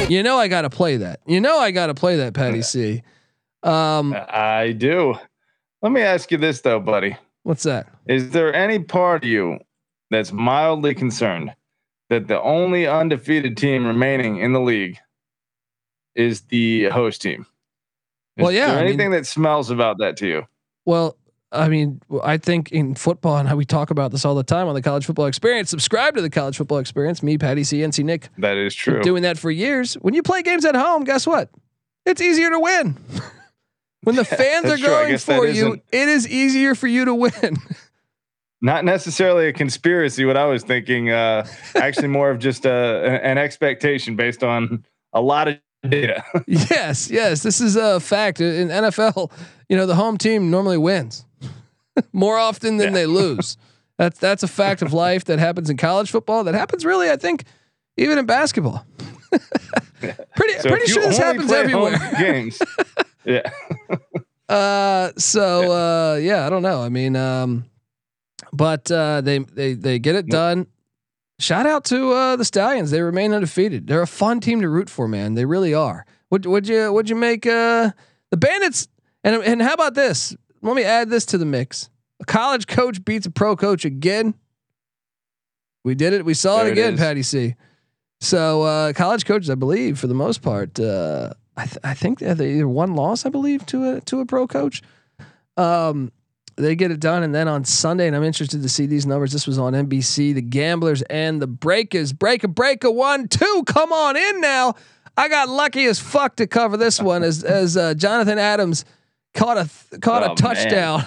You 0.09 0.21
know 0.21 0.37
I 0.37 0.47
got 0.47 0.61
to 0.61 0.69
play 0.69 0.97
that. 0.97 1.21
You 1.25 1.41
know 1.41 1.57
I 1.57 1.71
got 1.71 1.87
to 1.87 1.93
play 1.93 2.17
that, 2.17 2.33
Patty 2.33 2.61
C. 2.61 3.01
Um, 3.63 4.15
I 4.29 4.73
do. 4.77 5.15
Let 5.81 5.91
me 5.91 6.01
ask 6.01 6.29
you 6.29 6.37
this 6.37 6.61
though, 6.61 6.79
buddy. 6.79 7.17
what's 7.43 7.63
that? 7.63 7.87
Is 8.05 8.31
there 8.31 8.53
any 8.53 8.79
part 8.79 9.23
of 9.23 9.29
you 9.29 9.59
that's 10.11 10.31
mildly 10.31 10.93
concerned 10.93 11.53
that 12.09 12.27
the 12.27 12.41
only 12.41 12.87
undefeated 12.87 13.57
team 13.57 13.85
remaining 13.85 14.37
in 14.37 14.53
the 14.53 14.59
league 14.61 14.97
is 16.15 16.41
the 16.43 16.85
host 16.85 17.21
team? 17.21 17.45
Is 18.37 18.43
Well, 18.43 18.51
yeah, 18.51 18.67
there 18.67 18.75
I 18.77 18.79
mean- 18.81 18.87
anything 18.89 19.11
that 19.11 19.25
smells 19.27 19.69
about 19.69 19.97
that 19.99 20.17
to 20.17 20.27
you? 20.27 20.43
Well, 20.85 21.17
I 21.51 21.69
mean, 21.69 22.01
I 22.23 22.37
think 22.37 22.71
in 22.71 22.95
football, 22.95 23.37
and 23.37 23.47
how 23.47 23.55
we 23.55 23.63
talk 23.63 23.91
about 23.91 24.11
this 24.11 24.25
all 24.25 24.33
the 24.33 24.43
time 24.43 24.67
on 24.67 24.73
the 24.73 24.81
College 24.81 25.05
Football 25.05 25.27
Experience. 25.27 25.69
Subscribe 25.69 26.15
to 26.15 26.21
the 26.21 26.29
College 26.31 26.57
Football 26.57 26.79
Experience. 26.79 27.21
Me, 27.21 27.37
Patty 27.37 27.63
C, 27.63 27.77
NC 27.81 28.03
Nick, 28.03 28.29
That 28.39 28.57
is 28.57 28.73
true. 28.73 29.01
doing 29.03 29.21
that 29.21 29.37
for 29.37 29.51
years. 29.51 29.93
When 29.95 30.15
you 30.15 30.23
play 30.23 30.41
games 30.41 30.65
at 30.65 30.75
home, 30.75 31.03
guess 31.03 31.27
what? 31.27 31.49
It's 32.07 32.21
easier 32.21 32.49
to 32.49 32.59
win. 32.59 32.97
when 34.03 34.15
the 34.15 34.25
fans 34.25 34.65
are 34.65 34.69
That's 34.69 34.81
true. 34.81 34.93
I 34.93 35.03
going 35.05 35.17
for 35.19 35.45
you, 35.47 35.73
it 35.91 36.09
is 36.09 36.27
easier 36.27 36.73
for 36.73 36.87
you 36.87 37.05
to 37.05 37.13
win. 37.13 37.31
Not 38.63 38.86
necessarily 38.86 39.47
a 39.49 39.54
conspiracy. 39.54 40.23
What 40.23 40.38
I 40.38 40.45
was 40.45 40.63
thinking, 40.63 41.10
uh, 41.12 41.45
actually, 41.76 42.08
more 42.08 42.30
of 42.32 42.39
just 42.39 42.65
a, 42.65 43.19
an 43.21 43.38
expectation 43.38 44.15
based 44.15 44.41
on 44.41 44.86
a 45.12 45.19
lot 45.21 45.49
of 45.49 45.58
data. 45.89 46.23
yes, 46.47 47.12
yes, 47.12 47.43
this 47.43 47.60
is 47.60 47.76
a 47.76 47.99
fact 47.99 48.39
in 48.39 48.69
NFL. 48.69 49.30
You 49.67 49.76
know, 49.76 49.86
the 49.86 49.95
home 49.95 50.17
team 50.17 50.49
normally 50.49 50.78
wins 50.78 51.26
more 52.13 52.38
often 52.38 52.78
than 52.78 52.88
Yeah. 52.88 52.93
they 52.93 53.06
lose. 53.06 53.58
That's 53.97 54.17
that's 54.17 54.43
a 54.43 54.47
fact 54.47 54.82
of 54.82 54.93
life 54.93 55.26
that 55.26 55.39
happens 55.39 55.69
in 55.69 55.76
college 55.76 56.10
football. 56.10 56.45
That 56.45 56.56
happens 56.56 56.86
really, 56.86 57.12
I 57.12 57.17
think, 57.17 57.43
even 57.97 58.17
in 58.17 58.26
basketball. 58.26 58.86
pretty 59.99 60.60
So 60.60 60.69
pretty 60.69 60.89
sure 60.89 61.04
this 61.04 61.17
happens 61.17 61.52
everywhere. 61.52 61.97
Games. 62.17 62.62
yeah. 63.26 63.41
Uh, 64.47 65.12
so 65.17 65.71
uh, 65.71 66.15
yeah, 66.15 66.45
I 66.47 66.49
don't 66.49 66.62
know. 66.63 66.82
I 66.82 66.88
mean, 66.89 67.15
um, 67.17 67.65
but 68.53 68.89
uh, 68.91 69.19
they 69.21 69.39
they 69.39 69.73
they 69.73 69.99
get 69.99 70.15
it 70.15 70.27
done. 70.27 70.67
Shout 71.39 71.65
out 71.65 71.83
to 71.85 72.11
uh, 72.13 72.35
the 72.35 72.45
Stallions. 72.45 72.91
They 72.91 73.01
remain 73.01 73.33
undefeated. 73.33 73.87
They're 73.87 74.03
a 74.03 74.07
fun 74.07 74.39
team 74.39 74.61
to 74.61 74.69
root 74.69 74.89
for, 74.89 75.07
man. 75.07 75.33
They 75.33 75.45
really 75.45 75.73
are. 75.73 76.05
Would 76.29 76.45
would 76.45 76.67
you 76.67 76.93
would 76.93 77.09
you 77.09 77.15
make 77.15 77.45
uh, 77.45 77.91
the 78.29 78.37
Bandits? 78.37 78.87
And 79.23 79.43
and 79.43 79.61
how 79.61 79.73
about 79.73 79.95
this? 79.95 80.35
Let 80.61 80.75
me 80.75 80.83
add 80.83 81.09
this 81.09 81.25
to 81.27 81.37
the 81.37 81.45
mix. 81.45 81.89
A 82.21 82.25
college 82.25 82.67
coach 82.67 83.03
beats 83.03 83.25
a 83.25 83.31
pro 83.31 83.55
coach 83.55 83.83
again. 83.83 84.35
We 85.83 85.95
did 85.95 86.13
it. 86.13 86.23
We 86.23 86.33
saw 86.33 86.57
There 86.57 86.67
it 86.67 86.69
it 86.69 86.71
again, 86.73 86.93
is. 86.93 86.99
Patty 86.99 87.23
C. 87.23 87.55
So 88.21 88.61
uh, 88.61 88.93
college 88.93 89.25
coaches, 89.25 89.49
I 89.49 89.55
believe, 89.55 89.99
for 89.99 90.07
the 90.07 90.13
most 90.13 90.41
part, 90.41 90.79
uh, 90.79 91.33
I, 91.57 91.65
th- 91.65 91.77
I 91.83 91.93
think 91.93 92.19
they 92.19 92.53
either 92.53 92.69
one 92.69 92.95
loss, 92.95 93.25
I 93.25 93.29
believe, 93.29 93.65
to 93.65 93.95
a 93.97 94.01
to 94.01 94.21
a 94.21 94.25
pro 94.25 94.47
coach. 94.47 94.81
Um, 95.57 96.13
they 96.55 96.75
get 96.75 96.91
it 96.91 96.99
done, 96.99 97.23
and 97.23 97.33
then 97.33 97.47
on 97.47 97.63
Sunday, 97.65 98.07
and 98.07 98.15
I'm 98.15 98.23
interested 98.23 98.61
to 98.61 98.69
see 98.69 98.85
these 98.85 99.05
numbers. 99.05 99.31
This 99.31 99.47
was 99.47 99.57
on 99.57 99.73
NBC. 99.73 100.33
The 100.33 100.41
Gamblers 100.41 101.01
and 101.03 101.41
the 101.41 101.47
Breakers. 101.47 102.13
Break 102.13 102.43
a 102.43 102.47
break 102.47 102.83
a 102.83 102.91
one 102.91 103.27
two. 103.27 103.63
Come 103.67 103.91
on 103.91 104.15
in 104.17 104.41
now. 104.41 104.75
I 105.17 105.29
got 105.29 105.47
lucky 105.49 105.85
as 105.85 105.99
fuck 105.99 106.37
to 106.37 106.47
cover 106.47 106.77
this 106.77 106.99
one 107.01 107.23
as 107.23 107.43
as 107.43 107.77
uh, 107.77 107.93
Jonathan 107.93 108.37
Adams 108.39 108.85
caught 109.33 109.57
a 109.57 109.69
th- 109.89 110.01
caught 110.01 110.21
Oh, 110.23 110.25
a 110.25 110.27
man. 110.29 110.35
touchdown. 110.35 111.03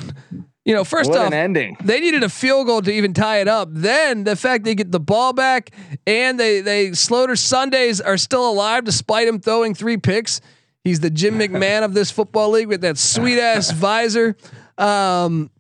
You 0.65 0.75
know, 0.75 0.83
first 0.83 1.11
what 1.11 1.21
off, 1.21 1.33
ending. 1.33 1.77
they 1.85 2.01
needed 2.01 2.25
a 2.25 2.29
field 2.29 2.67
goal 2.67 2.83
to 2.83 2.93
even 2.93 3.15
tie 3.15 3.39
it 3.41 3.47
up. 3.47 3.69
Then 3.71 4.25
the 4.25 4.35
fact 4.35 4.65
they 4.65 4.75
get 4.75 4.91
the 4.91 4.99
ball 4.99 5.33
back 5.33 5.71
and 6.09 6.41
they 6.41 6.61
they 6.61 6.89
Sloter 6.91 7.39
Sundays 7.39 8.01
are 8.01 8.17
still 8.17 8.51
alive 8.51 8.83
despite 8.85 9.29
him 9.29 9.39
throwing 9.39 9.75
three 9.75 9.97
picks. 9.97 10.41
He's 10.83 10.99
the 11.01 11.11
Jim 11.11 11.39
McMahon 11.39 11.85
of 11.85 11.95
this 11.95 12.11
football 12.11 12.51
league 12.51 12.67
with 12.69 12.81
that 12.81 12.99
sweet 12.99 13.39
ass 13.41 13.71
visor. 13.73 14.37
Um, 14.79 15.51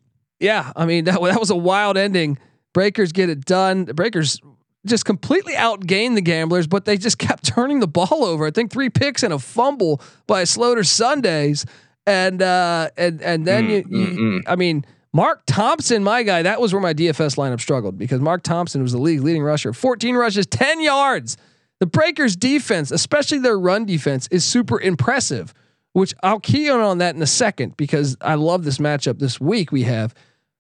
yeah, 0.41 0.73
I 0.77 0.87
mean 0.87 1.05
that 1.05 1.21
that 1.21 1.41
was 1.41 1.51
a 1.51 1.57
wild 1.57 1.97
ending. 1.97 2.39
Breakers 2.73 3.13
get 3.13 3.31
it 3.31 3.45
done. 3.45 3.87
The 3.87 3.95
Breakers 3.95 4.41
just 4.87 5.05
completely 5.05 5.55
outgained 5.55 6.15
the 6.15 6.23
Gamblers, 6.23 6.67
but 6.67 6.85
they 6.85 6.97
just 6.97 7.19
kept 7.27 7.45
turning 7.45 7.81
the 7.81 7.89
ball 7.89 8.25
over. 8.25 8.47
I 8.47 8.51
think 8.51 8.71
three 8.71 8.91
picks 8.91 9.23
and 9.23 9.33
a 9.33 9.39
fumble 9.39 10.01
by 10.27 10.43
Sloter 10.43 10.87
Sundays, 10.87 11.67
and 12.07 12.43
uh, 12.43 12.91
and 12.97 13.21
and 13.23 13.47
then 13.47 13.69
you, 13.69 13.77
you 13.77 14.07
mm, 14.07 14.43
I 14.47 14.57
mean. 14.57 14.85
Mark 15.13 15.45
Thompson, 15.47 16.05
my 16.05 16.23
guy, 16.25 16.43
that 16.43 16.61
was 16.61 16.75
where 16.75 16.83
my 16.83 16.93
DFS 16.93 17.37
lineup 17.39 17.59
struggled 17.59 17.97
because 17.97 18.21
Mark 18.21 18.43
Thompson 18.43 18.83
was 18.83 18.93
the 18.93 18.99
league 18.99 19.23
leading 19.23 19.43
rusher. 19.43 19.73
14 19.73 20.15
rushes, 20.15 20.47
10 20.47 20.83
yards. 20.83 21.39
The 21.79 21.87
Breakers 21.87 22.37
defense, 22.37 22.91
especially 22.91 23.39
their 23.39 23.59
run 23.59 23.87
defense, 23.87 24.29
is 24.31 24.45
super 24.45 24.79
impressive, 24.79 25.55
which 25.97 26.15
I'll 26.23 26.41
key 26.41 26.69
on 26.69 26.81
on 26.81 26.99
that 26.99 27.15
in 27.17 27.23
a 27.23 27.27
second 27.27 27.75
because 27.79 28.19
I 28.21 28.35
love 28.35 28.65
this 28.65 28.77
matchup 28.77 29.19
this 29.19 29.41
week 29.41 29.73
we 29.73 29.85
have. 29.85 30.15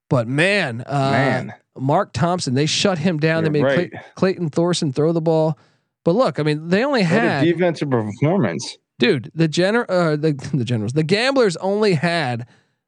But 0.08 0.26
man, 0.26 0.82
uh, 0.86 1.10
Man. 1.10 1.54
Mark 1.78 2.14
Thompson, 2.14 2.54
they 2.54 2.64
shut 2.64 2.96
him 2.98 3.18
down. 3.18 3.44
they 3.44 3.48
You're 3.48 3.52
made 3.68 3.76
right. 3.76 3.90
Clay- 3.90 4.00
Clayton 4.14 4.48
Thorson 4.48 4.92
throw 4.94 5.12
the 5.12 5.20
ball. 5.20 5.58
But 6.04 6.14
look, 6.14 6.40
I 6.40 6.42
mean, 6.42 6.68
they 6.70 6.84
only 6.84 7.02
What 7.02 7.12
a 7.12 7.18
had 7.20 7.44
defensive 7.44 7.90
performance. 7.90 8.78
dude, 8.98 9.30
the 9.34 9.46
gener 9.46 9.84
uh, 9.90 10.16
the 10.16 10.32
the 10.54 10.64
generals, 10.64 10.94
the 10.94 11.02
gamblers 11.02 11.56
only 11.58 11.92
had 11.94 12.46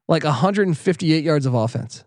like 0.09 0.24
158 0.24 1.22
yards 1.22 1.44
of 1.44 1.53
offense. 1.53 2.05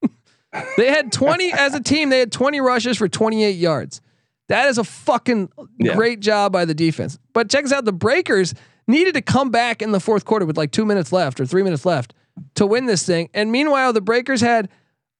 they 0.76 0.90
had 0.90 1.10
20 1.10 1.52
as 1.52 1.74
a 1.74 1.80
team. 1.80 2.10
They 2.10 2.20
had 2.20 2.30
20 2.30 2.60
rushes 2.60 2.96
for 2.98 3.08
28 3.08 3.50
yards. 3.56 4.00
That 4.48 4.68
is 4.68 4.78
a 4.78 4.84
fucking 4.84 5.50
Yeah. 5.80 5.94
great 5.96 6.20
job 6.20 6.52
by 6.52 6.64
the 6.66 6.74
defense. 6.74 7.18
But 7.32 7.50
check 7.50 7.64
us 7.64 7.72
out: 7.72 7.84
the 7.84 7.92
Breakers 7.92 8.54
needed 8.88 9.14
to 9.14 9.22
come 9.22 9.50
back 9.50 9.82
in 9.82 9.92
the 9.92 10.00
fourth 10.00 10.24
quarter 10.24 10.46
with 10.46 10.56
like 10.56 10.70
two 10.70 10.84
minutes 10.84 11.12
left 11.12 11.40
or 11.40 11.46
three 11.46 11.62
minutes 11.62 11.84
left 11.84 12.14
to 12.54 12.66
win 12.66 12.86
this 12.86 13.04
thing. 13.04 13.28
And 13.34 13.50
meanwhile, 13.50 13.92
the 13.92 14.00
Breakers 14.00 14.40
had 14.40 14.68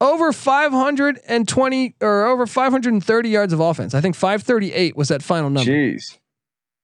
over 0.01 0.33
520 0.33 1.95
or 2.01 2.27
over 2.27 2.47
530 2.47 3.29
yards 3.29 3.53
of 3.53 3.61
offense. 3.61 3.95
I 3.95 4.01
think 4.01 4.15
538 4.15 4.97
was 4.97 5.09
that 5.09 5.23
final 5.23 5.51
number. 5.51 5.71
Jeez. 5.71 6.19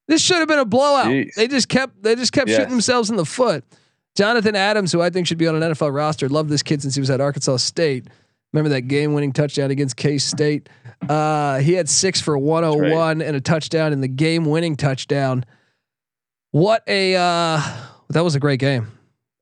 This 0.09 0.23
should 0.23 0.39
have 0.39 0.49
been 0.49 0.59
a 0.59 0.65
blowout. 0.65 1.07
Jeez. 1.07 1.35
They 1.35 1.49
just 1.49 1.69
kept 1.69 2.03
they 2.03 2.15
just 2.15 2.33
kept 2.33 2.49
Yes. 2.49 2.57
shooting 2.59 2.71
themselves 2.73 3.11
in 3.11 3.17
the 3.17 3.25
foot. 3.25 3.65
Jonathan 4.17 4.55
Adams, 4.57 4.93
who 4.93 5.01
I 5.01 5.09
think 5.11 5.27
should 5.27 5.39
be 5.39 5.47
on 5.47 5.55
an 5.61 5.73
NFL 5.73 5.93
roster, 5.95 6.29
loved 6.29 6.51
this 6.51 6.63
kid 6.63 6.83
since 6.83 6.95
he 6.95 7.01
was 7.01 7.09
at 7.11 7.21
Arkansas 7.21 7.57
State. 7.59 8.09
Remember 8.53 8.69
that 8.71 8.83
game-winning 8.83 9.33
touchdown 9.33 9.71
against 9.71 9.97
K 9.97 10.19
State? 10.19 10.69
Uh, 11.09 11.59
he 11.61 11.73
had 11.73 11.89
six 11.89 12.21
for 12.21 12.37
101 12.37 13.23
and 13.23 13.35
a 13.35 13.41
touchdown 13.41 13.95
in 13.95 14.03
the 14.03 14.09
game-winning 14.09 14.77
touchdown. 14.77 15.45
What 16.53 16.83
a 16.87 17.17
uh, 17.17 17.61
that 18.11 18.23
was 18.23 18.35
a 18.35 18.41
great 18.41 18.61
game. 18.61 18.89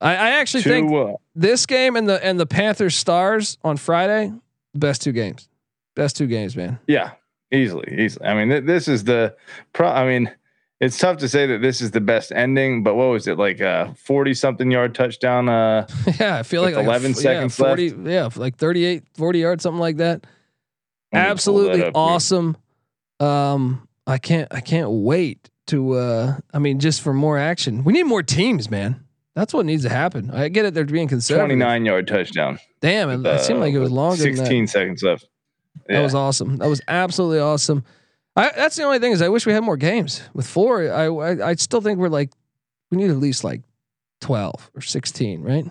I, 0.01 0.13
I 0.17 0.31
actually 0.41 0.63
think 0.63 0.93
uh, 0.93 1.15
this 1.35 1.67
game 1.67 1.97
and 1.97 2.09
the 2.09 2.25
and 2.25 2.41
the 2.41 2.47
Panthers 2.47 2.97
Stars 2.97 3.59
on 3.63 3.77
Friday, 3.77 4.33
the 4.73 4.79
best 4.79 5.03
two 5.03 5.13
games, 5.13 5.49
best 5.95 6.17
two 6.17 6.27
games, 6.27 6.57
man. 6.57 6.79
yeah, 6.87 7.13
easily, 7.53 7.95
easily. 7.99 8.27
I 8.27 8.35
mean, 8.35 8.49
th- 8.49 8.65
this 8.65 8.89
is 8.89 9.05
the 9.05 9.37
pro. 9.75 9.89
I 9.89 10.07
mean, 10.07 10.31
it's 10.81 10.97
tough 10.97 11.19
to 11.19 11.29
say 11.29 11.47
that 11.47 11.61
this 11.61 11.83
is 11.83 11.91
the 11.91 12.01
best 12.01 12.33
ending, 12.33 12.83
but 12.83 12.95
what 12.95 13.07
was 13.11 13.27
it 13.27 13.37
like? 13.39 13.61
A 13.61 13.95
forty-something 13.99 14.71
yard 14.71 14.95
touchdown. 14.95 15.49
Uh, 15.51 15.87
Yeah, 16.21 16.39
I 16.39 16.45
feel 16.45 16.63
like, 16.63 16.77
like 16.77 16.85
11 16.87 17.11
f- 17.11 17.17
seconds 17.19 17.59
yeah, 17.59 17.67
40, 17.67 17.95
Yeah, 18.05 18.29
like 18.37 18.57
38, 18.57 19.03
40 19.17 19.39
yards, 19.39 19.63
something 19.65 19.81
like 19.81 19.97
that. 19.99 20.23
let 21.13 21.21
me 21.21 21.25
pull 21.25 21.31
Absolutely 21.33 21.79
that 21.81 21.89
up 21.89 21.95
here. 21.97 22.03
awesome. 22.03 22.57
Um, 23.19 23.87
I 24.07 24.17
can't 24.19 24.49
I 24.51 24.61
can't 24.61 24.91
wait 24.91 25.51
to 25.71 25.95
uh 25.95 26.37
I 26.55 26.59
mean 26.59 26.79
just 26.79 27.01
for 27.03 27.13
more 27.13 27.39
action. 27.39 27.83
We 27.85 27.93
need 27.93 28.05
more 28.05 28.23
teams, 28.23 28.71
man. 28.71 29.05
That's 29.35 29.55
what 29.55 29.65
needs 29.67 29.83
to 29.85 29.89
happen. 29.89 30.31
I 30.31 30.49
get 30.49 30.65
it 30.67 30.75
they're 30.75 30.85
being 30.85 31.09
conservative. 31.09 31.47
Twenty-nine 31.49 31.85
yard 31.85 32.07
touchdown. 32.07 32.59
Damn, 32.81 33.11
it, 33.11 33.27
it 33.29 33.41
seemed 33.41 33.61
like 33.61 33.73
it 33.75 33.79
was 33.79 33.91
Uh, 33.91 33.95
longer 33.95 34.23
than 34.23 34.33
that. 34.33 34.39
Sixteen 34.39 34.67
seconds 34.67 35.03
left. 35.03 35.27
That 35.89 36.03
was 36.03 36.15
awesome. 36.15 36.57
That 36.59 36.69
was 36.69 36.81
absolutely 36.89 37.39
awesome. 37.41 37.85
I, 38.37 38.51
that's 38.55 38.77
the 38.77 38.85
only 38.85 38.99
thing 39.01 39.13
is 39.13 39.23
I 39.23 39.29
wish 39.29 39.45
we 39.47 39.53
had 39.53 39.63
more 39.65 39.77
games. 39.77 40.23
With 40.35 40.47
four, 40.47 40.83
I, 40.93 41.07
I 41.07 41.51
I 41.51 41.55
still 41.55 41.81
think 41.81 41.99
we're 41.99 42.09
like 42.09 42.31
we 42.91 42.97
need 42.99 43.11
at 43.11 43.17
least 43.17 43.43
like 43.45 43.63
twelve 44.21 44.71
or 44.75 44.81
sixteen, 44.83 45.43
right? 45.43 45.67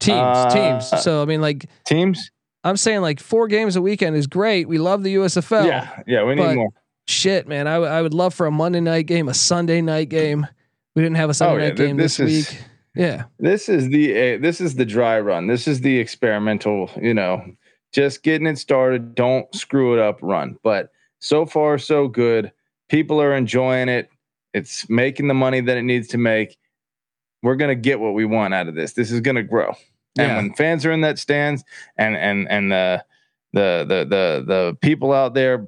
Teams, 0.00 0.18
Uh, 0.18 0.50
teams. 0.50 1.02
So 1.02 1.22
I 1.22 1.24
mean, 1.24 1.40
like 1.40 1.66
teams. 1.86 2.30
I'm 2.62 2.76
saying, 2.78 3.02
like 3.02 3.20
four 3.20 3.46
games 3.48 3.76
a 3.76 3.82
weekend 3.82 4.16
is 4.16 4.26
great. 4.26 4.66
We 4.68 4.78
love 4.78 5.02
the 5.02 5.14
USFL. 5.16 5.66
Yeah, 5.66 6.02
yeah. 6.06 6.24
We 6.24 6.34
need 6.34 6.54
more. 6.54 6.70
Shit, 7.06 7.46
man, 7.46 7.66
I, 7.66 7.74
I 7.74 8.02
would 8.02 8.14
love 8.14 8.32
for 8.34 8.46
a 8.46 8.50
Monday 8.50 8.80
night 8.80 9.06
game, 9.06 9.28
a 9.28 9.34
Sunday 9.34 9.82
night 9.82 10.08
game. 10.08 10.46
We 10.94 11.02
didn't 11.02 11.16
have 11.16 11.28
a 11.30 11.34
Sunday 11.34 11.54
Oh, 11.54 11.58
yeah, 11.62 11.68
night 11.68 11.76
game 11.76 11.96
this 11.96 12.16
this, 12.16 12.30
is- 12.30 12.50
week. 12.52 12.60
Yeah, 12.96 13.24
This 13.40 13.68
is 13.68 13.88
the 13.88 14.12
uh, 14.36 14.38
this 14.40 14.60
is 14.60 14.76
the 14.76 14.84
dry 14.84 15.18
run. 15.18 15.48
This 15.48 15.66
is 15.66 15.80
the 15.80 15.98
experimental. 15.98 16.88
You 17.02 17.12
know, 17.12 17.44
just 17.92 18.22
getting 18.22 18.46
it 18.46 18.56
started. 18.56 19.16
Don't 19.16 19.52
screw 19.52 19.94
it 19.94 19.98
up. 20.00 20.20
Run. 20.22 20.56
But 20.62 20.90
so 21.18 21.44
far, 21.44 21.76
so 21.76 22.06
good. 22.06 22.52
People 22.88 23.20
are 23.20 23.34
enjoying 23.34 23.88
it. 23.88 24.10
It's 24.52 24.88
making 24.88 25.26
the 25.26 25.34
money 25.34 25.60
that 25.60 25.76
it 25.76 25.82
needs 25.82 26.06
to 26.08 26.18
make. 26.18 26.56
We're 27.42 27.56
gonna 27.56 27.74
get 27.74 27.98
what 27.98 28.14
we 28.14 28.24
want 28.26 28.54
out 28.54 28.68
of 28.68 28.76
this. 28.76 28.92
This 28.92 29.10
is 29.10 29.20
gonna 29.20 29.42
grow. 29.42 29.70
And 30.16 30.28
Yeah. 30.28 30.36
when 30.36 30.54
fans 30.54 30.86
are 30.86 30.92
in 30.92 31.00
that 31.00 31.18
stands, 31.18 31.64
and 31.98 32.16
and 32.16 32.48
and 32.48 32.70
the 32.70 33.04
the 33.54 33.84
the 33.88 34.04
the 34.04 34.44
the 34.46 34.78
people 34.82 35.12
out 35.12 35.34
there 35.34 35.66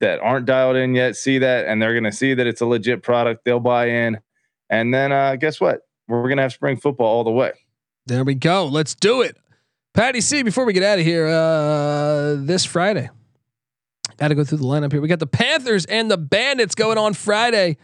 that 0.00 0.20
aren't 0.20 0.46
dialed 0.46 0.76
in 0.76 0.94
yet 0.94 1.16
see 1.16 1.38
that, 1.38 1.66
and 1.66 1.80
they're 1.82 1.94
gonna 1.94 2.12
see 2.12 2.34
that 2.34 2.46
it's 2.46 2.60
a 2.60 2.66
legit 2.66 3.02
product. 3.02 3.44
They'll 3.44 3.60
buy 3.60 3.86
in, 3.90 4.18
and 4.70 4.92
then 4.92 5.12
uh, 5.12 5.36
guess 5.36 5.60
what? 5.60 5.80
We're 6.06 6.28
gonna 6.28 6.42
have 6.42 6.52
spring 6.52 6.76
football 6.76 7.06
all 7.06 7.24
the 7.24 7.30
way. 7.30 7.52
there 8.06 8.24
we 8.24 8.34
go. 8.34 8.66
Let's 8.66 8.94
do 8.94 9.22
it. 9.22 9.36
Patty 9.94 10.20
C. 10.20 10.42
Before 10.42 10.64
we 10.64 10.72
get 10.72 10.82
out 10.82 10.98
of 10.98 11.04
here, 11.04 11.26
uh, 11.26 12.36
this 12.38 12.64
Friday, 12.64 13.10
got 14.16 14.28
to 14.28 14.34
go 14.34 14.44
through 14.44 14.58
the 14.58 14.64
lineup 14.64 14.92
here. 14.92 15.00
We 15.00 15.08
got 15.08 15.18
the 15.18 15.26
Panthers 15.26 15.84
and 15.86 16.10
the 16.10 16.18
Bandits 16.18 16.74
going 16.74 16.98
on 16.98 17.14
Friday. 17.14 17.78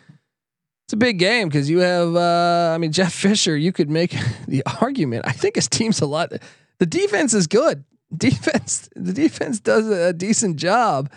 It's 0.87 0.93
a 0.93 0.97
big 0.97 1.19
game 1.19 1.49
because 1.49 1.71
you 1.71 1.79
have, 1.79 2.15
uh, 2.15 2.73
I 2.75 2.79
mean, 2.79 2.93
Jeff 2.99 3.12
Fisher. 3.12 3.57
You 3.57 3.73
could 3.73 3.91
make 3.91 4.15
the 4.49 4.62
argument. 4.81 5.25
I 5.27 5.33
think 5.33 5.57
his 5.57 5.69
team's 5.69 6.01
a 6.01 6.07
lot. 6.07 6.33
The 6.79 6.87
defense 6.87 7.35
is 7.35 7.47
good. 7.47 7.85
Defense, 8.15 8.89
the 8.95 9.12
defense 9.12 9.59
does 9.61 9.89
a 9.89 10.12
decent 10.12 10.57
job. 10.57 11.11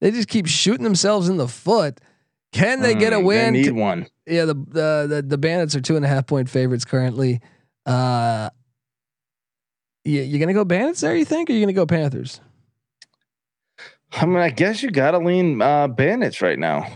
They 0.00 0.10
just 0.10 0.28
keep 0.28 0.46
shooting 0.46 0.84
themselves 0.84 1.28
in 1.28 1.36
the 1.38 1.48
foot. 1.48 2.00
Can 2.52 2.80
they 2.80 2.94
get 2.94 3.12
a 3.12 3.16
Mm, 3.16 3.24
win? 3.24 3.52
They 3.54 3.62
need 3.62 3.72
one. 3.72 4.06
yeah, 4.26 4.44
the, 4.44 4.54
the 4.54 5.06
the 5.08 5.24
the 5.26 5.38
Bandits 5.38 5.74
are 5.74 5.80
two 5.80 5.96
and 5.96 6.04
a 6.04 6.08
half 6.08 6.26
point 6.26 6.48
favorites 6.48 6.84
currently. 6.84 7.40
Uh, 7.84 8.48
you 10.04 10.22
you 10.22 10.38
gonna 10.38 10.54
go 10.54 10.64
Bandits 10.64 11.00
there? 11.00 11.16
You 11.16 11.24
think? 11.24 11.50
Or 11.50 11.52
you 11.52 11.60
gonna 11.60 11.72
go 11.72 11.84
Panthers? 11.86 12.40
I 14.12 14.24
mean, 14.24 14.38
I 14.38 14.48
guess 14.48 14.82
you 14.82 14.90
got 14.90 15.10
to 15.10 15.18
lean 15.18 15.60
uh, 15.60 15.86
Bandits 15.88 16.40
right 16.40 16.58
now. 16.58 16.86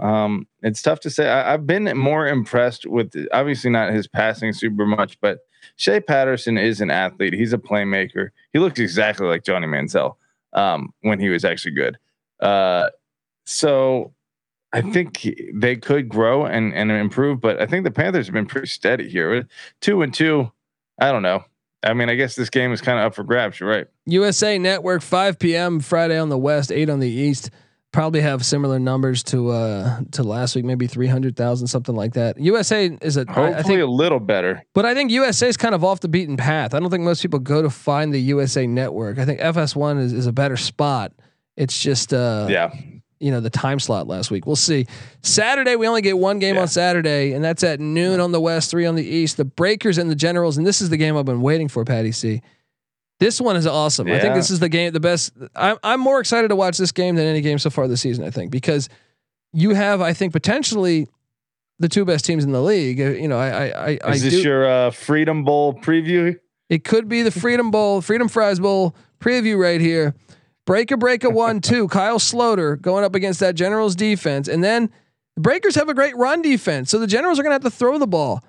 Um, 0.00 0.46
it's 0.62 0.80
tough 0.80 1.00
to 1.00 1.10
say. 1.10 1.28
I, 1.28 1.52
I've 1.52 1.66
been 1.66 1.84
more 1.96 2.26
impressed 2.26 2.86
with 2.86 3.14
obviously 3.32 3.70
not 3.70 3.92
his 3.92 4.08
passing 4.08 4.52
super 4.54 4.86
much, 4.86 5.20
but 5.20 5.40
Shea 5.76 6.00
Patterson 6.00 6.56
is 6.56 6.80
an 6.80 6.90
athlete. 6.90 7.34
He's 7.34 7.52
a 7.52 7.58
playmaker. 7.58 8.30
He 8.54 8.58
looks 8.58 8.80
exactly 8.80 9.26
like 9.26 9.44
Johnny 9.44 9.66
Manziel 9.66 10.16
um, 10.54 10.94
when 11.02 11.20
he 11.20 11.28
was 11.28 11.44
actually 11.44 11.72
good. 11.74 11.98
Uh, 12.44 12.90
so 13.46 14.12
I 14.72 14.80
think 14.82 15.28
they 15.54 15.76
could 15.76 16.08
grow 16.08 16.44
and, 16.46 16.72
and 16.74 16.90
improve, 16.90 17.40
but 17.40 17.60
I 17.60 17.66
think 17.66 17.84
the 17.84 17.90
Panthers 17.90 18.26
have 18.26 18.34
been 18.34 18.46
pretty 18.46 18.66
steady 18.68 19.08
here. 19.08 19.46
Two 19.80 20.02
and 20.02 20.12
two. 20.12 20.52
I 21.00 21.10
don't 21.12 21.22
know. 21.22 21.44
I 21.82 21.92
mean, 21.92 22.08
I 22.08 22.14
guess 22.14 22.34
this 22.34 22.50
game 22.50 22.72
is 22.72 22.80
kind 22.80 22.98
of 22.98 23.06
up 23.06 23.14
for 23.14 23.24
grabs. 23.24 23.60
You're 23.60 23.68
right. 23.68 23.86
USA 24.06 24.58
Network, 24.58 25.02
5 25.02 25.38
p.m. 25.38 25.80
Friday 25.80 26.18
on 26.18 26.28
the 26.30 26.38
West, 26.38 26.72
8 26.72 26.88
on 26.88 27.00
the 27.00 27.08
East. 27.10 27.50
Probably 27.92 28.22
have 28.22 28.44
similar 28.44 28.80
numbers 28.80 29.22
to 29.24 29.50
uh 29.50 30.00
to 30.12 30.24
last 30.24 30.56
week, 30.56 30.64
maybe 30.64 30.88
300,000, 30.88 31.68
something 31.68 31.94
like 31.94 32.14
that. 32.14 32.40
USA 32.40 32.86
is 33.00 33.16
a, 33.16 33.20
I- 33.28 33.32
Hopefully 33.32 33.54
I 33.54 33.62
think, 33.62 33.80
a 33.82 33.86
little 33.86 34.18
better. 34.18 34.64
but 34.74 34.84
I 34.84 34.94
think 34.94 35.12
USA 35.12 35.46
is 35.48 35.56
kind 35.56 35.74
of 35.76 35.84
off 35.84 36.00
the 36.00 36.08
beaten 36.08 36.36
path. 36.36 36.74
I 36.74 36.80
don't 36.80 36.90
think 36.90 37.04
most 37.04 37.22
people 37.22 37.38
go 37.38 37.62
to 37.62 37.70
find 37.70 38.12
the 38.12 38.20
USA 38.20 38.66
Network. 38.66 39.18
I 39.18 39.24
think 39.24 39.38
FS1 39.40 40.00
is, 40.00 40.12
is 40.12 40.26
a 40.26 40.32
better 40.32 40.56
spot. 40.56 41.12
It's 41.56 41.80
just, 41.80 42.12
uh, 42.12 42.46
Yeah. 42.50 42.72
you 43.20 43.30
know 43.30 43.40
the 43.40 43.50
time 43.50 43.78
slot 43.78 44.06
last 44.08 44.30
week. 44.30 44.46
We'll 44.46 44.56
see. 44.56 44.86
Saturday 45.22 45.76
we 45.76 45.86
only 45.86 46.02
get 46.02 46.18
one 46.18 46.38
game 46.38 46.56
Yeah. 46.56 46.62
on 46.62 46.68
Saturday, 46.68 47.32
and 47.32 47.44
that's 47.44 47.62
at 47.62 47.80
noon 47.80 48.20
on 48.20 48.32
the 48.32 48.40
West, 48.40 48.70
three 48.70 48.86
on 48.86 48.94
the 48.96 49.04
East. 49.06 49.36
The 49.36 49.44
Breakers 49.44 49.98
and 49.98 50.10
the 50.10 50.14
Generals, 50.16 50.56
and 50.58 50.66
this 50.66 50.80
is 50.82 50.90
the 50.90 50.96
game 50.96 51.16
I've 51.16 51.24
been 51.24 51.40
waiting 51.42 51.68
for, 51.68 51.84
Patty 51.84 52.12
C. 52.12 52.42
This 53.20 53.40
one 53.40 53.54
is 53.56 53.66
awesome. 53.66 54.08
I 54.08 54.18
think 54.18 54.34
this 54.34 54.50
is 54.50 54.58
the 54.58 54.68
game, 54.68 54.92
the 54.92 55.00
best. 55.00 55.32
I'm 55.54 55.76
I'm 55.84 56.00
more 56.00 56.18
excited 56.20 56.48
to 56.48 56.56
watch 56.56 56.76
this 56.76 56.90
game 56.92 57.14
than 57.14 57.26
any 57.26 57.40
game 57.40 57.58
so 57.58 57.70
far 57.70 57.86
this 57.86 58.00
season. 58.00 58.24
I 58.24 58.30
think 58.30 58.50
because 58.50 58.88
you 59.52 59.70
have, 59.74 60.00
I 60.00 60.12
think, 60.12 60.32
potentially 60.32 61.06
the 61.78 61.88
two 61.88 62.04
best 62.04 62.24
teams 62.24 62.42
in 62.44 62.50
the 62.50 62.60
league. 62.60 63.00
Uh, 63.00 63.10
You 63.10 63.28
know, 63.28 63.38
I 63.38 63.48
I 63.48 63.64
I, 63.92 63.98
I 64.04 64.10
Is 64.14 64.22
this 64.24 64.34
do, 64.34 64.42
your 64.42 64.66
uh, 64.68 64.90
Freedom 64.90 65.44
Bowl 65.44 65.74
preview? 65.74 66.36
it 66.68 66.82
could 66.82 67.08
be 67.08 67.22
the 67.22 67.30
Freedom 67.30 67.70
Bowl, 67.70 68.00
Freedom 68.00 68.28
Fries 68.28 68.58
Bowl 68.58 68.96
preview 69.20 69.56
right 69.58 69.80
here. 69.80 70.14
Breaker 70.66 70.96
breaker 70.96 71.30
one 71.30 71.60
two. 71.60 71.88
Kyle 71.88 72.18
Sloter 72.18 72.80
going 72.80 73.04
up 73.04 73.14
against 73.14 73.40
that 73.40 73.54
Generals 73.54 73.94
defense, 73.94 74.48
and 74.48 74.62
then 74.62 74.90
the 75.36 75.42
Breakers 75.42 75.74
have 75.74 75.88
a 75.88 75.94
great 75.94 76.16
run 76.16 76.42
defense, 76.42 76.90
so 76.90 76.98
the 76.98 77.06
Generals 77.06 77.38
are 77.38 77.42
going 77.42 77.50
to 77.50 77.64
have 77.64 77.72
to 77.72 77.76
throw 77.76 77.98
the 77.98 78.06
ball. 78.06 78.44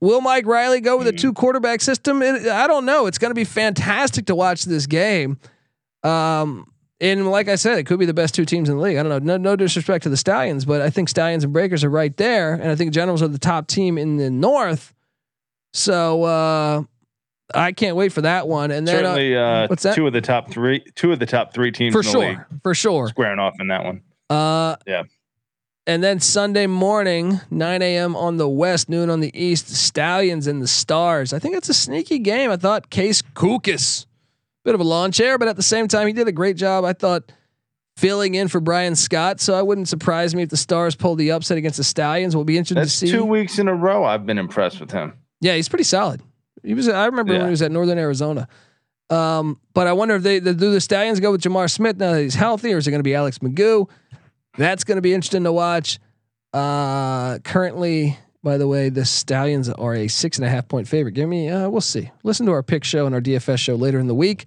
Will 0.00 0.20
Mike 0.20 0.46
Riley 0.46 0.80
go 0.80 0.98
with 0.98 1.06
a 1.06 1.12
two 1.12 1.32
quarterback 1.32 1.80
system? 1.80 2.22
It, 2.22 2.46
I 2.46 2.66
don't 2.66 2.84
know. 2.84 3.06
It's 3.06 3.18
going 3.18 3.30
to 3.30 3.34
be 3.34 3.44
fantastic 3.44 4.26
to 4.26 4.34
watch 4.34 4.64
this 4.64 4.86
game. 4.86 5.38
Um, 6.02 6.70
and 7.00 7.30
like 7.30 7.48
I 7.48 7.56
said, 7.56 7.78
it 7.78 7.84
could 7.84 7.98
be 7.98 8.06
the 8.06 8.14
best 8.14 8.34
two 8.34 8.44
teams 8.44 8.68
in 8.68 8.76
the 8.76 8.82
league. 8.82 8.96
I 8.96 9.02
don't 9.02 9.10
know. 9.10 9.36
No, 9.36 9.36
no 9.36 9.56
disrespect 9.56 10.04
to 10.04 10.08
the 10.10 10.16
Stallions, 10.16 10.64
but 10.64 10.80
I 10.80 10.90
think 10.90 11.08
Stallions 11.08 11.44
and 11.44 11.52
Breakers 11.52 11.82
are 11.82 11.90
right 11.90 12.16
there, 12.16 12.54
and 12.54 12.70
I 12.70 12.76
think 12.76 12.92
Generals 12.92 13.22
are 13.22 13.28
the 13.28 13.38
top 13.38 13.66
team 13.66 13.98
in 13.98 14.16
the 14.16 14.30
North. 14.30 14.94
So 15.72 16.22
uh, 16.22 16.82
I 17.54 17.72
can't 17.72 17.96
wait 17.96 18.12
for 18.12 18.22
that 18.22 18.48
one. 18.48 18.70
And 18.70 18.86
then 18.86 19.04
uh, 19.04 19.14
Certainly, 19.14 19.36
uh, 19.36 19.66
what's 19.68 19.82
that? 19.84 19.94
two 19.94 20.06
of 20.06 20.12
the 20.12 20.20
top 20.20 20.50
three, 20.50 20.84
two 20.94 21.12
of 21.12 21.18
the 21.18 21.26
top 21.26 21.54
three 21.54 21.70
teams 21.70 21.92
for 21.92 22.00
in 22.00 22.04
the 22.06 22.10
sure, 22.10 22.28
league 22.28 22.38
for 22.62 22.74
sure. 22.74 23.08
squaring 23.08 23.38
off 23.38 23.54
in 23.60 23.68
that 23.68 23.84
one. 23.84 24.02
Uh, 24.30 24.76
Yeah. 24.86 25.04
And 25.86 26.02
then 26.02 26.18
Sunday 26.18 26.66
morning, 26.66 27.42
9 27.50 27.82
a.m. 27.82 28.16
on 28.16 28.38
the 28.38 28.48
West, 28.48 28.88
noon 28.88 29.10
on 29.10 29.20
the 29.20 29.30
East, 29.38 29.68
Stallions 29.68 30.46
and 30.46 30.62
the 30.62 30.66
Stars. 30.66 31.34
I 31.34 31.38
think 31.38 31.54
it's 31.56 31.68
a 31.68 31.74
sneaky 31.74 32.18
game. 32.20 32.50
I 32.50 32.56
thought 32.56 32.88
Case 32.88 33.20
Cookus, 33.20 34.06
bit 34.64 34.74
of 34.74 34.80
a 34.80 34.84
lawn 34.84 35.12
chair, 35.12 35.36
but 35.36 35.46
at 35.46 35.56
the 35.56 35.62
same 35.62 35.86
time, 35.86 36.06
he 36.06 36.14
did 36.14 36.26
a 36.26 36.32
great 36.32 36.56
job. 36.56 36.86
I 36.86 36.94
thought 36.94 37.30
filling 37.98 38.34
in 38.34 38.48
for 38.48 38.60
Bryan 38.60 38.96
Scott. 38.96 39.40
So 39.40 39.52
I 39.54 39.60
wouldn't 39.60 39.88
surprise 39.88 40.34
me 40.34 40.42
if 40.42 40.48
the 40.48 40.56
Stars 40.56 40.96
pulled 40.96 41.18
the 41.18 41.32
upset 41.32 41.58
against 41.58 41.76
the 41.76 41.84
Stallions. 41.84 42.34
We'll 42.34 42.44
be 42.46 42.56
interested 42.56 42.78
That's 42.78 42.98
to 43.00 43.06
see. 43.06 43.12
two 43.12 43.24
weeks 43.24 43.58
in 43.58 43.68
a 43.68 43.74
row. 43.74 44.04
I've 44.04 44.24
been 44.24 44.38
impressed 44.38 44.80
with 44.80 44.90
him. 44.90 45.12
Yeah, 45.42 45.54
he's 45.54 45.68
pretty 45.68 45.84
solid. 45.84 46.22
He 46.64 46.74
was. 46.74 46.88
I 46.88 47.06
remember 47.06 47.34
when 47.34 47.44
he 47.44 47.50
was 47.50 47.62
at 47.62 47.70
Northern 47.70 47.98
Arizona. 47.98 48.48
Um, 49.10 49.60
but 49.74 49.86
I 49.86 49.92
wonder 49.92 50.14
if 50.16 50.22
they, 50.22 50.38
they 50.38 50.54
do 50.54 50.72
the 50.72 50.80
Stallions 50.80 51.20
go 51.20 51.32
with 51.32 51.42
J'Mar 51.42 51.70
Smith 51.70 51.98
now 51.98 52.12
that 52.12 52.22
he's 52.22 52.34
healthy, 52.34 52.72
or 52.72 52.78
is 52.78 52.86
it 52.86 52.90
going 52.90 53.00
to 53.00 53.04
be 53.04 53.14
Alex 53.14 53.38
McGough? 53.38 53.88
That's 54.56 54.84
going 54.84 54.96
to 54.96 55.02
be 55.02 55.12
interesting 55.12 55.44
to 55.44 55.52
watch. 55.52 55.98
Uh, 56.52 57.38
currently, 57.40 58.18
by 58.42 58.56
the 58.56 58.66
way, 58.66 58.88
the 58.88 59.04
Stallions 59.04 59.68
are 59.68 59.94
a 59.94 60.08
six 60.08 60.38
and 60.38 60.46
a 60.46 60.48
half 60.48 60.68
point 60.68 60.88
favorite. 60.88 61.12
Give 61.12 61.28
me. 61.28 61.48
Uh, 61.48 61.68
we'll 61.68 61.80
see. 61.80 62.10
Listen 62.22 62.46
to 62.46 62.52
our 62.52 62.62
pick 62.62 62.84
show 62.84 63.06
and 63.06 63.14
our 63.14 63.20
DFS 63.20 63.58
show 63.58 63.74
later 63.74 63.98
in 63.98 64.06
the 64.06 64.14
week. 64.14 64.46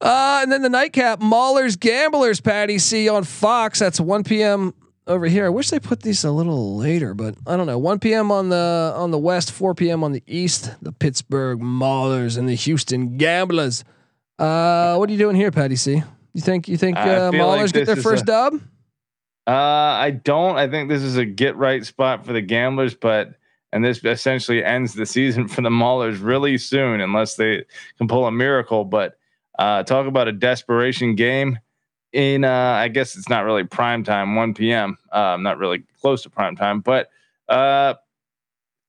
Uh, 0.00 0.40
and 0.42 0.50
then 0.50 0.62
the 0.62 0.68
nightcap, 0.68 1.20
Maulers 1.20 1.78
Gamblers, 1.78 2.40
Patty 2.40 2.78
C 2.78 3.08
on 3.08 3.22
Fox. 3.24 3.78
That's 3.78 4.00
1 4.00 4.24
p.m. 4.24 4.74
over 5.06 5.26
here. 5.26 5.46
I 5.46 5.48
wish 5.48 5.70
they 5.70 5.80
put 5.80 6.02
these 6.02 6.24
a 6.24 6.30
little 6.30 6.76
later, 6.76 7.14
but 7.14 7.34
I 7.46 7.56
don't 7.56 7.66
know. 7.66 7.78
1 7.78 7.98
p.m. 7.98 8.30
on 8.30 8.48
the 8.48 8.92
on 8.96 9.10
the 9.10 9.18
west, 9.18 9.52
4 9.52 9.74
p.m. 9.74 10.04
on 10.04 10.12
the 10.12 10.22
east. 10.26 10.74
The 10.82 10.92
Pittsburgh 10.92 11.60
Maulers 11.60 12.38
and 12.38 12.48
the 12.48 12.54
Houston 12.54 13.16
Gamblers. 13.16 13.84
Uh, 14.38 14.96
what 14.96 15.08
are 15.08 15.12
you 15.12 15.18
doing 15.18 15.36
here, 15.36 15.50
Patty 15.50 15.76
C? 15.76 16.02
You 16.34 16.40
think 16.40 16.68
you 16.68 16.76
think 16.76 16.96
uh, 16.96 17.30
feel 17.30 17.46
like 17.46 17.60
Maulers 17.60 17.72
get 17.72 17.86
their 17.86 17.96
first 17.96 18.22
a- 18.24 18.26
dub? 18.26 18.54
Uh, 19.46 19.50
I 19.50 20.10
don't. 20.10 20.56
I 20.56 20.68
think 20.68 20.88
this 20.88 21.02
is 21.02 21.16
a 21.16 21.24
get 21.24 21.56
right 21.56 21.84
spot 21.84 22.24
for 22.24 22.32
the 22.32 22.40
gamblers, 22.40 22.94
but 22.94 23.34
and 23.72 23.84
this 23.84 24.04
essentially 24.04 24.64
ends 24.64 24.94
the 24.94 25.06
season 25.06 25.48
for 25.48 25.62
the 25.62 25.68
Maulers 25.70 26.22
really 26.22 26.58
soon, 26.58 27.00
unless 27.00 27.34
they 27.36 27.64
can 27.98 28.08
pull 28.08 28.26
a 28.26 28.32
miracle. 28.32 28.84
But 28.84 29.18
uh, 29.58 29.82
talk 29.82 30.06
about 30.06 30.28
a 30.28 30.32
desperation 30.32 31.14
game. 31.16 31.58
In 32.12 32.44
uh, 32.44 32.74
I 32.76 32.88
guess 32.88 33.16
it's 33.16 33.30
not 33.30 33.44
really 33.44 33.64
prime 33.64 34.04
time, 34.04 34.34
1 34.34 34.52
p.m. 34.52 34.98
Um, 35.12 35.42
not 35.42 35.56
really 35.56 35.82
close 36.00 36.22
to 36.22 36.30
prime 36.30 36.56
time, 36.56 36.80
but 36.80 37.08
uh, 37.48 37.94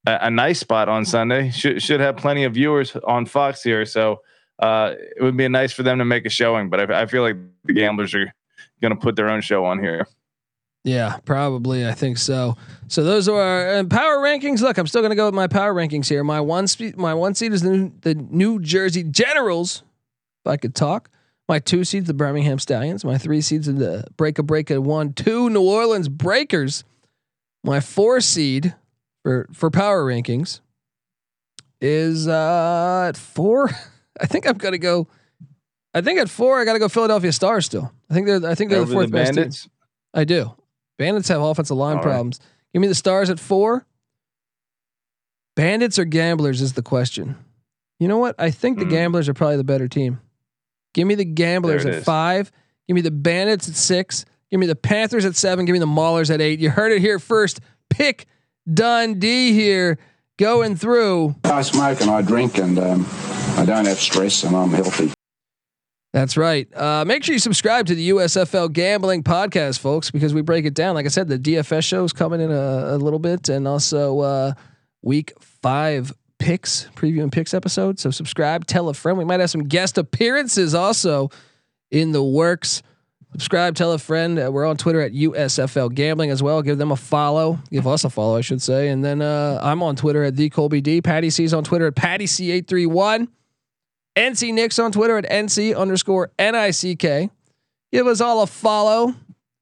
a, 0.05 0.17
a 0.23 0.29
nice 0.29 0.59
spot 0.59 0.89
on 0.89 1.05
Sunday. 1.05 1.49
Should 1.51 1.81
should 1.81 1.99
have 1.99 2.17
plenty 2.17 2.43
of 2.43 2.53
viewers 2.53 2.95
on 2.95 3.25
Fox 3.25 3.63
here, 3.63 3.85
so 3.85 4.21
uh, 4.59 4.95
it 5.15 5.23
would 5.23 5.37
be 5.37 5.47
nice 5.47 5.71
for 5.71 5.83
them 5.83 5.99
to 5.99 6.05
make 6.05 6.25
a 6.25 6.29
showing. 6.29 6.69
But 6.69 6.91
I, 6.91 7.03
I 7.03 7.05
feel 7.05 7.21
like 7.21 7.37
the 7.63 7.73
gamblers 7.73 8.13
are 8.13 8.33
going 8.81 8.93
to 8.93 8.99
put 8.99 9.15
their 9.15 9.29
own 9.29 9.41
show 9.41 9.65
on 9.65 9.79
here. 9.79 10.05
Yeah, 10.83 11.17
probably. 11.23 11.87
I 11.87 11.93
think 11.93 12.17
so. 12.17 12.57
So 12.89 13.03
those 13.03 13.29
are 13.29 13.39
our 13.39 13.75
uh, 13.77 13.83
power 13.85 14.17
rankings. 14.17 14.59
Look, 14.59 14.77
I'm 14.77 14.87
still 14.87 15.01
going 15.01 15.11
to 15.11 15.15
go 15.15 15.25
with 15.25 15.33
my 15.33 15.47
power 15.47 15.73
rankings 15.73 16.09
here. 16.09 16.23
My 16.25 16.41
one 16.41 16.67
spe- 16.67 16.97
my 16.97 17.13
one 17.13 17.35
seat 17.35 17.53
is 17.53 17.61
the 17.61 17.91
the 18.01 18.15
New 18.15 18.59
Jersey 18.59 19.03
Generals. 19.03 19.83
If 20.45 20.51
I 20.51 20.57
could 20.57 20.75
talk. 20.75 21.09
My 21.49 21.59
two 21.59 21.83
seeds, 21.83 22.07
the 22.07 22.13
Birmingham 22.13 22.57
Stallions. 22.59 23.03
My 23.03 23.17
three 23.17 23.41
seeds 23.41 23.67
are 23.67 23.73
the 23.73 24.05
Break 24.15 24.39
a 24.39 24.43
Break 24.43 24.71
a 24.71 24.79
one 24.79 25.13
two 25.13 25.49
New 25.49 25.61
Orleans 25.61 26.07
Breakers. 26.09 26.83
My 27.63 27.79
four 27.79 28.21
seed 28.21 28.75
for 29.23 29.47
for 29.53 29.69
power 29.69 30.05
rankings 30.05 30.61
is 31.81 32.27
uh 32.27 33.05
at 33.09 33.17
four. 33.17 33.69
I 34.21 34.25
think 34.25 34.47
I'm 34.47 34.57
gonna 34.57 34.77
go. 34.77 35.07
I 35.93 36.01
think 36.01 36.19
at 36.19 36.29
four 36.29 36.59
I 36.59 36.65
got 36.65 36.73
to 36.73 36.79
go 36.79 36.87
Philadelphia 36.89 37.31
Stars 37.31 37.65
still. 37.65 37.91
I 38.09 38.13
think 38.13 38.25
they're 38.25 38.45
I 38.49 38.55
think 38.55 38.71
they're 38.71 38.83
the 38.85 38.91
fourth 38.91 39.11
the 39.11 39.11
best 39.11 39.33
team. 39.35 39.71
I 40.13 40.23
do. 40.23 40.51
Bandits 40.97 41.27
have 41.27 41.41
offensive 41.41 41.77
line 41.77 41.91
All 41.91 41.95
right. 41.97 42.03
problems. 42.03 42.39
Give 42.73 42.81
me 42.81 42.87
the 42.87 42.95
stars 42.95 43.29
at 43.29 43.39
four. 43.39 43.85
Bandits 45.55 45.99
or 45.99 46.05
gamblers 46.05 46.61
is 46.61 46.73
the 46.73 46.81
question. 46.81 47.35
You 47.99 48.07
know 48.07 48.17
what? 48.17 48.35
I 48.39 48.49
think 48.49 48.79
the 48.79 48.85
Hmm. 48.85 48.89
gamblers 48.91 49.29
are 49.29 49.33
probably 49.33 49.57
the 49.57 49.63
better 49.63 49.87
team. 49.87 50.19
Give 50.93 51.07
me 51.07 51.15
the 51.15 51.25
gamblers 51.25 51.85
at 51.85 51.93
it 51.93 51.97
is. 51.99 52.03
five. 52.03 52.51
Give 52.87 52.95
me 52.95 53.01
the 53.01 53.11
bandits 53.11 53.67
at 53.69 53.75
six. 53.75 54.25
Give 54.51 54.59
me 54.59 54.67
the 54.67 54.75
Panthers 54.75 55.25
at 55.25 55.35
seven. 55.35 55.65
Give 55.65 55.73
me 55.73 55.79
the 55.79 55.85
Maulers 55.87 56.31
at 56.31 56.39
eight. 56.39 56.59
You 56.59 56.69
heard 56.69 56.91
it 56.91 57.01
here 57.01 57.17
first. 57.17 57.59
Pick 57.89 58.27
Dundee 58.71 59.51
here 59.51 59.97
going 60.37 60.75
through. 60.75 61.35
I 61.43 61.63
smoke 61.63 62.01
and 62.01 62.09
I 62.09 62.21
drink 62.21 62.57
and 62.57 62.77
um, 62.77 63.07
I 63.57 63.65
don't 63.65 63.85
have 63.85 63.99
stress 63.99 64.43
and 64.43 64.55
I'm 64.55 64.69
healthy. 64.69 65.11
That's 66.11 66.37
right. 66.37 66.71
Uh, 66.77 67.03
make 67.05 67.23
sure 67.23 67.33
you 67.33 67.39
subscribe 67.39 67.87
to 67.87 67.95
the 67.95 68.09
USFL 68.09 68.71
Gambling 68.71 69.23
Podcast, 69.23 69.79
folks, 69.79 70.11
because 70.11 70.31
we 70.31 70.41
break 70.43 70.65
it 70.65 70.75
down. 70.75 70.93
Like 70.93 71.07
I 71.07 71.09
said, 71.09 71.27
the 71.27 71.39
DFS 71.39 71.83
show 71.83 72.03
is 72.03 72.13
coming 72.13 72.39
in 72.39 72.51
a, 72.51 72.95
a 72.95 72.97
little 72.97 73.17
bit, 73.17 73.49
and 73.49 73.67
also 73.67 74.19
uh, 74.19 74.53
week 75.01 75.33
five 75.39 76.13
picks, 76.43 76.89
preview 76.93 77.23
and 77.23 77.31
picks 77.31 77.53
episode. 77.53 77.97
So 77.99 78.11
subscribe, 78.11 78.67
tell 78.67 78.89
a 78.89 78.93
friend. 78.93 79.17
We 79.17 79.23
might 79.23 79.39
have 79.39 79.49
some 79.49 79.63
guest 79.63 79.97
appearances 79.97 80.75
also 80.75 81.31
in 81.89 82.11
the 82.11 82.21
works. 82.21 82.83
Subscribe, 83.31 83.75
tell 83.75 83.93
a 83.93 83.97
friend. 83.97 84.37
Uh, 84.37 84.51
we're 84.51 84.65
on 84.65 84.75
Twitter 84.75 84.99
at 84.99 85.13
USFL 85.13 85.95
Gambling 85.95 86.31
as 86.31 86.43
well. 86.43 86.61
Give 86.61 86.77
them 86.77 86.91
a 86.91 86.97
follow. 86.97 87.59
Give 87.71 87.87
us 87.87 88.03
a 88.03 88.09
follow, 88.09 88.35
I 88.35 88.41
should 88.41 88.61
say. 88.61 88.89
And 88.89 89.05
then 89.05 89.21
uh, 89.21 89.57
I'm 89.63 89.81
on 89.81 89.95
Twitter 89.95 90.21
at 90.25 90.35
the 90.35 90.49
Colby 90.49 90.81
D. 90.81 91.01
Patty 91.01 91.29
C's 91.29 91.53
on 91.53 91.63
Twitter 91.63 91.87
at 91.87 91.95
Patty 91.95 92.25
C831. 92.25 93.29
NC 94.17 94.53
Nick's 94.53 94.79
on 94.79 94.91
Twitter 94.91 95.17
at 95.17 95.23
NC 95.23 95.73
underscore 95.75 96.29
NICK. 96.37 97.31
Give 97.93 98.05
us 98.05 98.19
all 98.19 98.41
a 98.41 98.47
follow 98.47 99.15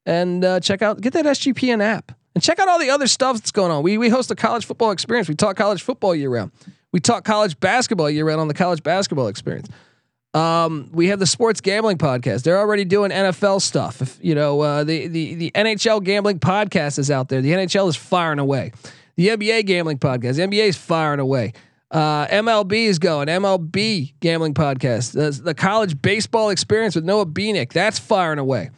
and 0.04 0.44
uh, 0.44 0.58
check 0.58 0.82
out, 0.82 1.00
get 1.00 1.12
that 1.12 1.26
SGPN 1.26 1.80
app 1.80 2.10
and 2.34 2.42
check 2.42 2.58
out 2.58 2.68
all 2.68 2.78
the 2.78 2.90
other 2.90 3.06
stuff 3.06 3.36
that's 3.36 3.52
going 3.52 3.70
on. 3.70 3.82
We, 3.82 3.98
we 3.98 4.08
host 4.08 4.30
a 4.30 4.34
college 4.34 4.64
football 4.64 4.90
experience. 4.90 5.28
We 5.28 5.34
talk 5.34 5.56
college 5.56 5.82
football 5.82 6.14
year 6.14 6.30
round. 6.30 6.52
We 6.92 7.00
talk 7.00 7.24
college 7.24 7.58
basketball 7.60 8.10
year 8.10 8.26
round 8.26 8.40
on 8.40 8.48
the 8.48 8.54
college 8.54 8.82
basketball 8.82 9.28
experience. 9.28 9.68
Um, 10.34 10.88
we 10.92 11.08
have 11.08 11.18
the 11.18 11.26
sports 11.26 11.60
gambling 11.60 11.98
podcast. 11.98 12.42
They're 12.42 12.58
already 12.58 12.84
doing 12.84 13.10
NFL 13.10 13.60
stuff. 13.60 14.00
If 14.00 14.18
you 14.22 14.34
know, 14.34 14.60
uh, 14.60 14.84
the, 14.84 15.06
the, 15.06 15.34
the 15.34 15.50
NHL 15.50 16.02
gambling 16.04 16.38
podcast 16.38 16.98
is 16.98 17.10
out 17.10 17.28
there. 17.28 17.42
The 17.42 17.52
NHL 17.52 17.88
is 17.88 17.96
firing 17.96 18.38
away. 18.38 18.72
The 19.16 19.28
NBA 19.28 19.66
gambling 19.66 19.98
podcast, 19.98 20.36
the 20.36 20.42
NBA 20.42 20.68
is 20.68 20.76
firing 20.76 21.20
away. 21.20 21.52
Uh, 21.90 22.26
MLB 22.28 22.72
is 22.86 22.98
going. 22.98 23.28
MLB 23.28 24.14
gambling 24.20 24.54
podcast. 24.54 25.12
The, 25.12 25.42
the 25.42 25.54
college 25.54 26.00
baseball 26.00 26.48
experience 26.48 26.94
with 26.94 27.04
Noah 27.04 27.26
Beanick. 27.26 27.74
That's 27.74 27.98
firing 27.98 28.38
away. 28.38 28.70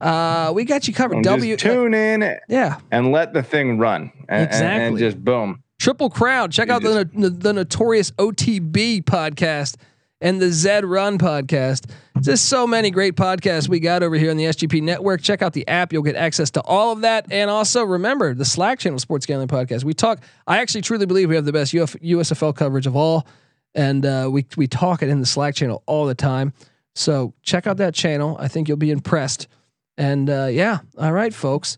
Uh, 0.00 0.52
we 0.54 0.64
got 0.64 0.88
you 0.88 0.94
covered. 0.94 1.16
And 1.16 1.24
W. 1.24 1.56
just 1.56 1.62
tune 1.64 1.94
in 1.94 2.38
yeah. 2.48 2.78
and 2.90 3.12
let 3.12 3.32
the 3.34 3.42
thing 3.42 3.78
run. 3.78 4.12
And, 4.28 4.48
and- 4.50 4.64
and 4.64 4.94
Exactly. 4.94 5.00
just 5.00 5.24
boom. 5.24 5.62
Triple 5.78 6.10
Crown. 6.10 6.50
Check 6.50 6.68
You 6.68 6.74
out 6.74 6.82
the, 6.82 7.08
the 7.14 7.30
the 7.30 7.52
notorious 7.54 8.10
OTB 8.12 9.02
podcast 9.04 9.76
and 10.20 10.38
the 10.38 10.50
Zed 10.52 10.84
Run 10.84 11.16
podcast. 11.18 11.90
Just 12.20 12.50
so 12.50 12.66
many 12.66 12.90
great 12.90 13.14
podcasts 13.16 13.66
we 13.66 13.80
got 13.80 14.02
over 14.02 14.14
here 14.16 14.30
on 14.30 14.36
the 14.36 14.44
SGP 14.44 14.82
network. 14.82 15.22
Check 15.22 15.40
out 15.40 15.54
the 15.54 15.66
app. 15.66 15.90
You'll 15.94 16.02
get 16.02 16.16
access 16.16 16.50
to 16.50 16.60
all 16.62 16.92
of 16.92 17.00
that. 17.00 17.26
And 17.32 17.48
also 17.50 17.82
remember 17.82 18.34
the 18.34 18.44
Slack 18.44 18.78
channel 18.78 18.98
Sports 18.98 19.24
Gambling 19.24 19.48
Podcast. 19.48 19.82
We 19.84 19.94
talk, 19.94 20.20
I 20.46 20.58
actually 20.58 20.82
truly 20.82 21.06
believe 21.06 21.30
we 21.30 21.36
have 21.36 21.46
the 21.46 21.52
best 21.52 21.72
Uf, 21.74 21.96
USFL 22.02 22.54
coverage 22.54 22.86
of 22.86 22.94
all. 22.94 23.26
And 23.74 24.04
uh, 24.04 24.28
we 24.30 24.44
we 24.58 24.66
talk 24.66 25.02
it 25.02 25.08
in 25.08 25.20
the 25.20 25.26
Slack 25.26 25.54
channel 25.54 25.82
all 25.86 26.04
the 26.04 26.14
time. 26.14 26.52
So 26.94 27.32
check 27.42 27.66
out 27.66 27.78
that 27.78 27.94
channel. 27.94 28.36
I 28.38 28.48
think 28.48 28.68
you'll 28.68 28.76
be 28.76 28.90
impressed. 28.90 29.48
And 29.96 30.30
uh, 30.30 30.46
yeah, 30.46 30.78
all 30.98 31.12
right, 31.12 31.34
folks. 31.34 31.76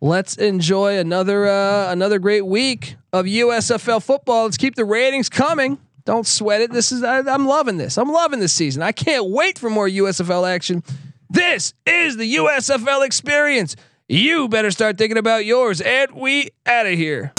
Let's 0.00 0.36
enjoy 0.36 0.98
another 0.98 1.46
uh, 1.46 1.90
another 1.90 2.18
great 2.18 2.46
week 2.46 2.96
of 3.12 3.26
USFL 3.26 4.02
football. 4.02 4.44
Let's 4.44 4.56
keep 4.56 4.74
the 4.74 4.84
ratings 4.84 5.28
coming. 5.28 5.78
Don't 6.04 6.26
sweat 6.26 6.60
it. 6.60 6.70
This 6.70 6.92
is 6.92 7.02
I, 7.02 7.18
I'm 7.20 7.46
loving 7.46 7.78
this. 7.78 7.96
I'm 7.98 8.10
loving 8.10 8.40
this 8.40 8.52
season. 8.52 8.82
I 8.82 8.92
can't 8.92 9.30
wait 9.30 9.58
for 9.58 9.70
more 9.70 9.88
USFL 9.88 10.48
action. 10.48 10.82
This 11.30 11.74
is 11.86 12.16
the 12.16 12.36
USFL 12.36 13.04
experience. 13.04 13.76
You 14.08 14.48
better 14.48 14.70
start 14.70 14.98
thinking 14.98 15.16
about 15.16 15.46
yours. 15.46 15.80
And 15.80 16.12
we 16.12 16.50
out 16.66 16.86
of 16.86 16.92
here. 16.92 17.32